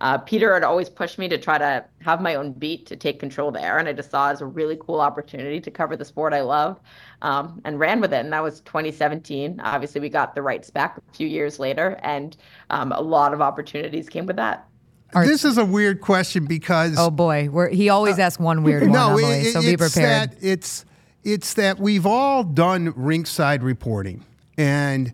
uh, 0.00 0.18
Peter 0.18 0.52
had 0.52 0.64
always 0.64 0.88
pushed 0.88 1.16
me 1.16 1.28
to 1.28 1.38
try 1.38 1.58
to 1.58 1.84
have 2.00 2.20
my 2.20 2.34
own 2.34 2.52
beat 2.52 2.86
to 2.86 2.96
take 2.96 3.20
control 3.20 3.52
there. 3.52 3.78
And 3.78 3.88
I 3.88 3.92
just 3.92 4.10
saw 4.10 4.30
it 4.30 4.32
as 4.32 4.40
a 4.40 4.46
really 4.46 4.76
cool 4.80 5.00
opportunity 5.00 5.60
to 5.60 5.70
cover 5.70 5.96
the 5.96 6.04
sport 6.04 6.34
I 6.34 6.40
love 6.40 6.80
um, 7.22 7.60
and 7.64 7.78
ran 7.78 8.00
with 8.00 8.12
it. 8.12 8.24
And 8.24 8.32
that 8.32 8.42
was 8.42 8.60
2017. 8.62 9.60
Obviously, 9.60 10.00
we 10.00 10.08
got 10.08 10.34
the 10.34 10.42
rights 10.42 10.70
back 10.70 10.98
a 10.98 11.14
few 11.14 11.28
years 11.28 11.60
later, 11.60 12.00
and 12.02 12.36
um, 12.70 12.90
a 12.90 13.00
lot 13.00 13.32
of 13.32 13.40
opportunities 13.40 14.08
came 14.08 14.26
with 14.26 14.36
that. 14.36 14.66
This 15.14 15.44
is 15.44 15.58
a 15.58 15.64
weird 15.64 16.00
question 16.00 16.46
because 16.46 16.96
oh 16.98 17.10
boy, 17.10 17.48
he 17.72 17.88
always 17.88 18.18
uh, 18.18 18.22
asks 18.22 18.40
one 18.40 18.62
weird 18.62 18.82
one. 18.82 18.92
No, 18.92 19.08
Emily, 19.08 19.24
it, 19.24 19.52
so 19.52 19.60
be 19.60 19.76
prepared. 19.76 20.30
That 20.32 20.38
it's 20.40 20.84
it's 21.22 21.54
that 21.54 21.78
we've 21.78 22.06
all 22.06 22.44
done 22.44 22.92
rinkside 22.94 23.62
reporting, 23.62 24.24
and 24.56 25.12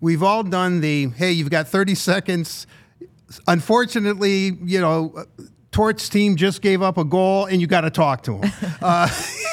we've 0.00 0.22
all 0.22 0.42
done 0.42 0.80
the 0.80 1.08
hey, 1.10 1.32
you've 1.32 1.50
got 1.50 1.68
thirty 1.68 1.94
seconds. 1.94 2.66
Unfortunately, 3.46 4.58
you 4.62 4.80
know. 4.80 5.24
Tort's 5.72 6.08
team 6.08 6.34
just 6.34 6.62
gave 6.62 6.82
up 6.82 6.98
a 6.98 7.04
goal, 7.04 7.44
and 7.44 7.60
you 7.60 7.68
got 7.68 7.82
to 7.82 7.90
talk 7.90 8.24
to 8.24 8.38
him. 8.38 8.52
Uh, 8.82 9.08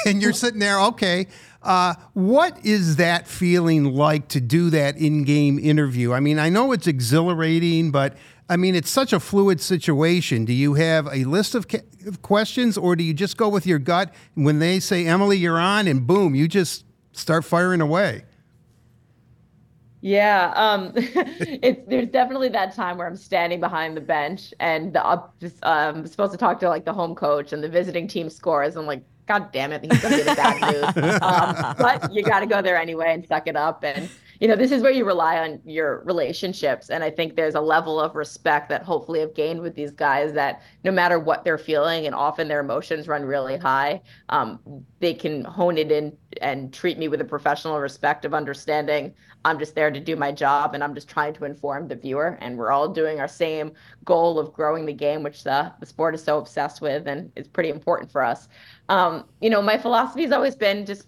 and 0.06 0.20
you're 0.20 0.32
sitting 0.32 0.58
there, 0.58 0.80
okay. 0.80 1.28
Uh, 1.62 1.94
what 2.14 2.64
is 2.64 2.96
that 2.96 3.28
feeling 3.28 3.84
like 3.84 4.26
to 4.28 4.40
do 4.40 4.70
that 4.70 4.96
in-game 4.96 5.58
interview? 5.58 6.12
I 6.12 6.20
mean, 6.20 6.38
I 6.38 6.48
know 6.48 6.72
it's 6.72 6.86
exhilarating, 6.86 7.90
but 7.90 8.16
I 8.48 8.56
mean, 8.56 8.74
it's 8.74 8.90
such 8.90 9.12
a 9.12 9.20
fluid 9.20 9.60
situation. 9.60 10.44
Do 10.44 10.52
you 10.52 10.74
have 10.74 11.06
a 11.08 11.24
list 11.24 11.54
of, 11.54 11.68
ca- 11.68 11.84
of 12.06 12.22
questions, 12.22 12.78
or 12.78 12.96
do 12.96 13.04
you 13.04 13.12
just 13.12 13.36
go 13.36 13.48
with 13.48 13.66
your 13.66 13.78
gut 13.78 14.14
when 14.34 14.58
they 14.58 14.80
say, 14.80 15.06
Emily, 15.06 15.36
you're 15.36 15.58
on, 15.58 15.86
and 15.86 16.06
boom, 16.06 16.34
you 16.34 16.48
just 16.48 16.84
start 17.12 17.44
firing 17.44 17.80
away? 17.80 18.24
Yeah, 20.00 20.52
um, 20.54 20.92
it's 20.96 21.80
there's 21.88 22.08
definitely 22.08 22.48
that 22.50 22.74
time 22.74 22.98
where 22.98 23.06
I'm 23.06 23.16
standing 23.16 23.60
behind 23.60 23.96
the 23.96 24.00
bench 24.00 24.54
and 24.60 24.92
the, 24.92 25.04
uh, 25.04 25.20
I'm 25.62 26.06
supposed 26.06 26.32
to 26.32 26.38
talk 26.38 26.60
to 26.60 26.68
like 26.68 26.84
the 26.84 26.92
home 26.92 27.14
coach 27.14 27.52
and 27.52 27.62
the 27.62 27.68
visiting 27.68 28.06
team 28.06 28.30
scores. 28.30 28.76
I'm 28.76 28.86
like, 28.86 29.02
God 29.26 29.50
damn 29.52 29.72
it, 29.72 29.82
he's 29.82 30.00
gonna 30.00 30.16
be 30.16 30.22
in 30.22 30.28
a 30.28 30.34
bad 30.34 30.94
mood. 30.94 31.04
Um, 31.22 31.74
but 31.78 32.14
you 32.14 32.22
got 32.22 32.40
to 32.40 32.46
go 32.46 32.62
there 32.62 32.78
anyway 32.78 33.12
and 33.12 33.26
suck 33.26 33.46
it 33.48 33.56
up 33.56 33.82
and 33.84 34.08
you 34.40 34.46
know, 34.46 34.54
this 34.54 34.70
is 34.70 34.82
where 34.82 34.92
you 34.92 35.04
rely 35.04 35.38
on 35.38 35.60
your 35.64 36.02
relationships. 36.04 36.90
And 36.90 37.02
I 37.02 37.10
think 37.10 37.34
there's 37.34 37.56
a 37.56 37.60
level 37.60 38.00
of 38.00 38.14
respect 38.14 38.68
that 38.68 38.82
hopefully 38.82 39.20
I've 39.20 39.34
gained 39.34 39.60
with 39.60 39.74
these 39.74 39.90
guys 39.90 40.32
that 40.34 40.62
no 40.84 40.92
matter 40.92 41.18
what 41.18 41.44
they're 41.44 41.58
feeling, 41.58 42.06
and 42.06 42.14
often 42.14 42.46
their 42.46 42.60
emotions 42.60 43.08
run 43.08 43.24
really 43.24 43.56
high, 43.56 44.00
um, 44.28 44.60
they 45.00 45.12
can 45.12 45.44
hone 45.44 45.76
it 45.76 45.90
in 45.90 46.16
and 46.40 46.72
treat 46.72 46.98
me 46.98 47.08
with 47.08 47.20
a 47.20 47.24
professional 47.24 47.80
respect 47.80 48.24
of 48.24 48.32
understanding 48.34 49.14
I'm 49.44 49.58
just 49.58 49.74
there 49.74 49.90
to 49.90 50.00
do 50.00 50.16
my 50.16 50.32
job 50.32 50.74
and 50.74 50.82
I'm 50.82 50.94
just 50.94 51.08
trying 51.08 51.32
to 51.34 51.44
inform 51.44 51.88
the 51.88 51.96
viewer. 51.96 52.38
And 52.40 52.56
we're 52.56 52.70
all 52.70 52.88
doing 52.88 53.20
our 53.20 53.28
same 53.28 53.72
goal 54.04 54.38
of 54.38 54.52
growing 54.52 54.84
the 54.84 54.92
game, 54.92 55.22
which 55.22 55.44
the, 55.44 55.72
the 55.80 55.86
sport 55.86 56.14
is 56.14 56.22
so 56.22 56.38
obsessed 56.38 56.80
with 56.80 57.08
and 57.08 57.32
it's 57.36 57.48
pretty 57.48 57.70
important 57.70 58.10
for 58.10 58.22
us. 58.22 58.48
Um, 58.88 59.24
you 59.40 59.50
know, 59.50 59.62
my 59.62 59.78
philosophy 59.78 60.22
has 60.22 60.32
always 60.32 60.56
been 60.56 60.84
just 60.84 61.06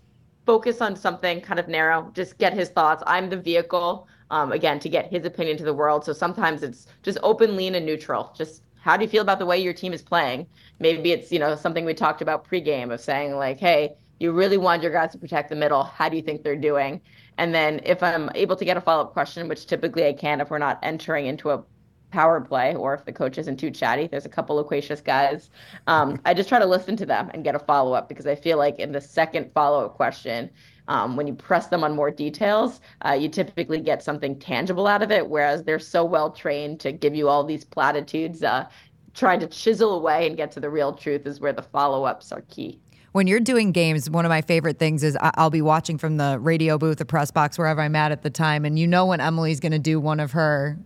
focus 0.50 0.80
on 0.80 0.96
something 0.96 1.40
kind 1.40 1.60
of 1.60 1.68
narrow, 1.68 2.10
just 2.12 2.36
get 2.36 2.52
his 2.52 2.70
thoughts. 2.70 3.04
I'm 3.06 3.30
the 3.30 3.36
vehicle, 3.36 4.08
um, 4.32 4.50
again, 4.50 4.80
to 4.80 4.88
get 4.88 5.08
his 5.08 5.24
opinion 5.24 5.56
to 5.58 5.62
the 5.62 5.72
world. 5.72 6.04
So 6.04 6.12
sometimes 6.12 6.64
it's 6.64 6.88
just 7.04 7.18
open, 7.22 7.54
lean, 7.54 7.76
and 7.76 7.86
neutral. 7.86 8.34
Just 8.36 8.64
how 8.80 8.96
do 8.96 9.04
you 9.04 9.08
feel 9.08 9.22
about 9.22 9.38
the 9.38 9.46
way 9.46 9.62
your 9.62 9.72
team 9.72 9.92
is 9.92 10.02
playing? 10.02 10.48
Maybe 10.80 11.12
it's, 11.12 11.30
you 11.30 11.38
know, 11.38 11.54
something 11.54 11.84
we 11.84 11.94
talked 11.94 12.20
about 12.20 12.48
pregame 12.50 12.92
of 12.92 13.00
saying, 13.00 13.36
like, 13.36 13.60
hey, 13.60 13.94
you 14.18 14.32
really 14.32 14.56
want 14.56 14.82
your 14.82 14.90
guys 14.90 15.12
to 15.12 15.18
protect 15.18 15.50
the 15.50 15.54
middle. 15.54 15.84
How 15.84 16.08
do 16.08 16.16
you 16.16 16.22
think 16.22 16.42
they're 16.42 16.56
doing? 16.56 17.00
And 17.38 17.54
then 17.54 17.80
if 17.84 18.02
I'm 18.02 18.28
able 18.34 18.56
to 18.56 18.64
get 18.64 18.76
a 18.76 18.80
follow 18.80 19.04
up 19.04 19.12
question, 19.12 19.46
which 19.46 19.66
typically 19.66 20.04
I 20.04 20.14
can 20.14 20.40
if 20.40 20.50
we're 20.50 20.58
not 20.58 20.80
entering 20.82 21.26
into 21.26 21.50
a 21.50 21.62
power 22.10 22.40
play 22.40 22.74
or 22.74 22.94
if 22.94 23.04
the 23.04 23.12
coach 23.12 23.38
isn't 23.38 23.56
too 23.56 23.70
chatty 23.70 24.06
there's 24.06 24.26
a 24.26 24.30
couple 24.30 24.56
loquacious 24.56 25.00
guys 25.00 25.50
um, 25.86 26.20
i 26.24 26.34
just 26.34 26.48
try 26.48 26.58
to 26.58 26.66
listen 26.66 26.96
to 26.96 27.06
them 27.06 27.30
and 27.34 27.44
get 27.44 27.54
a 27.54 27.58
follow-up 27.58 28.08
because 28.08 28.26
i 28.26 28.34
feel 28.34 28.58
like 28.58 28.78
in 28.78 28.92
the 28.92 29.00
second 29.00 29.50
follow-up 29.52 29.94
question 29.94 30.50
um, 30.88 31.14
when 31.14 31.28
you 31.28 31.34
press 31.34 31.68
them 31.68 31.84
on 31.84 31.94
more 31.94 32.10
details, 32.10 32.80
uh, 33.06 33.12
you 33.12 33.28
typically 33.28 33.80
get 33.80 34.02
something 34.02 34.36
tangible 34.36 34.88
out 34.88 35.02
of 35.02 35.12
it. 35.12 35.28
Whereas 35.28 35.62
they're 35.62 35.78
so 35.78 36.04
well 36.04 36.32
trained 36.32 36.80
to 36.80 36.90
give 36.90 37.14
you 37.14 37.28
all 37.28 37.44
these 37.44 37.64
platitudes, 37.64 38.42
uh, 38.42 38.66
trying 39.14 39.38
to 39.38 39.46
chisel 39.46 39.92
away 39.92 40.26
and 40.26 40.36
get 40.36 40.50
to 40.52 40.60
the 40.60 40.68
real 40.68 40.92
truth 40.92 41.26
is 41.26 41.38
where 41.38 41.52
the 41.52 41.62
follow 41.62 42.04
ups 42.04 42.32
are 42.32 42.42
key. 42.48 42.80
When 43.12 43.28
you're 43.28 43.40
doing 43.40 43.70
games, 43.70 44.10
one 44.10 44.24
of 44.24 44.30
my 44.30 44.40
favorite 44.40 44.78
things 44.78 45.04
is 45.04 45.16
I'll 45.20 45.50
be 45.50 45.62
watching 45.62 45.96
from 45.96 46.16
the 46.16 46.38
radio 46.40 46.76
booth, 46.76 46.98
the 46.98 47.04
press 47.04 47.30
box, 47.30 47.56
wherever 47.56 47.80
I'm 47.80 47.96
at 47.96 48.10
at 48.10 48.22
the 48.22 48.30
time. 48.30 48.64
And 48.64 48.78
you 48.78 48.86
know 48.86 49.06
when 49.06 49.20
Emily's 49.20 49.60
going 49.60 49.72
to 49.72 49.80
do 49.80 50.00
one 50.00 50.20
of 50.20 50.32
her 50.32 50.76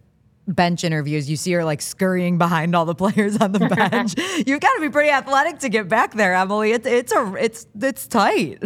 bench 0.47 0.84
interviews, 0.84 1.28
you 1.28 1.36
see 1.36 1.53
her 1.53 1.64
like 1.64 1.82
scurrying 1.82 2.38
behind 2.38 2.74
all 2.74 2.84
the 2.84 2.95
players 2.95 3.36
on 3.38 3.53
the 3.53 3.59
bench. 3.90 4.14
You've 4.47 4.61
got 4.61 4.74
to 4.74 4.80
be 4.80 4.90
pretty 4.90 5.11
athletic 5.11 5.59
to 5.61 5.68
get 5.68 5.88
back 5.88 6.14
there, 6.14 6.34
Emily. 6.34 6.72
It's 6.72 6.86
it's 6.86 7.12
a 7.12 7.34
it's 7.34 7.66
it's 7.80 8.07
tight. 8.07 8.62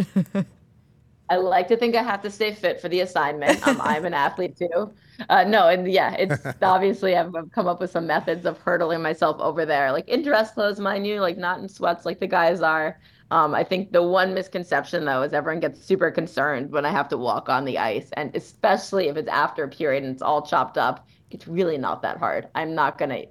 I 1.29 1.35
like 1.35 1.67
to 1.67 1.77
think 1.77 1.95
I 1.95 2.01
have 2.01 2.23
to 2.23 2.31
stay 2.31 2.53
fit 2.53 2.81
for 2.81 2.89
the 2.89 3.01
assignment. 3.01 3.65
Um, 3.67 3.79
I'm 3.81 4.05
an 4.05 4.15
athlete 4.15 4.57
too. 4.57 4.91
Uh, 5.29 5.43
no, 5.43 5.67
and 5.67 5.91
yeah, 5.91 6.15
it's 6.15 6.43
obviously 6.61 7.15
I've, 7.15 7.35
I've 7.35 7.51
come 7.51 7.67
up 7.67 7.79
with 7.79 7.91
some 7.91 8.07
methods 8.07 8.45
of 8.45 8.57
hurdling 8.57 9.01
myself 9.01 9.39
over 9.39 9.65
there, 9.65 9.91
like 9.91 10.07
in 10.07 10.23
dress 10.23 10.53
clothes, 10.53 10.79
mind 10.79 11.05
you, 11.05 11.21
like 11.21 11.37
not 11.37 11.59
in 11.59 11.69
sweats 11.69 12.05
like 12.05 12.19
the 12.19 12.27
guys 12.27 12.61
are. 12.61 12.99
Um, 13.31 13.53
I 13.53 13.63
think 13.63 13.91
the 13.91 14.01
one 14.01 14.33
misconception 14.33 15.05
though 15.05 15.21
is 15.21 15.33
everyone 15.33 15.59
gets 15.59 15.85
super 15.85 16.09
concerned 16.09 16.71
when 16.71 16.83
I 16.83 16.89
have 16.89 17.07
to 17.09 17.17
walk 17.17 17.47
on 17.47 17.63
the 17.65 17.77
ice, 17.77 18.09
and 18.13 18.35
especially 18.35 19.07
if 19.07 19.17
it's 19.17 19.29
after 19.29 19.63
a 19.63 19.69
period 19.69 20.03
and 20.03 20.13
it's 20.13 20.23
all 20.23 20.41
chopped 20.41 20.79
up, 20.79 21.07
it's 21.31 21.47
really 21.47 21.77
not 21.77 22.01
that 22.01 22.17
hard. 22.17 22.47
I'm 22.55 22.73
not 22.75 22.97
gonna 22.97 23.23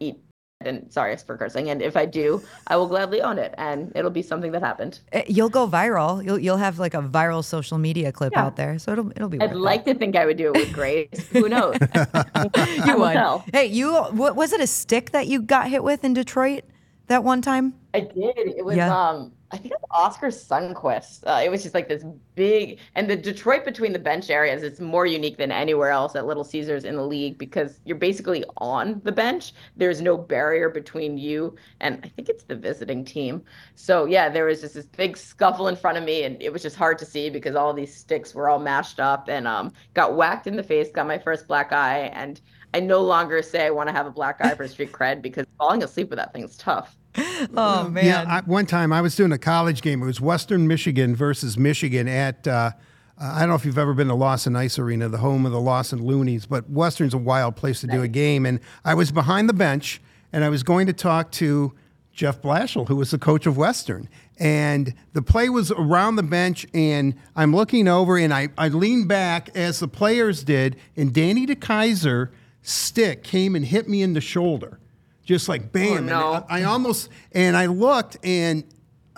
eat. 0.00 0.16
And 0.64 0.90
sorry 0.90 1.14
for 1.18 1.36
cursing. 1.36 1.68
And 1.68 1.82
if 1.82 1.98
I 1.98 2.06
do, 2.06 2.42
I 2.66 2.76
will 2.76 2.86
gladly 2.88 3.20
own 3.20 3.38
it, 3.38 3.54
and 3.58 3.92
it'll 3.94 4.10
be 4.10 4.22
something 4.22 4.52
that 4.52 4.62
happened. 4.62 5.00
Eh, 5.12 5.24
You'll 5.28 5.50
go 5.50 5.68
viral. 5.68 6.24
You'll 6.24 6.38
you'll 6.38 6.56
have 6.56 6.78
like 6.78 6.94
a 6.94 7.02
viral 7.02 7.44
social 7.44 7.76
media 7.76 8.10
clip 8.10 8.32
Yeah. 8.32 8.44
out 8.46 8.56
there, 8.56 8.78
so 8.78 8.92
it'll 8.92 9.10
it'll 9.10 9.28
be. 9.28 9.38
I'd 9.38 9.54
like 9.54 9.84
to 9.84 9.94
think 9.94 10.16
I 10.16 10.24
would 10.24 10.38
do 10.38 10.46
it 10.46 10.54
with 10.54 10.72
grace. 10.72 11.08
Who 11.32 11.48
knows? 11.50 11.76
you 12.86 12.96
would. 12.98 13.12
tell. 13.12 13.44
Hey, 13.52 13.66
you 13.66 13.94
what 14.12 14.34
was 14.34 14.52
it? 14.54 14.60
A 14.60 14.66
stick 14.66 15.10
that 15.10 15.26
you 15.28 15.42
got 15.42 15.68
hit 15.68 15.84
with 15.84 16.04
in 16.04 16.14
Detroit 16.14 16.64
that 17.08 17.22
one 17.22 17.42
time? 17.42 17.74
I 17.92 18.00
did. 18.00 18.36
It 18.56 18.64
was 18.64 18.76
Yeah. 18.76 18.96
um 18.96 19.32
I 19.52 19.56
think 19.56 19.72
it 19.74 19.78
was 19.80 19.90
Oskar 19.90 20.28
Sundqvist. 20.28 21.22
Uh, 21.24 21.40
it 21.42 21.50
was 21.50 21.62
just 21.62 21.74
like 21.74 21.88
this 21.88 22.04
big 22.34 22.80
and 22.94 23.08
the 23.08 23.16
Detroit 23.16 23.64
between 23.64 23.92
the 23.92 23.98
bench 23.98 24.28
areas 24.28 24.62
is 24.62 24.80
more 24.80 25.06
unique 25.06 25.36
than 25.36 25.52
anywhere 25.52 25.90
else 25.90 26.16
at 26.16 26.26
Little 26.26 26.42
Caesars 26.42 26.84
in 26.84 26.96
the 26.96 27.06
league 27.06 27.38
because 27.38 27.80
you're 27.84 27.96
basically 27.96 28.44
on 28.56 29.00
the 29.04 29.12
bench. 29.12 29.52
There's 29.76 30.00
no 30.00 30.16
barrier 30.16 30.68
between 30.68 31.16
you 31.16 31.54
and 31.80 32.00
I 32.02 32.08
think 32.08 32.28
it's 32.28 32.44
the 32.44 32.56
visiting 32.56 33.04
team. 33.04 33.44
So 33.76 34.04
yeah, 34.06 34.28
there 34.28 34.46
was 34.46 34.60
just 34.60 34.74
this 34.74 34.86
big 34.86 35.16
scuffle 35.16 35.68
in 35.68 35.76
front 35.76 35.96
of 35.96 36.02
me 36.02 36.24
and 36.24 36.40
it 36.42 36.52
was 36.52 36.62
just 36.62 36.76
hard 36.76 36.98
to 36.98 37.06
see 37.06 37.30
because 37.30 37.54
all 37.54 37.72
these 37.72 37.96
sticks 37.96 38.34
were 38.34 38.48
all 38.48 38.58
mashed 38.58 38.98
up 38.98 39.28
and 39.28 39.46
um 39.46 39.72
got 39.94 40.16
whacked 40.16 40.48
in 40.48 40.56
the 40.56 40.62
face, 40.62 40.90
got 40.90 41.06
my 41.06 41.18
first 41.18 41.46
black 41.46 41.72
eye 41.72 42.10
and 42.14 42.40
I 42.74 42.80
no 42.80 43.00
longer 43.00 43.40
say 43.42 43.66
I 43.66 43.70
want 43.70 43.88
to 43.88 43.92
have 43.92 44.06
a 44.06 44.10
black 44.10 44.44
eye 44.44 44.54
for 44.54 44.66
street 44.66 44.92
cred 44.92 45.22
because 45.22 45.46
falling 45.56 45.82
asleep 45.82 46.10
with 46.10 46.18
that 46.18 46.32
thing's 46.32 46.56
tough. 46.56 46.96
Oh 47.56 47.88
man. 47.88 48.04
Yeah, 48.04 48.24
I, 48.26 48.40
one 48.40 48.66
time 48.66 48.92
I 48.92 49.00
was 49.00 49.14
doing 49.14 49.32
a 49.32 49.38
college 49.38 49.80
game. 49.82 50.02
It 50.02 50.06
was 50.06 50.20
Western 50.20 50.66
Michigan 50.66 51.14
versus 51.14 51.56
Michigan 51.56 52.08
at. 52.08 52.46
Uh, 52.46 52.72
I 53.18 53.40
don't 53.40 53.48
know 53.50 53.54
if 53.54 53.64
you've 53.64 53.78
ever 53.78 53.94
been 53.94 54.08
to 54.08 54.14
Lawson 54.14 54.56
Ice 54.56 54.78
Arena, 54.78 55.08
the 55.08 55.18
home 55.18 55.46
of 55.46 55.52
the 55.52 55.60
Lawson 55.60 56.04
Loonies, 56.04 56.44
but 56.44 56.68
Western's 56.68 57.14
a 57.14 57.18
wild 57.18 57.56
place 57.56 57.80
to 57.80 57.86
do 57.86 58.02
a 58.02 58.08
game. 58.08 58.44
And 58.44 58.60
I 58.84 58.92
was 58.92 59.10
behind 59.10 59.48
the 59.48 59.54
bench, 59.54 60.02
and 60.34 60.44
I 60.44 60.50
was 60.50 60.62
going 60.62 60.86
to 60.88 60.92
talk 60.92 61.30
to 61.32 61.72
Jeff 62.12 62.42
Blashill, 62.42 62.88
who 62.88 62.96
was 62.96 63.10
the 63.12 63.18
coach 63.18 63.46
of 63.46 63.56
Western. 63.56 64.08
And 64.38 64.92
the 65.14 65.22
play 65.22 65.48
was 65.48 65.70
around 65.70 66.16
the 66.16 66.22
bench, 66.22 66.66
and 66.74 67.14
I'm 67.34 67.56
looking 67.56 67.88
over, 67.88 68.18
and 68.18 68.34
I, 68.34 68.48
I 68.58 68.68
leaned 68.68 69.08
back 69.08 69.48
as 69.54 69.80
the 69.80 69.88
players 69.88 70.44
did, 70.44 70.76
and 70.94 71.12
Danny 71.14 71.46
DeKeyser 71.46 72.30
stick 72.60 73.22
came 73.22 73.54
and 73.56 73.64
hit 73.64 73.88
me 73.88 74.02
in 74.02 74.12
the 74.12 74.20
shoulder, 74.20 74.78
just 75.26 75.48
like 75.48 75.72
bam. 75.72 75.92
Oh, 75.92 75.96
and 75.96 76.06
no. 76.06 76.46
I, 76.48 76.60
I 76.60 76.62
almost 76.62 77.10
and 77.32 77.56
I 77.56 77.66
looked 77.66 78.16
and. 78.24 78.64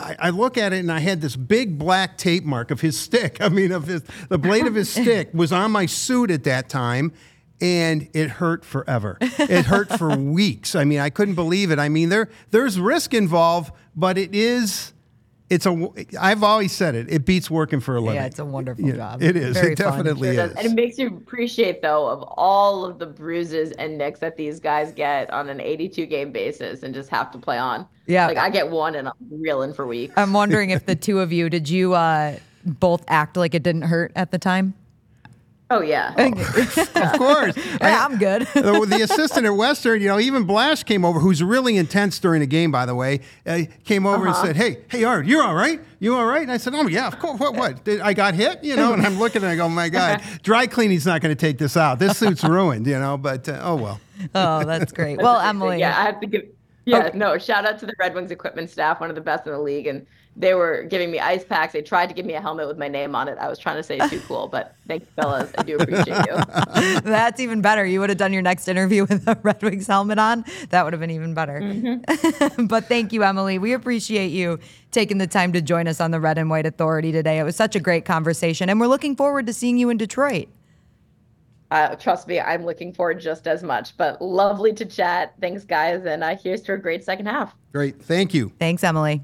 I, 0.00 0.14
I 0.20 0.30
look 0.30 0.56
at 0.56 0.72
it 0.72 0.78
and 0.78 0.92
I 0.92 1.00
had 1.00 1.20
this 1.20 1.34
big 1.34 1.76
black 1.76 2.18
tape 2.18 2.44
mark 2.44 2.70
of 2.70 2.80
his 2.80 2.96
stick. 2.96 3.38
I 3.40 3.48
mean, 3.48 3.72
of 3.72 3.88
his 3.88 4.04
the 4.28 4.38
blade 4.38 4.68
of 4.68 4.76
his 4.76 4.88
stick 4.92 5.30
was 5.34 5.50
on 5.50 5.72
my 5.72 5.86
suit 5.86 6.30
at 6.30 6.44
that 6.44 6.68
time, 6.68 7.12
and 7.60 8.08
it 8.12 8.30
hurt 8.30 8.64
forever. 8.64 9.18
It 9.20 9.66
hurt 9.66 9.98
for 9.98 10.16
weeks. 10.16 10.76
I 10.76 10.84
mean, 10.84 11.00
I 11.00 11.10
couldn't 11.10 11.34
believe 11.34 11.72
it. 11.72 11.80
I 11.80 11.88
mean, 11.88 12.10
there 12.10 12.28
there's 12.52 12.78
risk 12.78 13.12
involved, 13.12 13.72
but 13.96 14.16
it 14.16 14.36
is. 14.36 14.92
It's 15.50 15.64
a. 15.64 15.90
I've 16.20 16.42
always 16.42 16.72
said 16.72 16.94
it. 16.94 17.10
It 17.10 17.24
beats 17.24 17.50
working 17.50 17.80
for 17.80 17.96
a 17.96 18.00
living. 18.00 18.16
yeah, 18.16 18.26
it's 18.26 18.38
a 18.38 18.44
wonderful 18.44 18.84
Yeah, 18.84 18.96
job. 18.96 19.22
It 19.22 19.34
is. 19.36 19.56
Very 19.56 19.72
it 19.72 19.78
definitely 19.78 20.34
Sure 20.34 20.44
is. 20.44 20.50
does. 20.54 20.58
And 20.64 20.72
it 20.72 20.74
makes 20.74 20.98
you 20.98 21.06
appreciate, 21.08 21.80
though, 21.80 22.06
of 22.06 22.22
all 22.36 22.84
of 22.84 22.98
the 22.98 23.06
bruises 23.06 23.72
and 23.72 23.96
nicks 23.96 24.20
that 24.20 24.36
these 24.36 24.60
guys 24.60 24.92
get 24.92 25.30
on 25.32 25.48
an 25.48 25.60
82 25.60 26.04
game 26.06 26.32
basis 26.32 26.82
and 26.82 26.92
just 26.92 27.08
have 27.08 27.30
to 27.32 27.38
play 27.38 27.56
on. 27.56 27.86
Yeah. 28.06 28.26
Like, 28.26 28.36
I 28.36 28.50
get 28.50 28.68
one 28.70 28.94
and 28.94 29.08
I'm 29.08 29.14
reeling 29.30 29.72
for 29.72 29.86
weeks. 29.86 30.12
I'm 30.16 30.32
wondering 30.34 30.70
if 30.70 30.84
the 30.84 30.96
two 30.96 31.20
of 31.20 31.32
you 31.32 31.48
did 31.48 31.68
you 31.68 31.94
uh, 31.94 32.36
both 32.64 33.02
act 33.08 33.36
like 33.36 33.54
it 33.54 33.62
didn't 33.62 33.82
hurt 33.82 34.12
at 34.16 34.30
the 34.30 34.38
time? 34.38 34.74
Oh, 35.70 35.80
yeah. 35.80 36.14
of 36.94 37.12
course. 37.18 37.54
Yeah, 37.80 38.04
I'm 38.04 38.18
good. 38.18 38.42
the, 38.54 38.86
the 38.88 39.02
assistant 39.02 39.46
at 39.46 39.50
Western, 39.54 40.00
you 40.02 40.08
know, 40.08 40.18
even 40.18 40.44
Blash 40.44 40.82
came 40.82 41.04
over, 41.04 41.20
who's 41.20 41.42
really 41.42 41.76
intense 41.76 42.18
during 42.18 42.40
the 42.40 42.46
game, 42.46 42.70
by 42.72 42.86
the 42.86 42.94
way. 42.94 43.20
Uh, 43.46 43.60
came 43.84 44.04
over 44.06 44.28
Uh-huh. 44.28 44.38
and 44.46 44.46
said, 44.46 44.56
"Hey, 44.56 44.82
hey, 44.88 45.04
Art, 45.04 45.26
you're 45.26 45.42
all 45.42 45.54
right? 45.54 45.80
You 46.00 46.16
all 46.16 46.26
right?" 46.26 46.42
And 46.42 46.50
I 46.50 46.56
said, 46.56 46.74
"Oh 46.74 46.86
yeah, 46.86 47.06
of 47.06 47.18
course. 47.18 47.38
What? 47.38 47.54
What? 47.54 47.84
Did 47.84 48.00
I 48.00 48.12
got 48.14 48.34
hit? 48.34 48.62
You 48.64 48.76
know?" 48.76 48.92
And 48.92 49.06
I'm 49.06 49.18
looking 49.18 49.42
and 49.42 49.50
I 49.50 49.56
go, 49.56 49.66
"Oh 49.66 49.68
"My 49.68 49.88
God, 49.88 50.22
dry 50.42 50.66
cleaning's 50.66 51.06
not 51.06 51.20
going 51.20 51.34
to 51.34 51.40
take 51.40 51.58
this 51.58 51.76
out. 51.76 51.98
This 51.98 52.18
suit's 52.18 52.42
ruined." 52.44 52.86
You 52.86 52.98
know, 52.98 53.16
but 53.16 53.48
uh, 53.48 53.60
oh 53.62 53.76
well. 53.76 54.00
Oh, 54.34 54.64
that's 54.64 54.92
great. 54.92 55.18
Well, 55.18 55.38
Emily, 55.38 55.78
Yeah, 55.80 55.98
I 55.98 56.02
have 56.04 56.20
to 56.20 56.26
give. 56.26 56.42
Yeah, 56.84 57.10
no, 57.14 57.36
shout 57.38 57.66
out 57.66 57.78
to 57.80 57.86
the 57.86 57.94
Red 57.98 58.14
Wings 58.14 58.30
equipment 58.30 58.70
staff, 58.70 58.98
one 59.00 59.10
of 59.10 59.14
the 59.16 59.20
best 59.22 59.46
in 59.46 59.52
the 59.52 59.58
league. 59.60 59.86
And 59.86 60.06
they 60.38 60.54
were 60.54 60.84
giving 60.84 61.10
me 61.10 61.18
ice 61.18 61.44
packs. 61.44 61.72
They 61.72 61.82
tried 61.82 62.06
to 62.06 62.14
give 62.14 62.24
me 62.24 62.34
a 62.34 62.40
helmet 62.40 62.68
with 62.68 62.78
my 62.78 62.86
name 62.86 63.16
on 63.16 63.26
it. 63.26 63.36
I 63.38 63.48
was 63.48 63.58
trying 63.58 63.76
to 63.76 63.82
say 63.82 63.98
too 64.08 64.20
cool, 64.20 64.46
but 64.46 64.76
thank 64.86 65.02
you, 65.02 65.08
fellas. 65.16 65.50
I 65.58 65.64
do 65.64 65.76
appreciate 65.76 66.26
you. 66.26 67.00
that's 67.02 67.40
even 67.40 67.60
better. 67.60 67.84
You 67.84 67.98
would 67.98 68.08
have 68.08 68.18
done 68.18 68.32
your 68.32 68.42
next 68.42 68.68
interview 68.68 69.04
with 69.04 69.26
a 69.26 69.36
Red 69.42 69.60
Wings 69.62 69.88
helmet 69.88 70.20
on. 70.20 70.44
That 70.70 70.84
would 70.84 70.92
have 70.92 71.00
been 71.00 71.10
even 71.10 71.34
better. 71.34 71.60
Mm-hmm. 71.60 72.66
but 72.68 72.84
thank 72.84 73.12
you, 73.12 73.24
Emily. 73.24 73.58
We 73.58 73.72
appreciate 73.72 74.28
you 74.28 74.60
taking 74.92 75.18
the 75.18 75.26
time 75.26 75.52
to 75.54 75.60
join 75.60 75.88
us 75.88 76.00
on 76.00 76.12
the 76.12 76.20
Red 76.20 76.38
and 76.38 76.48
White 76.48 76.66
Authority 76.66 77.10
today. 77.10 77.40
It 77.40 77.44
was 77.44 77.56
such 77.56 77.74
a 77.74 77.80
great 77.80 78.04
conversation, 78.04 78.70
and 78.70 78.78
we're 78.78 78.86
looking 78.86 79.16
forward 79.16 79.46
to 79.48 79.52
seeing 79.52 79.76
you 79.76 79.90
in 79.90 79.96
Detroit. 79.96 80.48
Uh, 81.72 81.96
trust 81.96 82.28
me, 82.28 82.40
I'm 82.40 82.64
looking 82.64 82.94
forward 82.94 83.20
just 83.20 83.46
as 83.48 83.62
much. 83.64 83.96
But 83.96 84.22
lovely 84.22 84.72
to 84.74 84.86
chat. 84.86 85.34
Thanks, 85.40 85.64
guys. 85.64 86.06
And 86.06 86.22
uh, 86.22 86.36
here's 86.36 86.62
to 86.62 86.74
a 86.74 86.78
great 86.78 87.04
second 87.04 87.26
half. 87.26 87.54
Great, 87.72 88.00
thank 88.00 88.32
you. 88.32 88.52
Thanks, 88.58 88.84
Emily. 88.84 89.22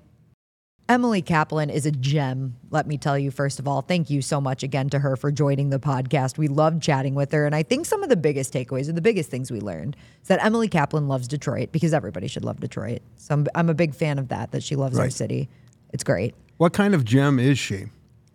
Emily 0.87 1.23
Kaplan 1.23 1.71
is 1.71 1.87
a 1.87 1.91
gem, 1.91 2.57
let 2.71 2.87
me 2.87 2.99
tell 2.99 3.19
you, 3.19 3.31
first 3.31 3.59
of 3.59 3.67
all. 3.67 3.81
Thank 3.81 4.11
you 4.11 4.21
so 4.21 4.39
much 4.39 4.63
again 4.63 4.91
to 4.91 4.99
her 4.99 5.17
for 5.17 5.33
joining 5.33 5.71
the 5.71 5.79
podcast. 5.79 6.37
We 6.37 6.47
loved 6.47 6.83
chatting 6.83 7.15
with 7.15 7.33
her. 7.33 7.47
And 7.47 7.55
I 7.55 7.63
think 7.63 7.87
some 7.87 8.03
of 8.03 8.11
the 8.11 8.17
biggest 8.17 8.53
takeaways 8.53 8.87
or 8.91 8.93
the 8.93 9.01
biggest 9.01 9.31
things 9.31 9.51
we 9.51 9.61
learned 9.61 9.97
is 10.21 10.29
that 10.29 10.45
Emily 10.45 10.69
Kaplan 10.69 11.09
loves 11.09 11.27
Detroit 11.27 11.73
because 11.73 11.95
everybody 11.95 12.29
should 12.29 12.45
love 12.45 12.61
Detroit. 12.61 13.01
So 13.17 13.33
I'm, 13.33 13.47
I'm 13.55 13.71
a 13.71 13.75
big 13.75 13.95
fan 13.95 14.19
of 14.19 14.29
that, 14.29 14.53
that 14.53 14.63
she 14.63 14.77
loves 14.77 14.99
our 14.99 15.09
city. 15.09 15.49
It's 15.95 16.05
great. 16.05 16.35
What 16.59 16.75
kind 16.75 16.95
of 16.95 17.05
gem 17.05 17.39
is 17.39 17.59
she? 17.59 17.87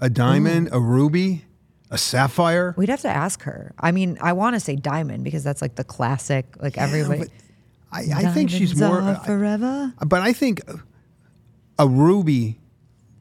A 0.01 0.09
diamond, 0.09 0.71
mm. 0.71 0.75
a 0.75 0.79
ruby, 0.79 1.45
a 1.91 1.99
sapphire? 1.99 2.73
We'd 2.77 2.89
have 2.89 3.01
to 3.01 3.09
ask 3.09 3.43
her. 3.43 3.73
I 3.79 3.91
mean, 3.91 4.17
I 4.21 4.33
want 4.33 4.55
to 4.55 4.59
say 4.59 4.75
diamond 4.75 5.23
because 5.23 5.43
that's 5.43 5.61
like 5.61 5.75
the 5.75 5.83
classic, 5.83 6.47
like 6.59 6.79
everybody. 6.79 7.19
but 7.19 7.29
I, 7.91 8.05
I 8.15 8.33
think 8.33 8.49
she's 8.49 8.75
more. 8.79 9.01
are 9.01 9.11
uh, 9.11 9.19
forever. 9.19 9.93
But 10.05 10.21
I 10.21 10.33
think 10.33 10.61
a 11.79 11.87
ruby, 11.87 12.59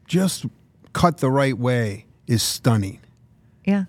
just 0.07 0.45
cut 0.93 1.19
the 1.19 1.31
right 1.31 1.57
way, 1.57 2.05
is 2.27 2.43
stunning. 2.43 3.01
Yeah. 3.65 3.85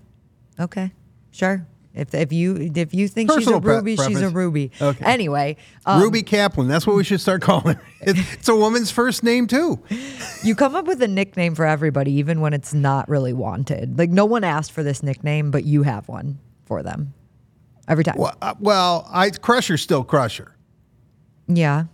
Okay. 0.59 0.91
Sure. 1.31 1.65
If, 1.93 2.13
if 2.13 2.31
you 2.31 2.55
if 2.75 2.93
you 2.93 3.07
think 3.07 3.29
she's 3.31 3.37
a 3.47 3.59
Personal 3.59 3.61
pre- 3.61 3.75
ruby, 3.75 3.95
she's 3.97 4.21
a 4.21 4.29
ruby. 4.29 4.71
Okay. 4.79 5.03
Anyway, 5.03 5.57
um, 5.85 6.01
Ruby 6.01 6.21
Kaplan. 6.21 6.67
That's 6.67 6.85
what 6.85 6.95
we 6.95 7.03
should 7.03 7.19
start 7.19 7.41
calling 7.41 7.75
her. 7.75 7.81
It- 8.01 8.17
It's 8.33 8.47
a 8.47 8.55
woman's 8.55 8.91
first 8.91 9.23
name 9.23 9.47
too. 9.47 9.79
You 10.43 10.55
come 10.55 10.75
up 10.75 10.85
with 10.85 11.01
a 11.01 11.07
nickname 11.07 11.55
for 11.55 11.65
everybody, 11.65 12.11
even 12.13 12.39
when 12.41 12.53
it's 12.53 12.73
not 12.73 13.09
really 13.09 13.33
wanted. 13.33 13.97
Like 13.97 14.11
no 14.11 14.23
one 14.25 14.43
asked 14.43 14.71
for 14.71 14.83
this 14.83 15.01
nickname, 15.03 15.49
but 15.51 15.65
you 15.65 15.83
have 15.83 16.07
one 16.07 16.37
for 16.65 16.83
them 16.83 17.13
every 17.87 18.03
time. 18.03 18.15
Well, 18.17 18.35
uh, 18.41 18.53
well, 18.59 19.07
I 19.11 19.31
Crusher's 19.31 19.81
still 19.81 20.03
Crusher, 20.03 20.55
Yeah. 21.47 21.85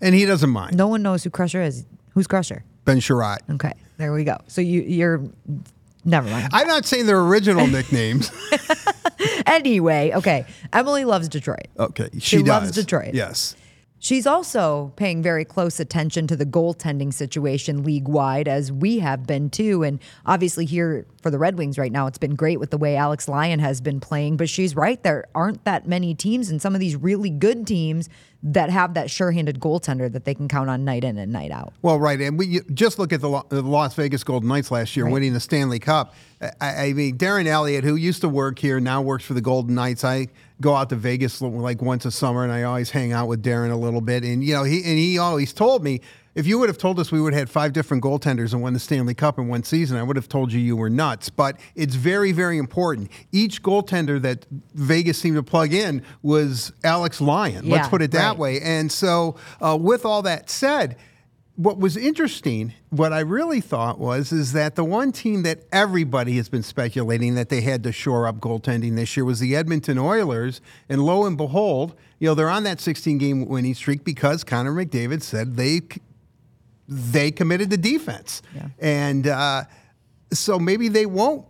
and 0.00 0.14
he 0.14 0.24
doesn't 0.24 0.50
mind. 0.50 0.76
No 0.76 0.88
one 0.88 1.02
knows 1.02 1.22
who 1.24 1.30
Crusher 1.30 1.62
is. 1.62 1.84
Who's 2.14 2.26
Crusher? 2.26 2.64
Ben 2.84 2.98
Sherratt. 2.98 3.38
Okay, 3.54 3.72
there 3.96 4.12
we 4.12 4.24
go. 4.24 4.38
So 4.48 4.60
you 4.60 4.82
you're 4.82 5.22
never 6.04 6.28
mind. 6.28 6.48
I'm 6.52 6.66
not 6.66 6.84
saying 6.84 7.06
they're 7.06 7.20
original 7.20 7.66
nicknames. 7.66 8.30
anyway, 9.46 10.12
okay. 10.14 10.46
Emily 10.72 11.04
loves 11.04 11.28
Detroit. 11.28 11.68
Okay, 11.78 12.08
she, 12.14 12.20
She 12.20 12.36
does. 12.38 12.46
loves 12.48 12.70
Detroit. 12.72 13.14
Yes. 13.14 13.56
She's 13.98 14.26
also 14.26 14.92
paying 14.96 15.22
very 15.22 15.44
close 15.44 15.78
attention 15.78 16.26
to 16.26 16.34
the 16.34 16.44
goaltending 16.44 17.14
situation 17.14 17.84
league 17.84 18.08
wide, 18.08 18.48
as 18.48 18.72
we 18.72 18.98
have 18.98 19.28
been 19.28 19.48
too. 19.48 19.84
And 19.84 20.00
obviously, 20.26 20.64
here 20.64 21.06
for 21.22 21.30
the 21.30 21.38
Red 21.38 21.56
Wings 21.56 21.78
right 21.78 21.92
now, 21.92 22.08
it's 22.08 22.18
been 22.18 22.34
great 22.34 22.58
with 22.58 22.70
the 22.70 22.78
way 22.78 22.96
Alex 22.96 23.28
Lyon 23.28 23.60
has 23.60 23.80
been 23.80 24.00
playing. 24.00 24.38
But 24.38 24.48
she's 24.48 24.74
right, 24.74 25.00
there 25.04 25.28
aren't 25.36 25.64
that 25.66 25.86
many 25.86 26.16
teams, 26.16 26.50
and 26.50 26.60
some 26.60 26.74
of 26.74 26.80
these 26.80 26.96
really 26.96 27.30
good 27.30 27.64
teams 27.64 28.08
that 28.44 28.70
have 28.70 28.94
that 28.94 29.08
sure-handed 29.08 29.60
goaltender 29.60 30.10
that 30.12 30.24
they 30.24 30.34
can 30.34 30.48
count 30.48 30.68
on 30.68 30.84
night 30.84 31.04
in 31.04 31.16
and 31.16 31.32
night 31.32 31.50
out. 31.52 31.72
Well, 31.82 32.00
right, 32.00 32.20
and 32.20 32.36
we 32.38 32.46
you- 32.46 32.64
just 32.74 32.98
look 32.98 33.12
at 33.12 33.20
the, 33.20 33.42
the 33.50 33.62
Las 33.62 33.94
Vegas 33.94 34.24
Golden 34.24 34.48
Knights 34.48 34.70
last 34.70 34.96
year, 34.96 35.04
Right. 35.04 35.12
winning 35.12 35.32
the 35.32 35.38
Stanley 35.40 35.78
Cup. 35.78 36.14
I, 36.60 36.86
I 36.86 36.92
mean, 36.92 37.18
Darren 37.18 37.46
Eliot, 37.46 37.84
who 37.84 37.94
used 37.94 38.20
to 38.22 38.28
work 38.28 38.58
here, 38.58 38.80
now 38.80 39.00
works 39.00 39.24
for 39.24 39.34
the 39.34 39.40
Golden 39.40 39.76
Knights. 39.76 40.02
I 40.02 40.26
go 40.60 40.74
out 40.74 40.88
to 40.90 40.96
Vegas 40.96 41.40
like 41.40 41.80
once 41.80 42.04
a 42.04 42.10
summer, 42.10 42.42
and 42.42 42.52
I 42.52 42.64
always 42.64 42.90
hang 42.90 43.12
out 43.12 43.28
with 43.28 43.44
Darren 43.44 43.70
a 43.70 43.76
little 43.76 44.00
bit. 44.00 44.24
And 44.24 44.42
you 44.42 44.54
know, 44.54 44.64
he 44.64 44.78
and 44.78 44.98
he 44.98 45.18
always 45.18 45.52
told 45.52 45.84
me. 45.84 46.00
If 46.34 46.46
you 46.46 46.58
would 46.58 46.70
have 46.70 46.78
told 46.78 46.98
us 46.98 47.12
we 47.12 47.20
would 47.20 47.34
have 47.34 47.40
had 47.40 47.50
five 47.50 47.74
different 47.74 48.02
goaltenders 48.02 48.54
and 48.54 48.62
won 48.62 48.72
the 48.72 48.78
Stanley 48.78 49.14
Cup 49.14 49.38
in 49.38 49.48
one 49.48 49.62
season, 49.64 49.98
I 49.98 50.02
would 50.02 50.16
have 50.16 50.28
told 50.28 50.50
you 50.50 50.60
you 50.60 50.76
were 50.76 50.88
nuts. 50.88 51.28
But 51.28 51.60
it's 51.74 51.94
very, 51.94 52.32
very 52.32 52.56
important. 52.56 53.10
Each 53.32 53.62
goaltender 53.62 54.20
that 54.22 54.46
Vegas 54.74 55.18
seemed 55.18 55.36
to 55.36 55.42
plug 55.42 55.74
in 55.74 56.02
was 56.22 56.72
Alex 56.84 57.20
Lyon. 57.20 57.68
Let's 57.68 57.88
put 57.88 58.00
it 58.00 58.12
that 58.12 58.28
right. 58.30 58.38
way. 58.38 58.60
And 58.62 58.90
so, 58.90 59.36
uh, 59.60 59.76
with 59.78 60.06
all 60.06 60.22
that 60.22 60.48
said, 60.48 60.96
what 61.56 61.78
was 61.78 61.98
interesting, 61.98 62.72
what 62.88 63.12
I 63.12 63.20
really 63.20 63.60
thought 63.60 63.98
was, 63.98 64.32
is 64.32 64.52
that 64.54 64.74
the 64.74 64.84
one 64.84 65.12
team 65.12 65.42
that 65.42 65.64
everybody 65.70 66.36
has 66.36 66.48
been 66.48 66.62
speculating 66.62 67.34
that 67.34 67.50
they 67.50 67.60
had 67.60 67.82
to 67.84 67.92
shore 67.92 68.26
up 68.26 68.36
goaltending 68.36 68.96
this 68.96 69.16
year 69.18 69.26
was 69.26 69.38
the 69.38 69.54
Edmonton 69.54 69.98
Oilers. 69.98 70.62
And 70.88 71.04
lo 71.04 71.26
and 71.26 71.36
behold, 71.36 71.94
you 72.18 72.28
know, 72.28 72.34
they're 72.34 72.48
on 72.48 72.62
that 72.64 72.80
16 72.80 73.18
game 73.18 73.46
winning 73.46 73.74
streak 73.74 74.02
because 74.02 74.44
Connor 74.44 74.72
McDavid 74.72 75.22
said 75.22 75.56
they 75.56 75.82
they 76.88 77.30
committed 77.30 77.70
the 77.70 77.76
defense. 77.76 78.42
Yeah. 78.54 78.68
And 78.78 79.26
uh, 79.26 79.64
so 80.32 80.58
maybe 80.58 80.88
they 80.88 81.06
won't 81.06 81.46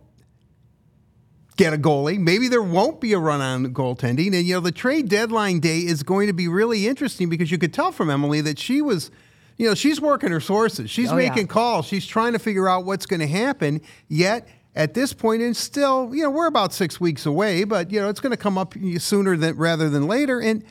get 1.57 1.73
a 1.73 1.77
goalie. 1.77 2.17
Maybe 2.19 2.47
there 2.47 2.63
won't 2.63 2.99
be 2.99 3.13
a 3.13 3.19
run 3.19 3.41
on 3.41 3.73
goaltending. 3.73 4.27
And, 4.35 4.45
you 4.45 4.55
know, 4.55 4.59
the 4.59 4.71
trade 4.71 5.07
deadline 5.09 5.59
day 5.59 5.79
is 5.79 6.01
going 6.03 6.27
to 6.27 6.33
be 6.33 6.47
really 6.47 6.87
interesting 6.87 7.29
because 7.29 7.51
you 7.51 7.57
could 7.57 7.73
tell 7.73 7.91
from 7.91 8.09
Emily 8.09 8.41
that 8.41 8.57
she 8.57 8.81
was, 8.81 9.11
you 9.57 9.67
know, 9.67 9.75
she's 9.75 10.01
working 10.01 10.31
her 10.31 10.39
sources. 10.39 10.89
She's 10.89 11.11
Oh, 11.11 11.17
yeah. 11.17 11.29
making 11.29 11.47
calls. 11.47 11.85
She's 11.85 12.07
trying 12.07 12.33
to 12.33 12.39
figure 12.39 12.67
out 12.67 12.85
what's 12.85 13.05
going 13.05 13.19
to 13.19 13.27
happen. 13.27 13.81
Yet, 14.07 14.47
at 14.75 14.95
this 14.95 15.13
point, 15.13 15.43
and 15.43 15.55
still, 15.55 16.09
you 16.15 16.23
know, 16.23 16.31
we're 16.31 16.47
about 16.47 16.73
six 16.73 16.99
weeks 16.99 17.27
away, 17.27 17.63
but, 17.63 17.91
you 17.91 17.99
know, 18.01 18.09
it's 18.09 18.19
going 18.19 18.31
to 18.31 18.37
come 18.37 18.57
up 18.57 18.73
sooner 18.97 19.37
than 19.37 19.55
rather 19.55 19.87
than 19.91 20.07
later. 20.07 20.39
And 20.39 20.63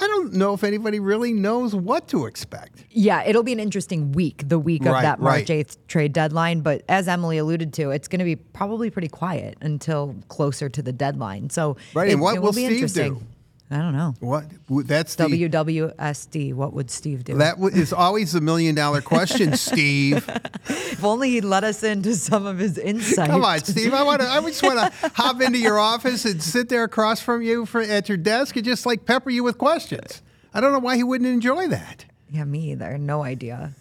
I 0.00 0.06
don't 0.06 0.32
know 0.32 0.54
if 0.54 0.64
anybody 0.64 1.00
really 1.00 1.32
knows 1.32 1.74
what 1.74 2.08
to 2.08 2.26
expect. 2.26 2.84
Yeah, 2.90 3.22
it'll 3.24 3.42
be 3.42 3.52
an 3.52 3.60
interesting 3.60 4.12
week, 4.12 4.42
the 4.46 4.58
week 4.58 4.84
of 4.86 4.92
that 4.92 5.20
March 5.20 5.48
right. 5.48 5.66
8th 5.66 5.76
trade 5.88 6.12
deadline. 6.12 6.60
But 6.60 6.82
as 6.88 7.08
Emily 7.08 7.38
alluded 7.38 7.72
to, 7.74 7.90
it's 7.90 8.08
going 8.08 8.18
to 8.18 8.24
be 8.24 8.36
probably 8.36 8.90
pretty 8.90 9.08
quiet 9.08 9.56
until 9.60 10.14
closer 10.28 10.68
to 10.68 10.82
the 10.82 10.92
deadline. 10.92 11.50
So 11.50 11.76
Right, 11.94 12.08
it, 12.08 12.12
and 12.12 12.20
what 12.20 12.36
it 12.36 12.42
will 12.42 12.52
be 12.52 12.64
Steve 12.64 12.72
interesting. 12.72 13.14
do? 13.14 13.26
I 13.70 13.78
don't 13.78 13.94
know. 13.96 14.14
What? 14.20 14.44
That's 14.86 15.14
the. 15.14 15.24
WWSD, 15.24 16.52
what 16.54 16.74
would 16.74 16.90
Steve 16.90 17.24
do? 17.24 17.36
That 17.38 17.56
w- 17.56 17.74
is 17.74 17.92
always 17.92 18.32
the 18.32 18.40
million 18.40 18.74
dollar 18.74 19.00
question, 19.00 19.56
Steve. 19.56 20.28
if 20.68 21.02
only 21.02 21.30
he'd 21.30 21.44
let 21.44 21.64
us 21.64 21.82
into 21.82 22.14
some 22.14 22.44
of 22.46 22.58
his 22.58 22.76
insight. 22.78 23.30
Come 23.30 23.44
on, 23.44 23.58
Steve. 23.60 23.94
I 23.94 24.02
want 24.02 24.20
to. 24.20 24.28
I 24.28 24.40
just 24.42 24.62
want 24.62 24.78
to 24.92 25.08
hop 25.14 25.40
into 25.40 25.58
your 25.58 25.78
office 25.78 26.24
and 26.24 26.42
sit 26.42 26.68
there 26.68 26.84
across 26.84 27.20
from 27.20 27.42
you 27.42 27.64
for, 27.66 27.80
at 27.80 28.08
your 28.08 28.18
desk 28.18 28.54
and 28.56 28.64
just 28.64 28.84
like 28.86 29.06
pepper 29.06 29.30
you 29.30 29.42
with 29.42 29.56
questions. 29.58 30.22
I 30.52 30.60
don't 30.60 30.72
know 30.72 30.78
why 30.78 30.96
he 30.96 31.02
wouldn't 31.02 31.28
enjoy 31.30 31.66
that. 31.68 32.04
Yeah, 32.30 32.44
me 32.44 32.72
either. 32.72 32.98
No 32.98 33.22
idea. 33.24 33.72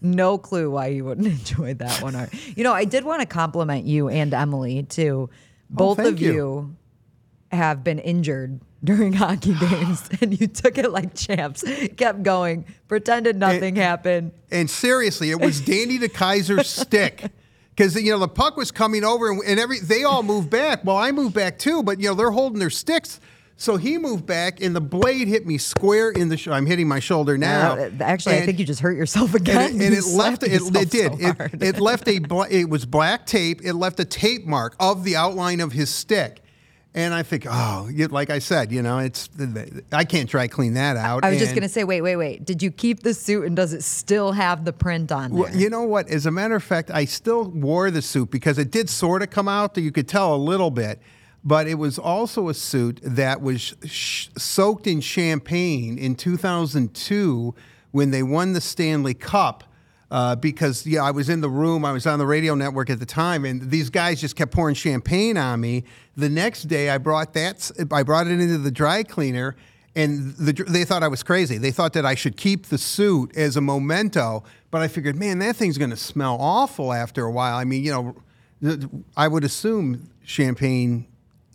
No 0.00 0.38
clue 0.38 0.70
why 0.70 0.88
you 0.88 1.04
wouldn't 1.04 1.26
enjoy 1.38 1.74
that 1.74 2.02
one. 2.02 2.28
You 2.56 2.64
know, 2.64 2.72
I 2.72 2.84
did 2.84 3.04
want 3.04 3.20
to 3.20 3.26
compliment 3.26 3.84
you 3.86 4.08
and 4.08 4.32
Emily 4.34 4.82
too. 4.84 5.28
Oh, 5.30 5.34
Both 5.70 6.00
Oh, 6.00 6.08
of 6.08 6.20
you. 6.20 6.32
you. 6.32 6.76
Have 7.56 7.82
been 7.82 7.98
injured 7.98 8.60
during 8.84 9.12
hockey 9.14 9.54
games, 9.60 10.08
and 10.20 10.38
you 10.38 10.46
took 10.46 10.78
it 10.78 10.90
like 10.92 11.14
champs. 11.14 11.64
Kept 11.96 12.22
going, 12.22 12.64
pretended 12.88 13.36
nothing 13.36 13.76
happened. 13.76 14.32
And 14.50 14.70
seriously, 14.70 15.30
it 15.30 15.40
was 15.40 15.60
Danny 15.60 15.98
DeKeyser's 16.00 16.68
stick. 16.68 17.30
Because 17.70 17.94
you 17.94 18.10
know 18.10 18.18
the 18.18 18.28
puck 18.28 18.56
was 18.56 18.70
coming 18.70 19.04
over, 19.04 19.30
and, 19.30 19.42
and 19.46 19.60
every 19.60 19.80
they 19.80 20.04
all 20.04 20.22
moved 20.22 20.48
back. 20.48 20.82
Well, 20.84 20.96
I 20.96 21.12
moved 21.12 21.34
back 21.34 21.58
too, 21.58 21.82
but 21.82 22.00
you 22.00 22.08
know 22.08 22.14
they're 22.14 22.30
holding 22.30 22.58
their 22.58 22.70
sticks. 22.70 23.20
So 23.58 23.76
he 23.78 23.96
moved 23.98 24.26
back, 24.26 24.60
and 24.62 24.76
the 24.76 24.80
blade 24.82 25.28
hit 25.28 25.46
me 25.46 25.56
square 25.58 26.10
in 26.10 26.28
the. 26.28 26.36
Sh- 26.36 26.48
I'm 26.48 26.66
hitting 26.66 26.88
my 26.88 27.00
shoulder 27.00 27.36
now. 27.38 27.72
Uh, 27.72 27.90
actually, 28.00 28.36
I 28.36 28.46
think 28.46 28.58
you 28.58 28.64
just 28.66 28.80
hurt 28.80 28.96
yourself 28.96 29.34
again. 29.34 29.72
and 29.72 29.80
it, 29.82 29.86
and 29.86 29.94
it 29.94 30.04
left 30.06 30.42
it, 30.42 30.52
it 30.52 30.90
did 30.90 31.12
so 31.12 31.44
it, 31.44 31.62
it 31.62 31.80
left 31.80 32.06
a 32.08 32.18
bla- 32.18 32.48
it 32.50 32.68
was 32.68 32.84
black 32.86 33.26
tape 33.26 33.60
it 33.62 33.72
left 33.74 33.98
a 34.00 34.04
tape 34.04 34.46
mark 34.46 34.74
of 34.80 35.04
the 35.04 35.16
outline 35.16 35.60
of 35.60 35.72
his 35.72 35.88
stick 35.90 36.42
and 36.96 37.14
i 37.14 37.22
think 37.22 37.46
oh 37.48 37.88
you- 37.92 38.08
like 38.08 38.30
i 38.30 38.38
said 38.40 38.72
you 38.72 38.82
know 38.82 38.98
it's 38.98 39.28
i 39.92 40.04
can't 40.04 40.28
try 40.28 40.48
clean 40.48 40.74
that 40.74 40.96
out 40.96 41.22
I 41.24 41.30
was 41.30 41.38
just 41.38 41.54
gonna 41.54 41.68
say, 41.68 41.84
wait, 41.84 42.00
wait, 42.00 42.16
wait. 42.16 42.44
Did 42.44 42.62
you 42.62 42.70
keep 42.70 43.02
the 43.02 43.12
suit, 43.14 43.44
and 43.46 43.54
does 43.54 43.72
it 43.72 43.82
still 43.84 44.32
have 44.32 44.64
the 44.64 44.72
print 44.72 45.12
on 45.12 45.30
there? 45.30 45.42
Well, 45.42 45.54
you 45.56 45.68
know 45.70 45.82
what? 45.82 46.08
As 46.08 46.24
a 46.26 46.30
matter 46.30 46.54
of 46.56 46.62
fact, 46.64 46.90
I 46.90 47.04
still 47.04 47.44
wore 47.50 47.90
the 47.90 48.00
suit 48.02 48.30
because 48.30 48.58
it 48.58 48.70
did 48.70 48.88
sort 48.88 49.22
of 49.22 49.30
come 49.30 49.48
out. 49.48 49.76
You 49.76 49.92
could 49.92 50.08
tell 50.08 50.34
a 50.34 50.36
little 50.52 50.70
bit, 50.70 51.00
but 51.44 51.66
it 51.66 51.74
was 51.74 51.98
also 51.98 52.48
a 52.48 52.54
suit 52.54 53.00
that 53.02 53.40
was 53.42 53.74
sh- 53.84 54.28
soaked 54.36 54.86
in 54.86 55.00
champagne 55.00 55.98
in 55.98 56.14
2002 56.14 57.54
when 57.92 58.10
they 58.10 58.22
won 58.22 58.52
the 58.52 58.60
Stanley 58.60 59.14
Cup. 59.14 59.64
Uh, 60.08 60.36
because 60.36 60.86
yeah, 60.86 61.02
I 61.02 61.10
was 61.10 61.28
in 61.28 61.40
the 61.40 61.48
room, 61.50 61.84
I 61.84 61.90
was 61.90 62.06
on 62.06 62.20
the 62.20 62.26
radio 62.26 62.54
network 62.54 62.90
at 62.90 63.00
the 63.00 63.06
time, 63.06 63.44
and 63.44 63.70
these 63.70 63.90
guys 63.90 64.20
just 64.20 64.36
kept 64.36 64.52
pouring 64.52 64.76
champagne 64.76 65.36
on 65.36 65.60
me. 65.60 65.82
The 66.16 66.28
next 66.28 66.64
day, 66.64 66.90
I 66.90 66.98
brought 66.98 67.34
that, 67.34 67.70
I 67.90 68.04
brought 68.04 68.28
it 68.28 68.40
into 68.40 68.58
the 68.58 68.70
dry 68.70 69.02
cleaner, 69.02 69.56
and 69.96 70.36
the, 70.36 70.52
they 70.52 70.84
thought 70.84 71.02
I 71.02 71.08
was 71.08 71.22
crazy. 71.22 71.58
They 71.58 71.72
thought 71.72 71.94
that 71.94 72.06
I 72.06 72.14
should 72.14 72.36
keep 72.36 72.66
the 72.66 72.78
suit 72.78 73.36
as 73.36 73.56
a 73.56 73.60
memento. 73.60 74.44
But 74.70 74.82
I 74.82 74.88
figured, 74.88 75.16
man, 75.16 75.38
that 75.40 75.56
thing's 75.56 75.78
going 75.78 75.90
to 75.90 75.96
smell 75.96 76.36
awful 76.38 76.92
after 76.92 77.24
a 77.24 77.30
while. 77.30 77.56
I 77.56 77.64
mean, 77.64 77.82
you 77.82 77.92
know, 78.60 79.00
I 79.16 79.26
would 79.26 79.42
assume 79.42 80.10
champagne, 80.22 81.06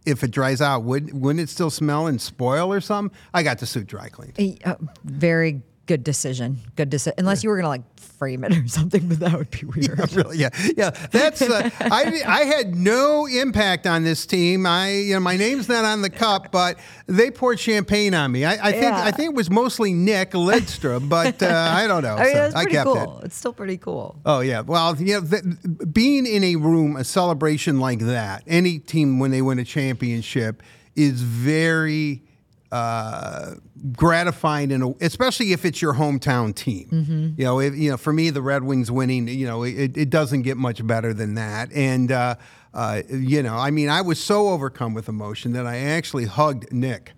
if 0.06 0.24
it 0.24 0.32
dries 0.32 0.60
out, 0.62 0.84
would 0.84 1.14
wouldn't 1.14 1.42
it 1.42 1.50
still 1.50 1.70
smell 1.70 2.08
and 2.08 2.20
spoil 2.20 2.74
or 2.74 2.82
something? 2.82 3.16
I 3.34 3.44
got 3.44 3.60
the 3.60 3.68
suit 3.68 3.88
dry 3.88 4.10
cleaned. 4.10 4.60
Uh, 4.66 4.76
very 5.04 5.62
good 5.92 6.04
decision. 6.06 6.58
Good 6.78 6.90
decision. 6.90 7.16
Unless 7.18 7.44
you 7.44 7.50
were 7.50 7.58
gonna 7.58 7.68
like 7.68 8.00
frame 8.00 8.44
it 8.46 8.56
or 8.56 8.66
something, 8.68 9.08
but 9.10 9.20
that 9.20 9.34
would 9.38 9.52
be 9.52 9.66
weird. 9.76 10.14
really, 10.14 10.38
yeah, 10.38 10.50
yeah. 10.78 10.92
That's 11.12 11.42
uh, 11.42 11.70
I. 11.82 12.22
I 12.26 12.44
had 12.46 12.76
no 12.76 13.26
impact 13.26 13.86
on 13.88 14.04
this 14.04 14.26
team. 14.26 14.66
I, 14.66 14.92
you 14.92 15.14
know, 15.16 15.20
my 15.20 15.36
name's 15.36 15.68
not 15.68 15.84
on 15.84 16.02
the 16.02 16.10
cup, 16.10 16.52
but 16.52 16.78
they 17.08 17.30
poured 17.30 17.60
champagne 17.60 18.14
on 18.14 18.32
me. 18.32 18.46
I, 18.46 18.54
I 18.70 18.72
think 18.72 18.84
Yeah. 18.84 19.04
I 19.04 19.12
think 19.12 19.32
it 19.32 19.36
was 19.36 19.50
mostly 19.50 19.94
Nick 19.94 20.32
Lidstrom, 20.32 21.10
but 21.10 21.44
uh, 21.44 21.48
I 21.76 21.88
don't 21.88 22.04
know. 22.04 22.16
I 22.16 22.24
mean, 22.24 22.34
So 22.34 22.52
pretty 22.54 22.72
kept 22.72 22.86
cool. 22.86 23.20
it. 23.20 23.26
It's 23.26 23.36
still 23.36 23.54
pretty 23.54 23.78
cool. 23.78 24.20
Oh 24.26 24.40
yeah. 24.40 24.62
Well, 24.62 24.96
you 24.96 25.20
know, 25.20 25.28
th- 25.28 25.44
being 25.92 26.26
in 26.26 26.44
a 26.44 26.56
room, 26.56 26.96
a 26.96 27.04
celebration 27.04 27.80
like 27.80 28.00
that, 28.00 28.44
any 28.48 28.80
team 28.80 29.20
when 29.20 29.32
they 29.32 29.42
win 29.42 29.60
a 29.60 29.66
championship 29.66 30.64
is 30.96 31.22
very 31.22 32.24
uh, 32.72 33.56
gratifying, 33.94 34.72
and 34.72 34.96
especially 35.02 35.52
if 35.52 35.66
it's 35.66 35.82
your 35.82 35.94
hometown 35.96 36.56
team. 36.56 36.88
Mm-hmm. 36.92 37.30
You 37.38 37.46
know, 37.46 37.60
if, 37.60 37.76
you 37.76 37.92
know, 37.92 37.98
for 37.98 38.14
me, 38.14 38.30
the 38.30 38.42
Red 38.42 38.64
Wings 38.64 38.90
winning, 38.92 39.28
you 39.28 39.46
know, 39.46 39.64
it, 39.64 39.98
it 39.98 40.10
doesn't 40.10 40.44
get 40.44 40.58
much 40.58 40.86
better 40.86 41.14
than 41.14 41.36
that, 41.36 41.72
and. 41.74 42.12
Uh, 42.12 42.36
uh, 42.74 43.02
you 43.10 43.44
know, 43.44 43.56
I 43.58 43.70
mean, 43.70 43.90
I 43.90 44.00
was 44.00 44.18
so 44.18 44.48
overcome 44.48 44.94
with 44.94 45.10
emotion 45.10 45.52
that 45.52 45.68
I 45.68 45.76
actually 45.76 46.24
hugged 46.24 46.72
Nick. 46.72 47.12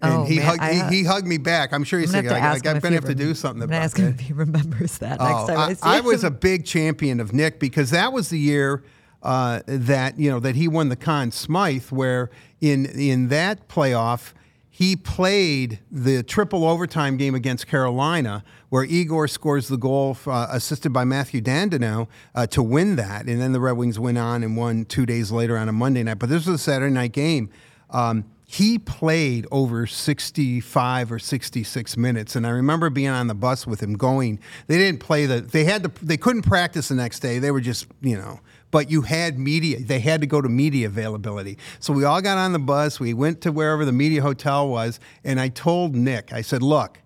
And 0.00 0.12
Oh, 0.14 0.24
he 0.24 0.36
man, 0.38 0.46
hugged 0.46 0.60
I, 0.62 0.72
he, 0.72 0.80
uh, 0.80 0.88
he 0.88 1.04
hugged 1.04 1.26
me 1.26 1.36
back. 1.36 1.74
I'm 1.74 1.84
sure 1.84 2.00
he's 2.00 2.10
thinking, 2.10 2.30
have 2.30 2.38
to 2.40 2.42
I, 2.46 2.50
ask 2.52 2.64
him 2.64 2.74
I'm 2.76 2.80
gonna 2.80 2.94
have 2.94 3.04
to 3.04 3.14
do 3.14 3.34
something 3.34 3.62
about 3.62 3.76
ask 3.82 3.98
him 3.98 4.06
that. 4.06 4.14
if 4.14 4.20
he 4.20 4.32
remembers 4.32 4.96
that 4.98 5.20
next 5.20 5.42
Oh, 5.42 5.46
time 5.48 5.58
I, 5.58 5.64
I, 5.64 5.72
see 5.74 5.80
I 5.82 5.98
him. 5.98 6.06
was 6.06 6.24
a 6.24 6.30
big 6.30 6.64
champion 6.64 7.20
of 7.20 7.34
Nick 7.34 7.60
because 7.60 7.90
that 7.90 8.14
was 8.14 8.30
the 8.30 8.38
year 8.38 8.82
uh, 9.22 9.60
that 9.66 10.18
you 10.18 10.30
know 10.30 10.40
that 10.40 10.54
he 10.56 10.66
won 10.66 10.88
the 10.88 10.96
Conn 10.96 11.30
Smythe, 11.30 11.90
where 11.90 12.30
in 12.62 12.86
in 12.86 13.28
that 13.28 13.68
playoff 13.68 14.32
he 14.76 14.96
played 14.96 15.78
the 15.88 16.24
triple 16.24 16.64
overtime 16.64 17.16
game 17.16 17.36
against 17.36 17.68
Carolina, 17.68 18.42
where 18.70 18.82
Igor 18.82 19.28
scores 19.28 19.68
the 19.68 19.76
goal 19.76 20.16
uh, 20.26 20.48
assisted 20.50 20.92
by 20.92 21.04
Mathieu 21.04 21.40
Dandenault 21.40 22.08
uh, 22.34 22.48
to 22.48 22.60
win 22.60 22.96
that, 22.96 23.26
and 23.26 23.40
then 23.40 23.52
the 23.52 23.60
Red 23.60 23.76
Wings 23.76 24.00
went 24.00 24.18
on 24.18 24.42
and 24.42 24.56
won 24.56 24.84
two 24.84 25.06
days 25.06 25.30
later 25.30 25.56
on 25.56 25.68
a 25.68 25.72
Monday 25.72 26.02
night. 26.02 26.18
But 26.18 26.28
this 26.28 26.46
was 26.46 26.56
a 26.56 26.64
Saturday 26.64 26.92
night 26.92 27.12
game. 27.12 27.50
Um, 27.88 28.24
he 28.46 28.80
played 28.80 29.46
over 29.52 29.86
65 29.86 31.12
or 31.12 31.18
66 31.18 31.96
minutes 31.96 32.36
and 32.36 32.46
i 32.46 32.50
remember 32.50 32.90
being 32.90 33.08
on 33.08 33.26
the 33.26 33.34
bus 33.34 33.66
with 33.66 33.82
him 33.82 33.94
going 33.94 34.38
they 34.66 34.76
didn't 34.76 35.00
play 35.00 35.24
the 35.24 35.40
they 35.40 35.64
had 35.64 35.82
to 35.82 36.04
they 36.04 36.18
couldn't 36.18 36.42
practice 36.42 36.88
the 36.88 36.94
next 36.94 37.20
day 37.20 37.38
they 37.38 37.50
were 37.50 37.60
just 37.60 37.86
you 38.02 38.16
know 38.16 38.40
but 38.74 38.90
you 38.90 39.02
had 39.02 39.38
media 39.38 39.78
they 39.78 40.00
had 40.00 40.20
to 40.20 40.26
go 40.26 40.40
to 40.40 40.48
media 40.48 40.86
availability 40.86 41.56
so 41.78 41.92
we 41.92 42.04
all 42.04 42.20
got 42.20 42.38
on 42.38 42.52
the 42.52 42.58
bus 42.58 42.98
we 42.98 43.14
went 43.14 43.40
to 43.40 43.52
wherever 43.52 43.84
the 43.84 43.92
media 43.92 44.20
hotel 44.20 44.68
was 44.68 44.98
and 45.22 45.38
i 45.38 45.48
told 45.48 45.94
nick 45.94 46.32
i 46.32 46.40
said 46.40 46.62
look 46.62 46.98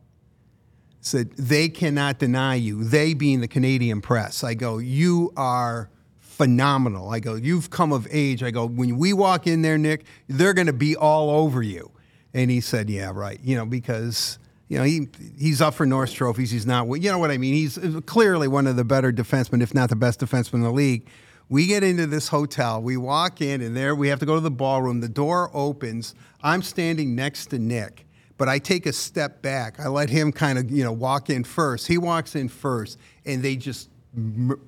said 1.00 1.32
they 1.32 1.68
cannot 1.68 2.18
deny 2.18 2.54
you. 2.54 2.84
They 2.84 3.14
being 3.14 3.40
the 3.40 3.48
Canadian 3.48 4.00
press. 4.00 4.44
I 4.44 4.54
go, 4.54 4.78
you 4.78 5.32
are 5.36 5.90
phenomenal. 6.18 7.10
I 7.10 7.20
go, 7.20 7.34
you've 7.34 7.70
come 7.70 7.92
of 7.92 8.06
age. 8.10 8.42
I 8.42 8.50
go, 8.50 8.66
when 8.66 8.98
we 8.98 9.12
walk 9.12 9.46
in 9.46 9.62
there, 9.62 9.78
Nick, 9.78 10.04
they're 10.28 10.54
going 10.54 10.66
to 10.66 10.72
be 10.72 10.96
all 10.96 11.30
over 11.30 11.62
you. 11.62 11.90
And 12.34 12.50
he 12.50 12.60
said, 12.60 12.90
yeah, 12.90 13.10
right. 13.12 13.40
You 13.42 13.56
know, 13.56 13.66
because 13.66 14.38
you 14.68 14.76
know 14.76 14.84
he 14.84 15.08
he's 15.38 15.62
up 15.62 15.72
for 15.74 15.86
Norris 15.86 16.12
trophies. 16.12 16.50
He's 16.50 16.66
not. 16.66 16.86
You 16.86 17.10
know 17.10 17.18
what 17.18 17.30
I 17.30 17.38
mean? 17.38 17.54
He's 17.54 17.78
uh, 17.78 18.00
clearly 18.04 18.48
one 18.48 18.66
of 18.66 18.76
the 18.76 18.84
better 18.84 19.10
defensemen, 19.10 19.62
if 19.62 19.74
not 19.74 19.88
the 19.88 19.96
best 19.96 20.20
defenseman 20.20 20.54
in 20.54 20.62
the 20.62 20.70
league. 20.70 21.08
We 21.48 21.66
get 21.66 21.82
into 21.82 22.06
this 22.06 22.28
hotel. 22.28 22.82
We 22.82 22.96
walk 22.96 23.40
in, 23.40 23.60
and 23.60 23.76
there 23.76 23.94
we 23.94 24.08
have 24.08 24.20
to 24.20 24.26
go 24.26 24.34
to 24.34 24.40
the 24.40 24.50
ballroom. 24.50 25.00
The 25.00 25.08
door 25.08 25.50
opens. 25.54 26.14
I'm 26.42 26.62
standing 26.62 27.14
next 27.14 27.46
to 27.46 27.58
Nick, 27.58 28.06
but 28.36 28.48
I 28.48 28.58
take 28.58 28.86
a 28.86 28.92
step 28.92 29.40
back. 29.40 29.80
I 29.80 29.88
let 29.88 30.10
him 30.10 30.30
kind 30.32 30.58
of 30.58 30.70
you 30.70 30.84
know 30.84 30.92
walk 30.92 31.30
in 31.30 31.44
first. 31.44 31.86
He 31.86 31.96
walks 31.96 32.34
in 32.34 32.48
first, 32.48 32.98
and 33.24 33.42
they 33.42 33.56
just 33.56 33.88
m- 34.14 34.60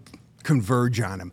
converge 0.43 1.01
on 1.01 1.21
him 1.21 1.33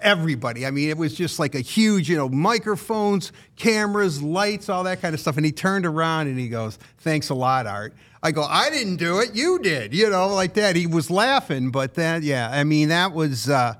everybody. 0.00 0.66
I 0.66 0.70
mean, 0.70 0.88
it 0.88 0.96
was 0.96 1.14
just 1.14 1.38
like 1.38 1.54
a 1.54 1.60
huge, 1.60 2.08
you 2.08 2.16
know, 2.16 2.28
microphones, 2.28 3.32
cameras, 3.56 4.22
lights, 4.22 4.68
all 4.68 4.84
that 4.84 5.00
kind 5.00 5.14
of 5.14 5.20
stuff. 5.20 5.36
And 5.36 5.46
he 5.46 5.52
turned 5.52 5.86
around 5.86 6.26
and 6.28 6.38
he 6.38 6.48
goes, 6.48 6.78
"Thanks 6.98 7.30
a 7.30 7.34
lot, 7.34 7.66
Art." 7.66 7.94
I 8.22 8.32
go, 8.32 8.42
"I 8.42 8.70
didn't 8.70 8.96
do 8.96 9.20
it. 9.20 9.34
You 9.34 9.58
did." 9.58 9.94
You 9.94 10.10
know, 10.10 10.28
like 10.28 10.54
that. 10.54 10.76
He 10.76 10.86
was 10.86 11.10
laughing, 11.10 11.70
but 11.70 11.94
that, 11.94 12.22
yeah. 12.22 12.50
I 12.50 12.64
mean, 12.64 12.88
that 12.88 13.12
was 13.12 13.48
uh, 13.48 13.74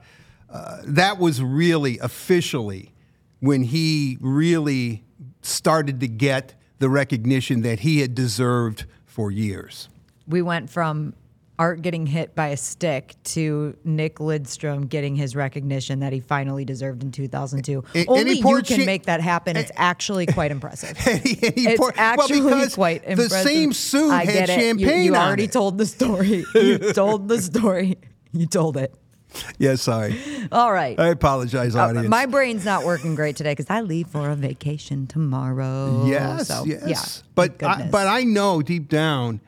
uh, 0.53 0.79
that 0.85 1.19
was 1.19 1.43
really 1.43 1.99
officially 1.99 2.93
when 3.41 3.63
he 3.63 4.19
really 4.21 5.03
started 5.43 6.01
to 6.01 6.09
get 6.09 6.55
the 6.79 6.89
recognition 6.89 7.63
that 7.63 7.81
he 7.81 8.01
had 8.01 8.15
deserved 8.15 8.85
for 9.07 9.31
years. 9.31 9.89
We 10.27 10.43
went 10.43 10.71
from 10.71 11.15
Art 11.59 11.83
getting 11.83 12.07
hit 12.07 12.35
by 12.35 12.49
a 12.49 12.57
stick 12.57 13.15
to 13.25 13.77
Nick 13.85 14.17
Lidstrom 14.17 14.89
getting 14.89 15.15
his 15.15 15.37
recognition 15.37 16.01
that 16.01 16.13
he 16.13 16.19
finally 16.21 16.65
deserved 16.65 17.03
in 17.03 17.13
2002. 17.13 17.79
And- 17.79 17.97
and 17.97 18.09
Only 18.09 18.35
he 18.35 18.49
you 18.49 18.63
can 18.63 18.85
make 18.87 19.05
that 19.05 19.21
happen. 19.21 19.57
It's 19.57 19.71
actually 19.77 20.27
quite 20.27 20.51
impressive. 20.51 20.97
And 21.07 21.21
he- 21.21 21.35
he 21.35 21.69
it's 21.69 21.79
poured- 21.79 21.95
actually 21.97 22.41
because 22.41 22.75
quite 22.75 23.05
the 23.07 23.29
same 23.29 23.73
suit 23.73 24.11
I 24.11 24.25
had 24.25 24.49
get 24.49 24.51
it. 24.51 24.81
You- 24.81 24.89
You, 24.91 25.15
already 25.15 25.45
it. 25.45 25.53
told 25.53 25.79
the 25.79 25.87
story. 25.87 26.45
You 26.55 26.79
told 26.93 27.29
the 27.29 27.41
story. 27.51 27.97
You 28.33 28.47
told 28.47 28.77
it. 28.77 28.95
Yeah, 29.59 29.77
sorry. 29.77 30.19
All 30.51 30.73
right. 30.73 30.99
I 30.99 31.09
apologize, 31.09 31.75
Uh, 31.77 31.81
audience. 31.87 32.09
my 32.09 32.27
brain's 32.27 32.65
not 32.65 32.85
working 32.85 33.15
great 33.15 33.37
today 33.37 33.53
because 33.53 33.71
I 33.71 33.81
leave 33.81 34.09
for 34.09 34.29
a 34.31 34.35
vacation 34.37 35.07
tomorrow. 35.07 36.05
Yes, 36.07 36.49
So, 36.49 36.65
yes. 36.65 36.83
Yeah, 36.87 37.31
but 37.35 37.63
I, 37.63 37.89
but 37.91 38.07
I 38.09 38.25
know 38.25 38.61
deep 38.63 38.89
down, 38.89 39.41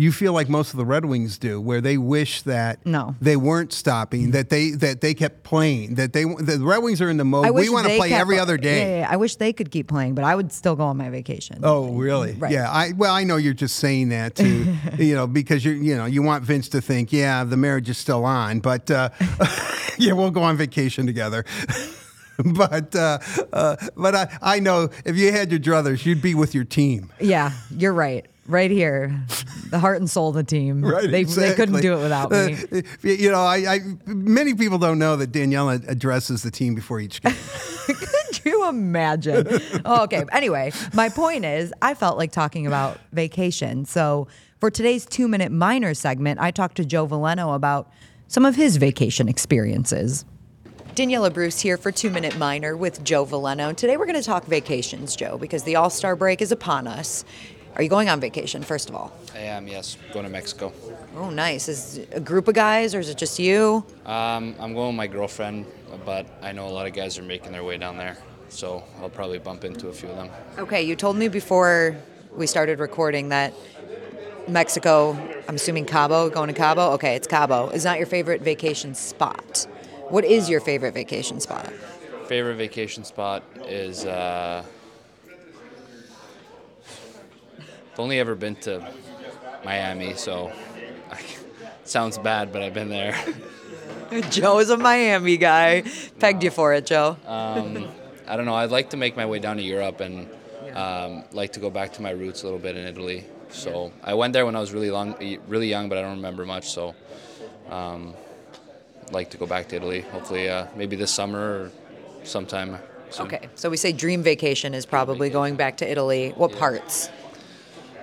you 0.00 0.12
feel 0.12 0.32
like 0.32 0.48
most 0.48 0.72
of 0.72 0.78
the 0.78 0.84
Red 0.84 1.04
Wings 1.04 1.36
do, 1.36 1.60
where 1.60 1.82
they 1.82 1.98
wish 1.98 2.40
that 2.42 2.84
No. 2.86 3.14
they 3.20 3.36
weren't 3.36 3.72
stopping, 3.72 4.30
that 4.30 4.48
they 4.48 4.70
that 4.70 5.02
they 5.02 5.12
kept 5.12 5.42
playing, 5.42 5.96
that 5.96 6.14
they 6.14 6.24
the 6.24 6.58
Red 6.60 6.78
Wings 6.82 7.02
are 7.02 7.10
in 7.10 7.18
the 7.18 7.24
mode. 7.24 7.50
We 7.50 7.68
want 7.68 7.86
to 7.86 7.96
play 7.96 8.12
every 8.12 8.38
other 8.38 8.56
day. 8.56 8.78
Yeah, 8.78 8.88
yeah, 8.88 9.00
yeah. 9.00 9.10
I 9.10 9.16
wish 9.16 9.36
they 9.36 9.52
could 9.52 9.70
keep 9.70 9.88
playing, 9.88 10.14
but 10.14 10.24
I 10.24 10.34
would 10.34 10.52
still 10.52 10.74
go 10.74 10.84
on 10.84 10.96
my 10.96 11.10
vacation. 11.10 11.60
Oh, 11.62 11.92
really? 11.92 12.32
Right. 12.32 12.50
Yeah. 12.50 12.70
I 12.70 12.92
well, 12.96 13.14
I 13.14 13.24
know 13.24 13.36
you're 13.36 13.52
just 13.52 13.76
saying 13.76 14.08
that 14.08 14.36
to 14.36 14.74
you 14.98 15.14
know 15.14 15.26
because 15.26 15.64
you 15.64 15.72
you 15.72 15.96
know 15.96 16.06
you 16.06 16.22
want 16.22 16.44
Vince 16.44 16.70
to 16.70 16.80
think, 16.80 17.12
yeah, 17.12 17.44
the 17.44 17.58
marriage 17.58 17.90
is 17.90 17.98
still 17.98 18.24
on, 18.24 18.60
but 18.60 18.90
uh, 18.90 19.10
yeah, 19.98 20.12
we'll 20.14 20.30
go 20.30 20.42
on 20.42 20.56
vacation 20.56 21.06
together. 21.06 21.44
but 22.54 22.94
uh, 22.96 23.18
uh, 23.52 23.76
but 23.96 24.14
I, 24.14 24.38
I 24.40 24.60
know 24.60 24.88
if 25.04 25.16
you 25.16 25.30
had 25.30 25.50
your 25.50 25.60
druthers, 25.60 26.06
you'd 26.06 26.22
be 26.22 26.34
with 26.34 26.54
your 26.54 26.64
team. 26.64 27.12
Yeah, 27.20 27.52
you're 27.76 27.92
right. 27.92 28.26
Right 28.50 28.70
here, 28.70 29.16
the 29.70 29.78
heart 29.78 30.00
and 30.00 30.10
soul 30.10 30.30
of 30.30 30.34
the 30.34 30.42
team. 30.42 30.84
Right, 30.90 31.08
They, 31.08 31.22
they 31.22 31.54
couldn't 31.54 31.80
do 31.80 31.94
it 31.94 32.02
without 32.02 32.32
me. 32.32 32.56
Uh, 32.72 32.82
you 33.02 33.30
know, 33.30 33.42
I, 33.42 33.74
I 33.74 33.78
many 34.06 34.54
people 34.54 34.78
don't 34.78 34.98
know 34.98 35.14
that 35.16 35.30
Daniella 35.30 35.80
addresses 35.86 36.42
the 36.42 36.50
team 36.50 36.74
before 36.74 36.98
each 36.98 37.22
game. 37.22 37.32
Could 37.86 38.44
you 38.44 38.68
imagine? 38.68 39.46
Oh, 39.84 40.02
okay. 40.04 40.24
Anyway, 40.32 40.72
my 40.94 41.08
point 41.08 41.44
is, 41.44 41.72
I 41.80 41.94
felt 41.94 42.18
like 42.18 42.32
talking 42.32 42.66
about 42.66 42.98
vacation. 43.12 43.84
So 43.84 44.26
for 44.58 44.70
today's 44.70 45.06
two 45.06 45.28
minute 45.28 45.52
minor 45.52 45.94
segment, 45.94 46.40
I 46.40 46.50
talked 46.50 46.76
to 46.78 46.84
Joe 46.84 47.06
Veleno 47.06 47.54
about 47.54 47.90
some 48.26 48.44
of 48.44 48.56
his 48.56 48.76
vacation 48.78 49.28
experiences. 49.28 50.24
Daniella 50.96 51.30
Bruce 51.30 51.60
here 51.60 51.76
for 51.76 51.92
Two 51.92 52.10
Minute 52.10 52.36
Minor 52.36 52.76
with 52.76 53.02
Joe 53.04 53.24
Veleno. 53.24 53.74
Today 53.76 53.96
we're 53.96 54.06
going 54.06 54.20
to 54.20 54.26
talk 54.26 54.44
vacations, 54.46 55.14
Joe, 55.14 55.38
because 55.38 55.62
the 55.62 55.76
All 55.76 55.88
Star 55.88 56.16
break 56.16 56.42
is 56.42 56.50
upon 56.50 56.88
us. 56.88 57.24
Are 57.76 57.82
you 57.82 57.88
going 57.88 58.08
on 58.08 58.20
vacation, 58.20 58.62
first 58.62 58.88
of 58.88 58.94
all? 58.96 59.12
I 59.34 59.38
am, 59.38 59.68
yes. 59.68 59.96
Going 60.12 60.24
to 60.24 60.30
Mexico. 60.30 60.72
Oh, 61.16 61.30
nice. 61.30 61.68
Is 61.68 61.98
it 61.98 62.08
a 62.12 62.20
group 62.20 62.48
of 62.48 62.54
guys 62.54 62.94
or 62.94 62.98
is 62.98 63.08
it 63.08 63.16
just 63.16 63.38
you? 63.38 63.84
Um, 64.04 64.54
I'm 64.58 64.74
going 64.74 64.88
with 64.88 64.96
my 64.96 65.06
girlfriend, 65.06 65.66
but 66.04 66.26
I 66.42 66.52
know 66.52 66.66
a 66.66 66.70
lot 66.70 66.86
of 66.86 66.92
guys 66.92 67.18
are 67.18 67.22
making 67.22 67.52
their 67.52 67.64
way 67.64 67.78
down 67.78 67.96
there, 67.96 68.18
so 68.48 68.82
I'll 69.00 69.08
probably 69.08 69.38
bump 69.38 69.64
into 69.64 69.88
a 69.88 69.92
few 69.92 70.08
of 70.08 70.16
them. 70.16 70.30
Okay, 70.58 70.82
you 70.82 70.96
told 70.96 71.16
me 71.16 71.28
before 71.28 71.96
we 72.34 72.46
started 72.46 72.80
recording 72.80 73.28
that 73.30 73.54
Mexico, 74.48 75.12
I'm 75.48 75.54
assuming 75.54 75.84
Cabo, 75.86 76.28
going 76.28 76.48
to 76.48 76.54
Cabo? 76.54 76.90
Okay, 76.92 77.14
it's 77.14 77.28
Cabo, 77.28 77.68
is 77.70 77.84
not 77.84 77.98
your 77.98 78.06
favorite 78.06 78.42
vacation 78.42 78.94
spot. 78.94 79.66
What 80.08 80.24
is 80.24 80.50
your 80.50 80.60
favorite 80.60 80.92
vacation 80.92 81.38
spot? 81.38 81.72
Favorite 82.26 82.56
vacation 82.56 83.04
spot 83.04 83.44
is. 83.66 84.04
Uh, 84.04 84.64
I've 88.00 88.04
only 88.04 88.18
ever 88.18 88.34
been 88.34 88.56
to 88.62 88.82
Miami, 89.62 90.14
so 90.14 90.50
it 91.12 91.86
sounds 91.86 92.16
bad, 92.16 92.50
but 92.50 92.62
I've 92.62 92.72
been 92.72 92.88
there. 92.88 93.14
Joe 94.30 94.58
is 94.60 94.70
a 94.70 94.78
Miami 94.78 95.36
guy. 95.36 95.84
Pegged 96.18 96.42
you 96.42 96.50
for 96.50 96.72
it, 96.72 96.86
Joe. 96.86 97.18
Um, 97.26 97.90
I 98.26 98.36
don't 98.36 98.46
know. 98.46 98.54
I'd 98.54 98.70
like 98.70 98.88
to 98.90 98.96
make 98.96 99.18
my 99.18 99.26
way 99.26 99.38
down 99.38 99.58
to 99.58 99.62
Europe 99.62 100.00
and 100.00 100.26
um, 100.72 101.24
like 101.32 101.52
to 101.52 101.60
go 101.60 101.68
back 101.68 101.92
to 101.92 102.00
my 102.00 102.12
roots 102.12 102.40
a 102.40 102.46
little 102.46 102.58
bit 102.58 102.74
in 102.74 102.86
Italy. 102.86 103.26
So 103.50 103.92
I 104.02 104.14
went 104.14 104.32
there 104.32 104.46
when 104.46 104.56
I 104.56 104.60
was 104.60 104.72
really 104.72 104.90
long, 104.90 105.14
really 105.46 105.68
young, 105.68 105.90
but 105.90 105.98
I 105.98 106.00
don't 106.00 106.16
remember 106.16 106.46
much. 106.46 106.70
So 106.70 106.94
um, 107.68 108.14
like 109.12 109.28
to 109.32 109.36
go 109.36 109.44
back 109.44 109.68
to 109.68 109.76
Italy. 109.76 110.00
Hopefully, 110.00 110.48
uh, 110.48 110.68
maybe 110.74 110.96
this 110.96 111.10
summer 111.10 111.38
or 111.38 111.70
sometime. 112.24 112.78
Soon. 113.10 113.26
Okay, 113.26 113.48
so 113.56 113.68
we 113.68 113.76
say 113.76 113.92
dream 113.92 114.22
vacation 114.22 114.72
is 114.72 114.86
probably 114.86 115.28
going 115.28 115.56
back 115.56 115.76
to 115.78 115.90
Italy. 115.90 116.32
What 116.36 116.56
parts? 116.56 117.10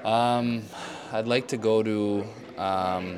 Um, 0.08 0.64
I'd 1.12 1.28
like 1.28 1.50
to 1.50 1.58
go 1.58 1.84
to 1.84 2.26
um, 2.58 3.18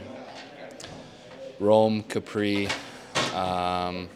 Rome, 1.60 2.02
Capri, 2.02 2.68
um, 3.36 4.10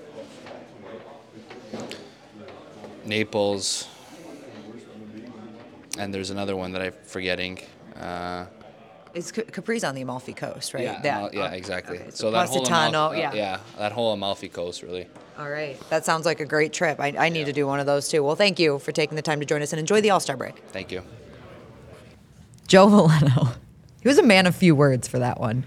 Naples, 3.05 3.87
and 5.99 6.11
there's 6.11 6.31
another 6.31 6.55
one 6.55 6.71
that 6.71 6.81
I'm 6.81 6.93
forgetting. 7.03 7.59
Uh, 7.95 8.45
It's 9.13 9.31
Ca- 9.31 9.43
Capri's 9.43 9.83
on 9.83 9.93
the 9.93 10.01
Amalfi 10.01 10.33
Coast, 10.33 10.73
right? 10.73 10.81
yeah, 10.81 10.99
That- 11.03 11.33
yeah, 11.35 11.51
exactly. 11.51 11.99
okay, 11.99 12.09
So 12.09 12.31
that 12.31 12.49
whole 12.49 12.65
Amalfi, 12.65 13.17
uh, 13.17 13.19
yeah. 13.19 13.33
yeah, 13.35 13.59
that 13.77 13.91
whole 13.91 14.13
Amalfi 14.13 14.49
Coast, 14.49 14.81
really. 14.81 15.05
All 15.37 15.47
right. 15.47 15.77
That 15.91 16.05
sounds 16.05 16.25
like 16.25 16.39
a 16.39 16.45
great 16.45 16.73
trip. 16.73 16.99
I, 16.99 17.13
I 17.19 17.29
need 17.29 17.45
to 17.45 17.53
do 17.53 17.67
one 17.67 17.79
of 17.79 17.85
those 17.85 18.09
too. 18.09 18.23
Well, 18.23 18.35
thank 18.35 18.57
you 18.57 18.79
for 18.79 18.91
taking 18.91 19.15
the 19.15 19.21
time 19.21 19.39
to 19.41 19.45
join 19.45 19.61
us 19.61 19.73
and 19.73 19.79
enjoy 19.79 20.01
the 20.01 20.09
All 20.09 20.19
Star 20.19 20.35
break. 20.37 20.57
Thank 20.69 20.91
you. 20.91 21.03
Joe 22.73 22.87
Veleno. 22.87 23.53
He 24.01 24.09
was 24.09 24.17
a 24.17 24.23
man 24.23 24.47
of 24.47 24.55
few 24.55 24.73
words 24.73 25.07
for 25.07 25.19
that 25.19 25.39
one. 25.39 25.63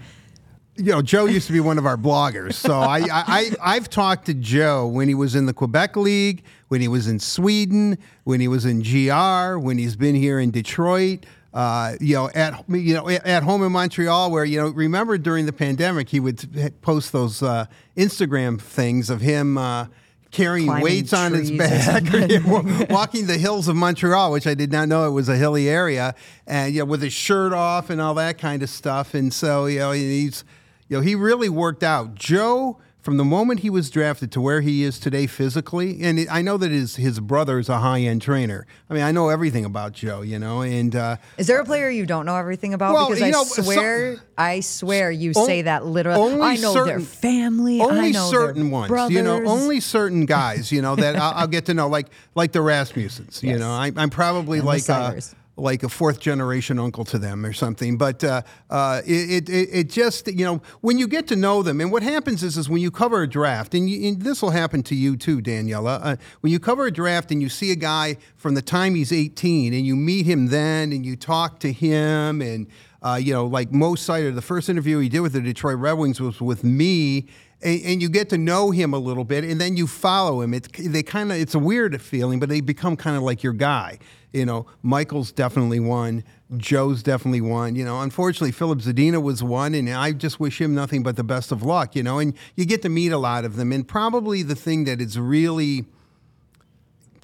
you 0.75 0.91
know, 0.91 1.01
Joe 1.01 1.23
used 1.23 1.47
to 1.47 1.53
be 1.53 1.61
one 1.61 1.77
of 1.77 1.85
our 1.85 1.95
bloggers. 1.95 2.55
So 2.55 2.77
I, 2.77 2.97
I, 2.97 3.07
I, 3.11 3.51
I've 3.75 3.89
talked 3.89 4.25
to 4.25 4.33
Joe 4.33 4.85
when 4.85 5.07
he 5.07 5.15
was 5.15 5.33
in 5.33 5.45
the 5.45 5.53
Quebec 5.53 5.95
League, 5.95 6.43
when 6.67 6.81
he 6.81 6.89
was 6.89 7.07
in 7.07 7.21
Sweden, 7.21 7.97
when 8.25 8.41
he 8.41 8.49
was 8.49 8.65
in 8.65 8.81
GR, 8.81 9.57
when 9.57 9.77
he's 9.77 9.95
been 9.95 10.15
here 10.15 10.37
in 10.37 10.51
Detroit. 10.51 11.25
Uh, 11.53 11.95
you 12.01 12.13
know, 12.13 12.29
at 12.35 12.65
you 12.67 12.93
know 12.93 13.07
at 13.07 13.41
home 13.41 13.63
in 13.63 13.71
Montreal, 13.71 14.29
where 14.29 14.43
you 14.43 14.59
know, 14.59 14.67
remember 14.67 15.17
during 15.17 15.45
the 15.45 15.53
pandemic, 15.53 16.09
he 16.09 16.19
would 16.19 16.75
post 16.81 17.13
those 17.13 17.41
uh, 17.41 17.67
Instagram 17.95 18.59
things 18.59 19.09
of 19.09 19.21
him 19.21 19.57
uh, 19.57 19.85
carrying 20.31 20.67
Climbing 20.67 20.83
weights 20.83 21.13
on 21.13 21.33
or 21.35 21.57
back, 21.57 22.03
or, 22.13 22.19
you 22.19 22.39
know, 22.39 22.85
walking 22.89 23.27
the 23.27 23.37
hills 23.37 23.67
of 23.67 23.75
Montreal, 23.75 24.31
which 24.31 24.47
I 24.47 24.53
did 24.53 24.71
not 24.71 24.87
know 24.87 25.07
it 25.07 25.11
was 25.11 25.29
a 25.29 25.35
hilly 25.35 25.69
area, 25.69 26.15
and 26.45 26.73
you 26.73 26.79
know, 26.79 26.85
with 26.85 27.01
his 27.01 27.13
shirt 27.13 27.53
off 27.53 27.89
and 27.89 28.01
all 28.01 28.13
that 28.15 28.37
kind 28.37 28.63
of 28.63 28.69
stuff. 28.69 29.13
And 29.13 29.33
so, 29.33 29.65
you 29.65 29.79
know, 29.79 29.91
he's, 29.91 30.43
you 30.89 30.97
know, 30.97 31.01
he 31.01 31.15
really 31.15 31.49
worked 31.49 31.83
out. 31.83 32.15
Joe, 32.15 32.77
from 33.07 33.15
the 33.15 33.23
moment 33.23 33.61
he 33.61 33.69
was 33.69 33.89
drafted 33.89 34.33
to 34.33 34.41
where 34.41 34.59
he 34.59 34.83
is 34.83 34.99
today 34.99 35.27
physically, 35.27 36.03
and 36.03 36.27
I 36.29 36.41
know 36.41 36.57
that 36.57 36.71
his 36.71 36.97
his 36.97 37.21
brother 37.21 37.57
is 37.57 37.69
a 37.69 37.77
high 37.77 38.01
end 38.01 38.21
trainer. 38.21 38.67
I 38.89 38.93
mean, 38.95 39.03
I 39.03 39.13
know 39.13 39.29
everything 39.29 39.63
about 39.63 39.93
Joe, 39.93 40.23
you 40.23 40.37
know, 40.37 40.59
and 40.61 40.93
uh, 40.93 41.15
Is 41.37 41.47
there 41.47 41.61
a 41.61 41.63
player 41.63 41.89
you 41.89 42.05
don't 42.05 42.25
know 42.25 42.35
everything 42.35 42.73
about? 42.73 42.93
Well, 42.93 43.07
because 43.07 43.21
I 43.21 43.29
know, 43.29 43.45
swear, 43.45 44.17
I 44.37 44.59
swear 44.59 45.09
you 45.09 45.31
On- 45.37 45.45
say 45.45 45.61
that 45.61 45.85
literally. 45.85 46.41
I 46.41 46.57
know 46.57 46.83
their 46.83 46.99
family. 46.99 47.79
only 47.79 48.09
I 48.09 48.11
know 48.11 48.29
certain 48.29 48.71
ones, 48.71 48.89
brothers. 48.89 49.15
you 49.15 49.23
know, 49.23 49.41
only 49.45 49.79
certain 49.79 50.25
guys, 50.37 50.69
you 50.69 50.81
know, 50.81 50.97
that 50.97 51.15
I'll, 51.15 51.33
I'll 51.33 51.47
get 51.47 51.67
to 51.67 51.73
know, 51.73 51.87
like 51.87 52.07
like 52.35 52.51
the 52.51 52.59
Rasmussens. 52.59 53.41
You 53.41 53.57
know, 53.57 53.71
I, 53.71 53.89
I'm 53.95 54.09
probably 54.09 54.57
And 54.57 54.67
like 54.67 54.89
uh. 54.89 55.13
Like 55.57 55.83
a 55.83 55.89
fourth 55.89 56.19
generation 56.19 56.77
uncle 56.77 57.03
to 57.05 57.17
them 57.17 57.45
or 57.45 57.51
something. 57.51 57.97
But 57.97 58.23
uh, 58.23 58.43
uh, 58.69 59.01
it, 59.05 59.49
it, 59.49 59.69
it 59.71 59.89
just, 59.89 60.27
you 60.27 60.45
know, 60.45 60.61
when 60.81 60.99
you 60.99 61.07
get 61.07 61.27
to 61.27 61.35
know 61.35 61.63
them, 61.63 61.81
and 61.81 61.91
what 61.91 62.03
happens 62.03 62.43
is, 62.43 62.57
is 62.57 62.69
when 62.69 62.81
you 62.81 62.91
cover 62.91 63.23
a 63.23 63.27
draft, 63.27 63.73
and, 63.73 63.89
and 63.89 64.21
this 64.21 64.41
will 64.41 64.51
happen 64.51 64.83
to 64.83 64.95
you 64.95 65.17
too, 65.17 65.41
Daniella, 65.41 65.99
uh, 66.03 66.15
when 66.41 66.53
you 66.53 66.59
cover 66.59 66.85
a 66.85 66.91
draft 66.91 67.31
and 67.31 67.41
you 67.41 67.49
see 67.49 67.71
a 67.71 67.75
guy 67.75 68.17
from 68.35 68.53
the 68.53 68.61
time 68.61 68.93
he's 68.93 69.11
18 69.11 69.73
and 69.73 69.85
you 69.85 69.95
meet 69.95 70.27
him 70.27 70.47
then 70.47 70.93
and 70.93 71.05
you 71.05 71.15
talk 71.15 71.59
to 71.59 71.71
him 71.71 72.41
and, 72.41 72.67
uh, 73.01 73.19
you 73.21 73.33
know, 73.33 73.45
like 73.45 73.71
Mo 73.71 73.95
Seider, 73.95 74.33
the 74.33 74.41
first 74.41 74.69
interview 74.69 74.99
he 74.99 75.09
did 75.09 75.19
with 75.19 75.33
the 75.33 75.41
Detroit 75.41 75.77
Red 75.77 75.93
Wings 75.93 76.19
was 76.19 76.41
with 76.41 76.63
me 76.63 77.27
and, 77.61 77.81
and, 77.83 78.01
you 78.01 78.09
get 78.09 78.29
to 78.29 78.37
know 78.37 78.71
him 78.71 78.93
a 78.93 78.99
little 78.99 79.23
bit, 79.23 79.43
and 79.43 79.59
then 79.59 79.77
you 79.77 79.87
follow 79.87 80.41
him. 80.41 80.53
It 80.53 80.71
they 80.73 81.01
kind 81.01 81.31
of 81.31 81.39
it's 81.39 81.55
a 81.55 81.59
weird 81.59 81.99
feeling, 82.01 82.39
but 82.39 82.49
they 82.49 82.61
become 82.61 82.95
kind 82.95 83.17
of 83.17 83.23
like 83.23 83.41
your 83.41 83.53
guy. 83.53 83.97
You 84.31 84.45
know, 84.45 84.67
Michael's 84.83 85.31
definitely 85.31 85.79
one. 85.79 86.23
Joe's 86.57 87.01
definitely 87.01 87.41
one. 87.41 87.75
You 87.75 87.83
know, 87.83 88.01
unfortunately, 88.01 88.51
Filip 88.51 88.79
Zadina 88.79 89.21
was 89.21 89.41
one, 89.41 89.73
and 89.73 89.89
I 89.89 90.11
just 90.11 90.39
wish 90.39 90.61
him 90.61 90.75
nothing 90.75 91.01
but 91.01 91.15
the 91.15 91.23
best 91.23 91.51
of 91.51 91.63
luck. 91.63 91.95
You 91.95 92.03
know, 92.03 92.19
and 92.19 92.35
you 92.55 92.65
get 92.65 92.83
to 92.83 92.89
meet 92.89 93.11
a 93.11 93.17
lot 93.17 93.43
of 93.43 93.55
them, 93.55 93.71
and 93.71 93.87
probably 93.87 94.43
the 94.43 94.55
thing 94.55 94.83
that 94.83 95.01
is 95.01 95.19
really 95.19 95.85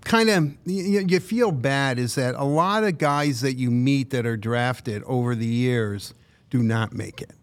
kind 0.04 0.30
of 0.30 0.56
you, 0.66 0.99
you 1.08 1.20
feel 1.20 1.51
bad 1.51 1.99
is 1.99 2.16
that 2.16 2.36
a 2.36 2.43
lot 2.43 2.84
of 2.84 2.97
guys 2.97 3.41
that 3.41 3.54
you 3.54 3.72
meet 3.72 4.10
that 4.12 4.26
are 4.26 4.38
drafted 4.38 5.04
over 5.04 5.36
the 5.36 5.45
years 5.45 6.14
do 6.49 6.62
not 6.62 6.93
make 6.93 7.22
it, 7.22 7.34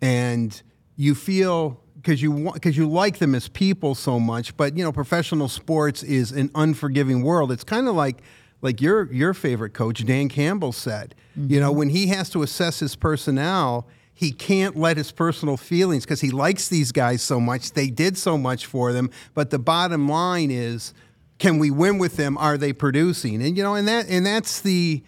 and 0.00 0.60
you 0.96 1.14
feel 1.14 1.80
because 1.96 2.22
you 2.22 2.50
because 2.52 2.76
you 2.76 2.88
like 2.88 3.18
them 3.18 3.34
as 3.34 3.48
people 3.48 3.94
so 3.94 4.18
much. 4.18 4.56
But 4.56 4.76
you 4.76 4.84
know, 4.84 4.92
professional 4.92 5.48
sports 5.48 6.02
is 6.02 6.32
an 6.32 6.50
unforgiving 6.54 7.22
world. 7.22 7.52
It's 7.52 7.64
kind 7.64 7.88
of 7.88 7.94
like 7.94 8.22
like 8.62 8.80
your 8.80 9.12
your 9.12 9.34
favorite 9.34 9.74
coach 9.74 10.04
Dan 10.04 10.28
Campbell 10.28 10.72
said. 10.72 11.14
Mm-hmm. 11.38 11.52
You 11.52 11.60
know, 11.60 11.72
when 11.72 11.90
he 11.90 12.08
has 12.08 12.30
to 12.30 12.42
assess 12.42 12.80
his 12.80 12.96
personnel, 12.96 13.86
he 14.14 14.32
can't 14.32 14.76
let 14.76 14.96
his 14.96 15.12
personal 15.12 15.56
feelings 15.56 16.04
because 16.04 16.20
he 16.20 16.30
likes 16.30 16.68
these 16.68 16.90
guys 16.90 17.22
so 17.22 17.38
much. 17.38 17.72
They 17.72 17.88
did 17.88 18.18
so 18.18 18.36
much 18.36 18.66
for 18.66 18.92
them. 18.92 19.10
But 19.34 19.50
the 19.50 19.60
bottom 19.60 20.08
line 20.08 20.50
is, 20.50 20.92
can 21.38 21.58
we 21.58 21.70
win 21.70 21.98
with 21.98 22.16
them? 22.16 22.36
Are 22.38 22.58
they 22.58 22.72
producing? 22.72 23.42
And 23.42 23.56
you 23.56 23.62
know, 23.62 23.74
and 23.74 23.86
that 23.88 24.08
and 24.08 24.26
that's 24.26 24.60
the 24.60 25.02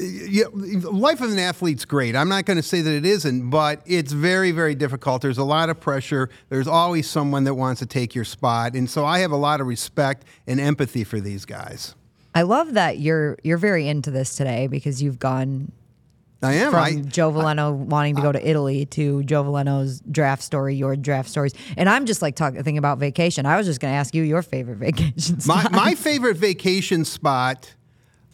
yeah, 0.00 0.46
life 0.52 1.20
of 1.20 1.30
an 1.30 1.38
athlete's 1.38 1.84
great. 1.84 2.16
I'm 2.16 2.28
not 2.28 2.46
going 2.46 2.56
to 2.56 2.62
say 2.62 2.80
that 2.80 2.92
it 2.92 3.04
isn't, 3.04 3.50
but 3.50 3.82
it's 3.86 4.12
very, 4.12 4.50
very 4.50 4.74
difficult. 4.74 5.22
There's 5.22 5.38
a 5.38 5.44
lot 5.44 5.68
of 5.68 5.78
pressure. 5.78 6.30
There's 6.48 6.66
always 6.66 7.08
someone 7.08 7.44
that 7.44 7.54
wants 7.54 7.80
to 7.80 7.86
take 7.86 8.14
your 8.14 8.24
spot, 8.24 8.74
and 8.74 8.88
so 8.88 9.04
I 9.04 9.18
have 9.20 9.30
a 9.30 9.36
lot 9.36 9.60
of 9.60 9.66
respect 9.66 10.24
and 10.46 10.58
empathy 10.60 11.04
for 11.04 11.20
these 11.20 11.44
guys. 11.44 11.94
I 12.34 12.42
love 12.42 12.74
that 12.74 12.98
you're 12.98 13.38
you're 13.42 13.58
very 13.58 13.88
into 13.88 14.10
this 14.10 14.36
today 14.36 14.66
because 14.66 15.02
you've 15.02 15.18
gone. 15.18 15.72
I 16.42 16.54
am 16.54 16.70
from 16.70 16.80
I, 16.80 16.94
Joe 17.02 17.30
Veleno 17.30 17.68
I, 17.68 17.70
wanting 17.70 18.16
to 18.16 18.22
go 18.22 18.32
to 18.32 18.48
Italy 18.48 18.86
to 18.86 19.22
Joe 19.24 19.44
Veleno's 19.44 20.00
draft 20.00 20.42
story, 20.42 20.74
your 20.74 20.96
draft 20.96 21.28
stories, 21.28 21.52
and 21.76 21.88
I'm 21.88 22.06
just 22.06 22.22
like 22.22 22.34
talking 22.36 22.62
thinking 22.62 22.78
about 22.78 22.98
vacation. 22.98 23.46
I 23.46 23.56
was 23.56 23.66
just 23.66 23.80
going 23.80 23.92
to 23.92 23.96
ask 23.96 24.14
you 24.14 24.22
your 24.22 24.42
favorite 24.42 24.76
vacation 24.78 25.40
spot. 25.40 25.70
My, 25.70 25.84
my 25.84 25.94
favorite 25.94 26.36
vacation 26.36 27.04
spot 27.04 27.74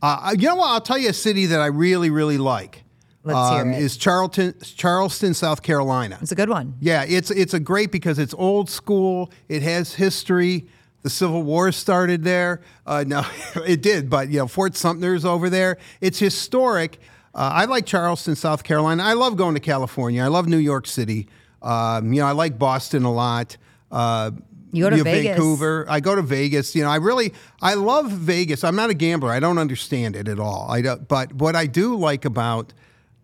uh, 0.03 0.35
you 0.39 0.47
know 0.47 0.57
what? 0.57 0.69
I'll 0.69 0.81
tell 0.81 0.99
you 0.99 1.09
a 1.09 1.15
city 1.15 1.47
that 1.47 1.61
I 1.61 1.67
really, 1.67 2.11
really 2.11 2.39
like. 2.39 2.85
Let's 3.25 3.39
um, 3.39 3.73
hear 3.73 3.79
it. 3.79 3.83
Is 3.83 3.97
Charlton, 3.97 4.55
Charleston, 4.63 5.35
South 5.35 5.63
Carolina? 5.63 6.19
It's 6.21 6.33
a 6.33 6.37
good 6.37 6.49
one. 6.49 6.75
Yeah, 6.81 7.05
it's 7.07 7.31
it's 7.31 7.55
a 7.55 7.61
great 7.61 7.91
because 7.91 8.19
it's 8.19 8.35
old 8.35 8.71
school. 8.71 9.33
It 9.49 9.63
has 9.63 9.95
history. 9.95 10.69
The 11.03 11.11
Civil 11.11 11.43
War 11.43 11.73
started 11.73 12.25
there. 12.25 12.61
Uh, 12.85 13.05
no, 13.07 13.25
it 13.67 13.83
did, 13.83 14.09
but 14.09 14.29
you 14.29 14.39
know 14.39 14.47
Fort 14.47 14.77
Sumter's 14.77 15.25
over 15.25 15.51
there. 15.51 15.79
It's 16.01 16.19
historic. 16.19 17.01
Uh, 17.37 17.51
I 17.53 17.65
like 17.67 17.85
Charleston, 17.85 18.35
South 18.35 18.65
Carolina. 18.65 19.03
I 19.03 19.13
love 19.13 19.37
going 19.37 19.53
to 19.55 19.61
California. 19.61 20.25
I 20.25 20.29
love 20.29 20.49
New 20.49 20.57
York 20.57 20.87
City. 20.87 21.29
Um, 21.61 22.15
you 22.15 22.23
know, 22.23 22.27
I 22.27 22.33
like 22.33 22.59
Boston 22.59 23.05
a 23.05 23.13
lot. 23.13 23.59
Uh, 23.93 24.31
you 24.73 24.85
go 24.85 24.91
to 24.91 25.05
Vegas. 25.05 25.37
Vancouver. 25.37 25.85
I 25.87 26.01
go 26.01 26.15
to 26.15 26.23
Vegas. 26.23 26.75
You 26.75 26.85
know, 26.85 26.89
I 26.89 26.97
really 26.97 27.35
I 27.61 27.75
love 27.75 28.11
Vegas. 28.11 28.65
I'm 28.65 28.75
not 28.75 28.89
a 28.89 28.95
gambler. 28.95 29.31
I 29.31 29.39
don't 29.39 29.59
understand 29.59 30.17
it 30.17 30.29
at 30.29 30.41
all. 30.41 30.67
I 30.71 30.81
don't, 30.81 31.07
but 31.07 31.35
what 31.35 31.55
I 31.55 31.67
do 31.67 31.95
like 31.95 32.25
about 32.25 32.73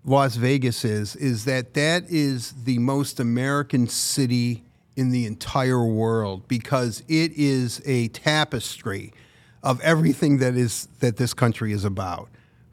Las 0.04 0.36
Vegas 0.36 0.84
is 0.84 1.16
is 1.16 1.46
that 1.46 1.72
that 1.72 2.04
is 2.10 2.52
the 2.64 2.78
most 2.80 3.18
American 3.18 3.88
city 3.88 4.62
in 4.94 5.10
the 5.10 5.24
entire 5.24 5.84
world 5.86 6.46
because 6.48 7.02
it 7.08 7.32
is 7.32 7.80
a 7.86 8.08
tapestry 8.08 9.14
of 9.62 9.80
everything 9.80 10.36
that 10.38 10.54
is 10.54 10.86
that 11.00 11.16
this 11.16 11.32
country 11.32 11.72
is 11.72 11.84
about 11.86 12.28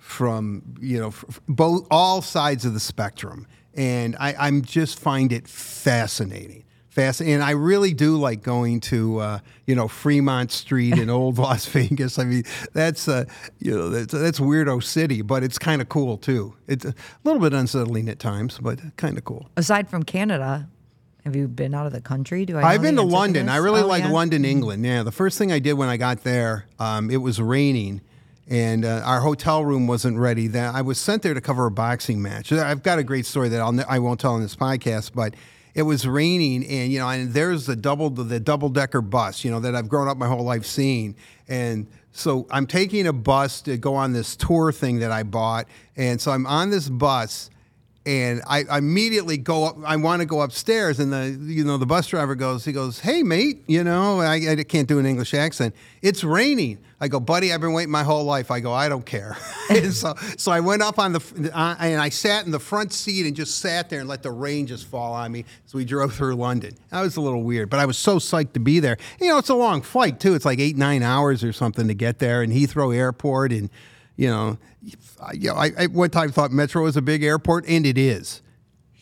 from 0.09 0.63
you 0.81 0.99
know 0.99 1.13
both 1.47 1.85
all 1.91 2.21
sides 2.21 2.65
of 2.65 2.73
the 2.73 2.79
spectrum 2.79 3.45
and 3.75 4.15
I, 4.19 4.35
I'm 4.37 4.61
just 4.61 4.99
find 4.99 5.31
it 5.31 5.47
fascinating. 5.47 6.65
And 6.97 7.41
I 7.41 7.51
really 7.51 7.93
do 7.93 8.17
like 8.17 8.43
going 8.43 8.81
to, 8.81 9.19
uh, 9.19 9.39
you 9.65 9.73
know, 9.73 9.87
Fremont 9.87 10.51
Street 10.51 10.97
in 10.97 11.09
old 11.09 11.37
Las 11.37 11.65
Vegas. 11.67 12.19
I 12.19 12.25
mean, 12.25 12.43
that's, 12.73 13.07
uh, 13.07 13.23
you 13.59 13.73
know, 13.73 13.89
that's, 13.89 14.11
that's 14.11 14.41
weirdo 14.41 14.83
city, 14.83 15.21
but 15.21 15.41
it's 15.41 15.57
kind 15.57 15.81
of 15.81 15.87
cool 15.87 16.17
too. 16.17 16.55
It's 16.67 16.83
a 16.83 16.93
little 17.23 17.41
bit 17.41 17.53
unsettling 17.53 18.09
at 18.09 18.19
times, 18.19 18.59
but 18.59 18.81
kind 18.97 19.17
of 19.17 19.23
cool. 19.23 19.49
Aside 19.55 19.87
from 19.87 20.03
Canada, 20.03 20.67
have 21.23 21.37
you 21.37 21.47
been 21.47 21.73
out 21.73 21.85
of 21.85 21.93
the 21.93 22.01
country? 22.01 22.45
Do 22.45 22.57
I? 22.57 22.73
I've 22.73 22.81
been 22.81 22.97
to 22.97 23.01
London. 23.01 23.45
To 23.45 23.51
I 23.53 23.57
really 23.57 23.81
oh, 23.81 23.87
like 23.87 24.03
yeah? 24.03 24.11
London, 24.11 24.43
England. 24.43 24.85
Yeah, 24.85 25.03
the 25.03 25.13
first 25.13 25.37
thing 25.37 25.53
I 25.53 25.59
did 25.59 25.73
when 25.73 25.87
I 25.87 25.95
got 25.95 26.25
there, 26.25 26.65
um, 26.79 27.09
it 27.09 27.17
was 27.17 27.39
raining, 27.39 28.01
and 28.49 28.83
uh, 28.83 29.01
our 29.05 29.21
hotel 29.21 29.63
room 29.63 29.87
wasn't 29.87 30.17
ready. 30.17 30.47
Then 30.47 30.73
I 30.75 30.81
was 30.81 30.99
sent 30.99 31.21
there 31.21 31.33
to 31.33 31.41
cover 31.41 31.67
a 31.67 31.71
boxing 31.71 32.21
match. 32.21 32.51
I've 32.51 32.83
got 32.83 32.99
a 32.99 33.03
great 33.03 33.25
story 33.25 33.47
that 33.49 33.61
I'll 33.61 33.79
I 33.87 33.99
won't 33.99 34.19
tell 34.19 34.35
in 34.35 34.41
this 34.41 34.55
podcast, 34.55 35.11
but 35.13 35.35
it 35.75 35.83
was 35.83 36.07
raining 36.07 36.65
and 36.65 36.91
you 36.91 36.99
know 36.99 37.07
and 37.07 37.31
there's 37.33 37.65
the 37.65 37.75
double 37.75 38.09
the 38.09 38.39
double 38.39 38.69
decker 38.69 39.01
bus 39.01 39.45
you 39.45 39.51
know 39.51 39.59
that 39.59 39.75
I've 39.75 39.87
grown 39.87 40.07
up 40.07 40.17
my 40.17 40.27
whole 40.27 40.43
life 40.43 40.65
seeing 40.65 41.15
and 41.47 41.87
so 42.11 42.47
I'm 42.49 42.65
taking 42.65 43.07
a 43.07 43.13
bus 43.13 43.61
to 43.61 43.77
go 43.77 43.95
on 43.95 44.13
this 44.13 44.35
tour 44.35 44.71
thing 44.71 44.99
that 44.99 45.11
I 45.11 45.23
bought 45.23 45.67
and 45.95 46.19
so 46.19 46.31
I'm 46.31 46.45
on 46.47 46.69
this 46.69 46.89
bus 46.89 47.49
and 48.05 48.41
I, 48.47 48.63
I 48.69 48.77
immediately 48.77 49.37
go 49.37 49.65
up 49.65 49.77
I 49.85 49.95
want 49.97 50.21
to 50.21 50.25
go 50.25 50.41
upstairs 50.41 50.99
and 50.99 51.11
the 51.11 51.37
you 51.41 51.63
know 51.63 51.77
the 51.77 51.85
bus 51.85 52.07
driver 52.07 52.35
goes 52.35 52.65
he 52.65 52.71
goes 52.71 52.99
hey 52.99 53.23
mate 53.23 53.63
you 53.67 53.83
know 53.83 54.19
I, 54.19 54.35
I 54.51 54.63
can't 54.63 54.87
do 54.87 54.99
an 54.99 55.05
English 55.05 55.33
accent 55.33 55.75
it's 56.01 56.23
raining 56.23 56.79
I 57.01 57.07
go, 57.07 57.19
buddy, 57.19 57.53
I've 57.53 57.61
been 57.61 57.71
waiting 57.71 57.91
my 57.91 58.03
whole 58.03 58.25
life. 58.25 58.51
I 58.51 58.59
go, 58.59 58.73
I 58.73 58.89
don't 58.89 59.05
care. 59.05 59.37
so, 59.91 60.15
so 60.37 60.51
I 60.51 60.59
went 60.59 60.81
up 60.81 60.99
on 60.99 61.13
the, 61.13 61.51
uh, 61.53 61.75
and 61.79 62.01
I 62.01 62.09
sat 62.09 62.45
in 62.45 62.51
the 62.51 62.59
front 62.59 62.91
seat 62.91 63.25
and 63.25 63.35
just 63.35 63.59
sat 63.59 63.89
there 63.89 64.01
and 64.01 64.09
let 64.09 64.21
the 64.21 64.31
rain 64.31 64.67
just 64.67 64.85
fall 64.85 65.13
on 65.13 65.31
me 65.31 65.45
as 65.65 65.73
we 65.73 65.85
drove 65.85 66.13
through 66.13 66.35
London. 66.35 66.75
That 66.89 67.01
was 67.01 67.15
a 67.15 67.21
little 67.21 67.41
weird, 67.41 67.69
but 67.69 67.79
I 67.79 67.85
was 67.85 67.97
so 67.97 68.17
psyched 68.17 68.51
to 68.53 68.59
be 68.59 68.81
there. 68.81 68.97
You 69.21 69.29
know, 69.29 69.37
it's 69.37 69.49
a 69.49 69.55
long 69.55 69.81
flight 69.81 70.19
too. 70.19 70.35
It's 70.35 70.43
like 70.43 70.59
eight, 70.59 70.75
nine 70.75 71.01
hours 71.01 71.41
or 71.41 71.53
something 71.53 71.87
to 71.87 71.93
get 71.93 72.19
there, 72.19 72.41
and 72.41 72.51
Heathrow 72.51 72.93
Airport, 72.93 73.53
and 73.53 73.69
you 74.17 74.27
know, 74.27 74.57
you 75.33 75.49
know, 75.49 75.55
I, 75.55 75.71
I 75.77 75.87
one 75.87 76.09
time 76.09 76.31
thought 76.31 76.51
Metro 76.51 76.83
was 76.83 76.97
a 76.97 77.01
big 77.01 77.23
airport, 77.23 77.67
and 77.67 77.85
it 77.85 77.97
is. 77.97 78.41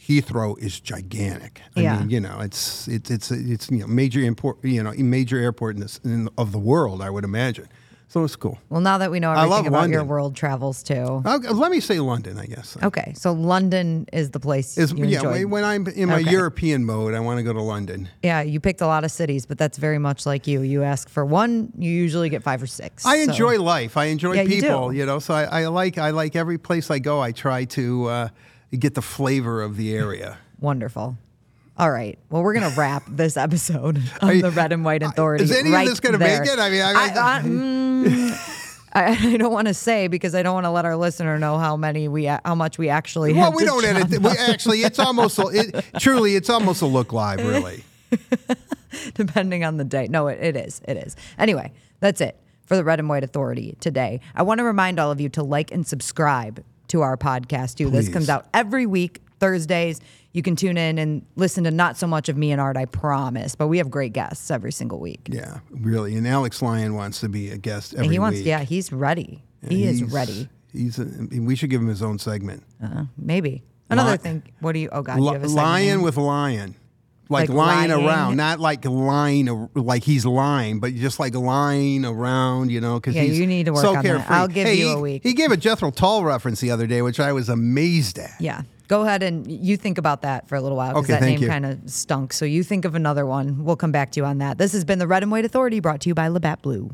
Heathrow 0.08 0.58
is 0.60 0.80
gigantic. 0.80 1.62
I 1.76 1.82
yeah. 1.82 2.00
mean, 2.00 2.10
you 2.10 2.22
know, 2.22 2.40
it's 2.40 2.88
it's 2.88 3.12
it's 3.12 3.30
it's 3.30 3.70
you 3.70 3.80
know 3.80 3.88
major 3.88 4.22
import, 4.22 4.64
you 4.64 4.82
know, 4.82 4.92
major 4.92 5.38
airport 5.38 5.76
in 5.76 5.82
this 5.82 6.00
in, 6.04 6.30
of 6.38 6.52
the 6.52 6.60
world, 6.60 7.02
I 7.02 7.10
would 7.10 7.26
imagine. 7.26 7.68
So 8.10 8.24
it's 8.24 8.38
cool. 8.38 8.58
Well, 8.70 8.80
now 8.80 8.98
that 9.00 9.12
we 9.12 9.20
know 9.20 9.32
everything 9.34 9.68
about 9.68 9.80
London. 9.80 9.92
your 9.92 10.04
world 10.06 10.34
travels 10.34 10.82
too. 10.82 11.22
Let 11.26 11.72
me 11.72 11.82
say 11.82 12.00
London, 12.00 12.40
I 12.40 12.46
guess. 12.46 12.78
Okay, 12.82 13.14
so 13.18 13.34
London 13.34 14.08
is 14.14 14.32
the 14.32 14.40
place 14.40 14.78
Is 14.78 14.94
you 14.94 15.06
yeah, 15.06 15.44
when 15.44 15.66
I'm 15.66 15.86
in 15.88 16.08
my 16.08 16.22
Okay. 16.22 16.32
European 16.32 16.86
mode, 16.86 17.14
I 17.14 17.20
want 17.20 17.38
to 17.40 17.44
go 17.44 17.52
to 17.52 17.62
London. 17.62 18.08
Yeah, 18.24 18.42
you 18.42 18.62
picked 18.62 18.80
a 18.80 18.88
lot 18.88 19.04
of 19.04 19.12
cities, 19.12 19.46
but 19.46 19.58
that's 19.58 19.78
very 19.78 20.00
much 20.00 20.26
like 20.26 20.48
you. 20.48 20.62
You 20.62 20.84
ask 20.84 21.10
for 21.10 21.26
one, 21.26 21.74
you 21.78 21.92
usually 21.92 22.30
get 22.30 22.44
five 22.44 22.64
or 22.64 22.68
six. 22.68 23.06
I 23.06 23.18
So- 23.26 23.32
enjoy 23.32 23.62
life. 23.62 23.98
I 23.98 24.06
enjoy 24.06 24.34
Yeah, 24.36 24.44
you 24.44 24.62
people. 24.62 24.92
do. 24.92 25.06
know, 25.06 25.20
so 25.20 25.34
I, 25.34 25.44
I 25.64 25.68
like 25.68 25.98
I 25.98 26.12
like 26.12 26.36
every 26.38 26.58
place 26.58 26.90
I 26.90 27.00
go. 27.00 27.20
I 27.22 27.34
try 27.34 27.66
to 27.66 28.06
uh, 28.06 28.30
get 28.80 28.96
the 28.96 29.02
flavor 29.02 29.62
of 29.62 29.76
the 29.76 29.94
area. 29.94 30.38
Wonderful. 30.62 31.18
All 31.78 31.92
right. 31.92 32.18
Well, 32.30 32.42
we're 32.44 32.54
gonna 32.54 32.74
wrap 32.76 33.04
this 33.10 33.38
episode 33.38 34.02
of 34.22 34.34
you- 34.36 34.42
the 34.42 34.52
Red 34.52 34.72
and 34.72 34.84
White 34.84 35.04
Authority. 35.04 35.44
Is 35.44 35.52
any 35.52 35.72
right 35.72 35.84
of 35.84 35.90
this 35.92 36.00
going 36.00 36.14
to 36.14 36.20
there. 36.20 36.42
make 36.42 36.50
it? 36.50 36.60
I 36.60 36.70
mean, 36.70 36.82
I, 36.82 36.92
I, 36.92 37.38
I, 37.38 37.42
mm, 37.44 38.84
I, 38.94 39.34
I 39.34 39.38
don't 39.38 39.54
want 39.54 39.68
to 39.68 39.74
say 39.74 40.08
because 40.08 40.34
I 40.34 40.42
don't 40.42 40.54
want 40.56 40.66
to 40.66 40.72
let 40.72 40.86
our 40.86 40.96
listener 40.96 41.38
know 41.38 41.58
how 41.58 41.78
many 41.78 42.08
we 42.08 42.26
how 42.26 42.56
much 42.56 42.78
we 42.78 42.90
actually 42.90 43.34
well, 43.34 43.52
we 43.52 43.64
don't 43.66 43.86
edit. 43.86 44.22
We, 44.22 44.30
actually, 44.32 44.82
it's 44.82 44.98
almost 45.00 45.38
a- 45.38 45.50
it, 45.50 45.86
truly, 46.00 46.36
it's 46.36 46.50
almost 46.50 46.82
a 46.82 46.88
look 46.88 47.14
live, 47.14 47.40
really. 47.46 47.84
depending 49.14 49.64
on 49.64 49.78
the 49.78 49.84
day. 49.84 50.08
No, 50.10 50.28
it, 50.28 50.40
it 50.42 50.56
is. 50.56 50.82
It 50.88 50.98
is. 50.98 51.16
Anyway, 51.38 51.74
that's 52.00 52.22
it 52.22 52.38
for 52.66 52.76
the 52.76 52.84
Red 52.84 53.00
and 53.00 53.08
White 53.08 53.24
Authority 53.24 53.78
today. 53.80 54.20
I 54.36 54.44
want 54.44 54.60
to 54.60 54.64
remind 54.64 55.00
all 55.00 55.12
of 55.12 55.22
you 55.22 55.30
to 55.30 55.44
like 55.44 55.72
and 55.72 55.86
subscribe 55.86 56.64
to 56.88 57.02
our 57.02 57.18
podcast 57.18 57.76
too. 57.76 57.90
This 57.90 58.10
comes 58.10 58.30
out 58.30 58.48
every 58.54 58.86
week, 58.86 59.22
Thursdays. 59.40 60.00
You 60.38 60.44
can 60.44 60.56
tune 60.56 60.78
in 60.78 61.00
and 61.00 61.26
listen 61.36 61.64
to 61.64 61.72
not 61.72 61.98
so 61.98 62.06
much 62.06 62.30
of 62.30 62.38
me 62.38 62.52
and 62.52 62.62
Art, 62.62 62.78
I 62.78 62.86
promise, 62.86 63.56
but 63.56 63.70
we 63.70 63.80
have 63.80 63.90
great 63.90 64.14
guests 64.14 64.52
every 64.52 64.72
single 64.72 65.00
week. 65.00 65.30
Yeah, 65.32 65.62
really. 65.72 66.16
And 66.16 66.28
Alex 66.28 66.62
Lyon 66.62 66.94
wants 66.94 67.22
to 67.22 67.28
be 67.28 67.50
a 67.50 67.58
guest 67.58 67.96
every 67.96 68.06
and 68.06 68.14
he 68.14 68.20
wants, 68.20 68.38
week. 68.38 68.46
yeah, 68.46 68.60
he's 68.62 68.94
ready. 68.94 69.44
He 69.68 69.84
is 69.86 70.04
ready. 70.04 70.48
He's 70.72 71.00
a, 71.00 71.08
we 71.40 71.56
should 71.56 71.72
give 71.72 71.82
him 71.82 71.88
his 71.88 72.04
own 72.04 72.20
segment. 72.20 72.62
Uh-huh. 72.84 73.06
Maybe 73.18 73.64
another 73.90 74.16
thing. 74.16 74.44
What 74.60 74.74
do 74.74 74.80
you? 74.80 74.90
Oh 74.92 75.02
God, 75.02 75.18
you 75.18 75.34
have 75.34 75.44
a 75.44 75.48
lion 75.48 76.04
with 76.04 76.18
lion. 76.18 76.76
Like, 77.30 77.50
Like 77.50 77.58
lying 77.58 77.90
lying? 77.90 78.06
around, 78.06 78.38
not 78.38 78.60
like 78.60 78.86
lying, 78.86 79.70
like 79.74 80.04
he's 80.04 80.24
lying, 80.24 80.80
but 80.80 80.94
just 80.94 81.20
like 81.20 81.34
lying 81.34 82.06
around, 82.06 82.70
you 82.72 82.80
know, 82.80 83.00
because 83.00 83.16
Yeah, 83.16 83.24
he's 83.24 83.40
you 83.40 83.48
need 83.48 83.66
to 83.66 83.74
work 83.74 83.82
so 83.82 83.96
on 83.96 84.04
that. 84.04 84.30
I'll 84.32 84.48
give 84.48 84.68
Hey, 84.68 84.76
you 84.76 84.88
he, 84.90 84.94
a 84.94 85.00
week. 85.00 85.24
He 85.24 85.34
gave 85.34 85.52
a 85.52 85.58
Jethro 85.58 85.90
Tull 85.90 86.24
reference 86.24 86.62
the 86.62 86.70
other 86.72 86.86
day, 86.86 87.02
which 87.02 87.20
I 87.20 87.34
was 87.34 87.50
amazed 87.50 88.20
at. 88.20 88.36
Yeah. 88.40 88.62
Go 88.88 89.02
ahead 89.02 89.22
and 89.24 89.50
you 89.50 89.76
think 89.78 89.98
about 89.98 90.22
that 90.22 90.48
for 90.48 90.56
a 90.56 90.62
little 90.62 90.78
while 90.78 90.94
because 90.94 91.10
Okay, 91.10 91.20
that 91.20 91.26
name 91.26 91.48
kind 91.48 91.66
of 91.66 91.90
stunk. 91.90 92.32
So 92.34 92.46
you 92.46 92.64
think 92.64 92.86
of 92.86 92.96
another 92.96 93.26
one. 93.26 93.64
We'll 93.64 93.76
come 93.76 93.92
back 93.92 94.12
to 94.12 94.20
you 94.20 94.26
on 94.26 94.38
that. 94.38 94.58
This 94.58 94.72
has 94.74 94.86
been 94.86 95.00
the 95.00 95.08
Red 95.08 95.24
and 95.24 95.32
White 95.32 95.46
Authority 95.46 95.80
brought 95.80 96.02
to 96.02 96.10
you 96.10 96.16
by 96.16 96.28
Labatt 96.30 96.62
Blue. 96.62 96.92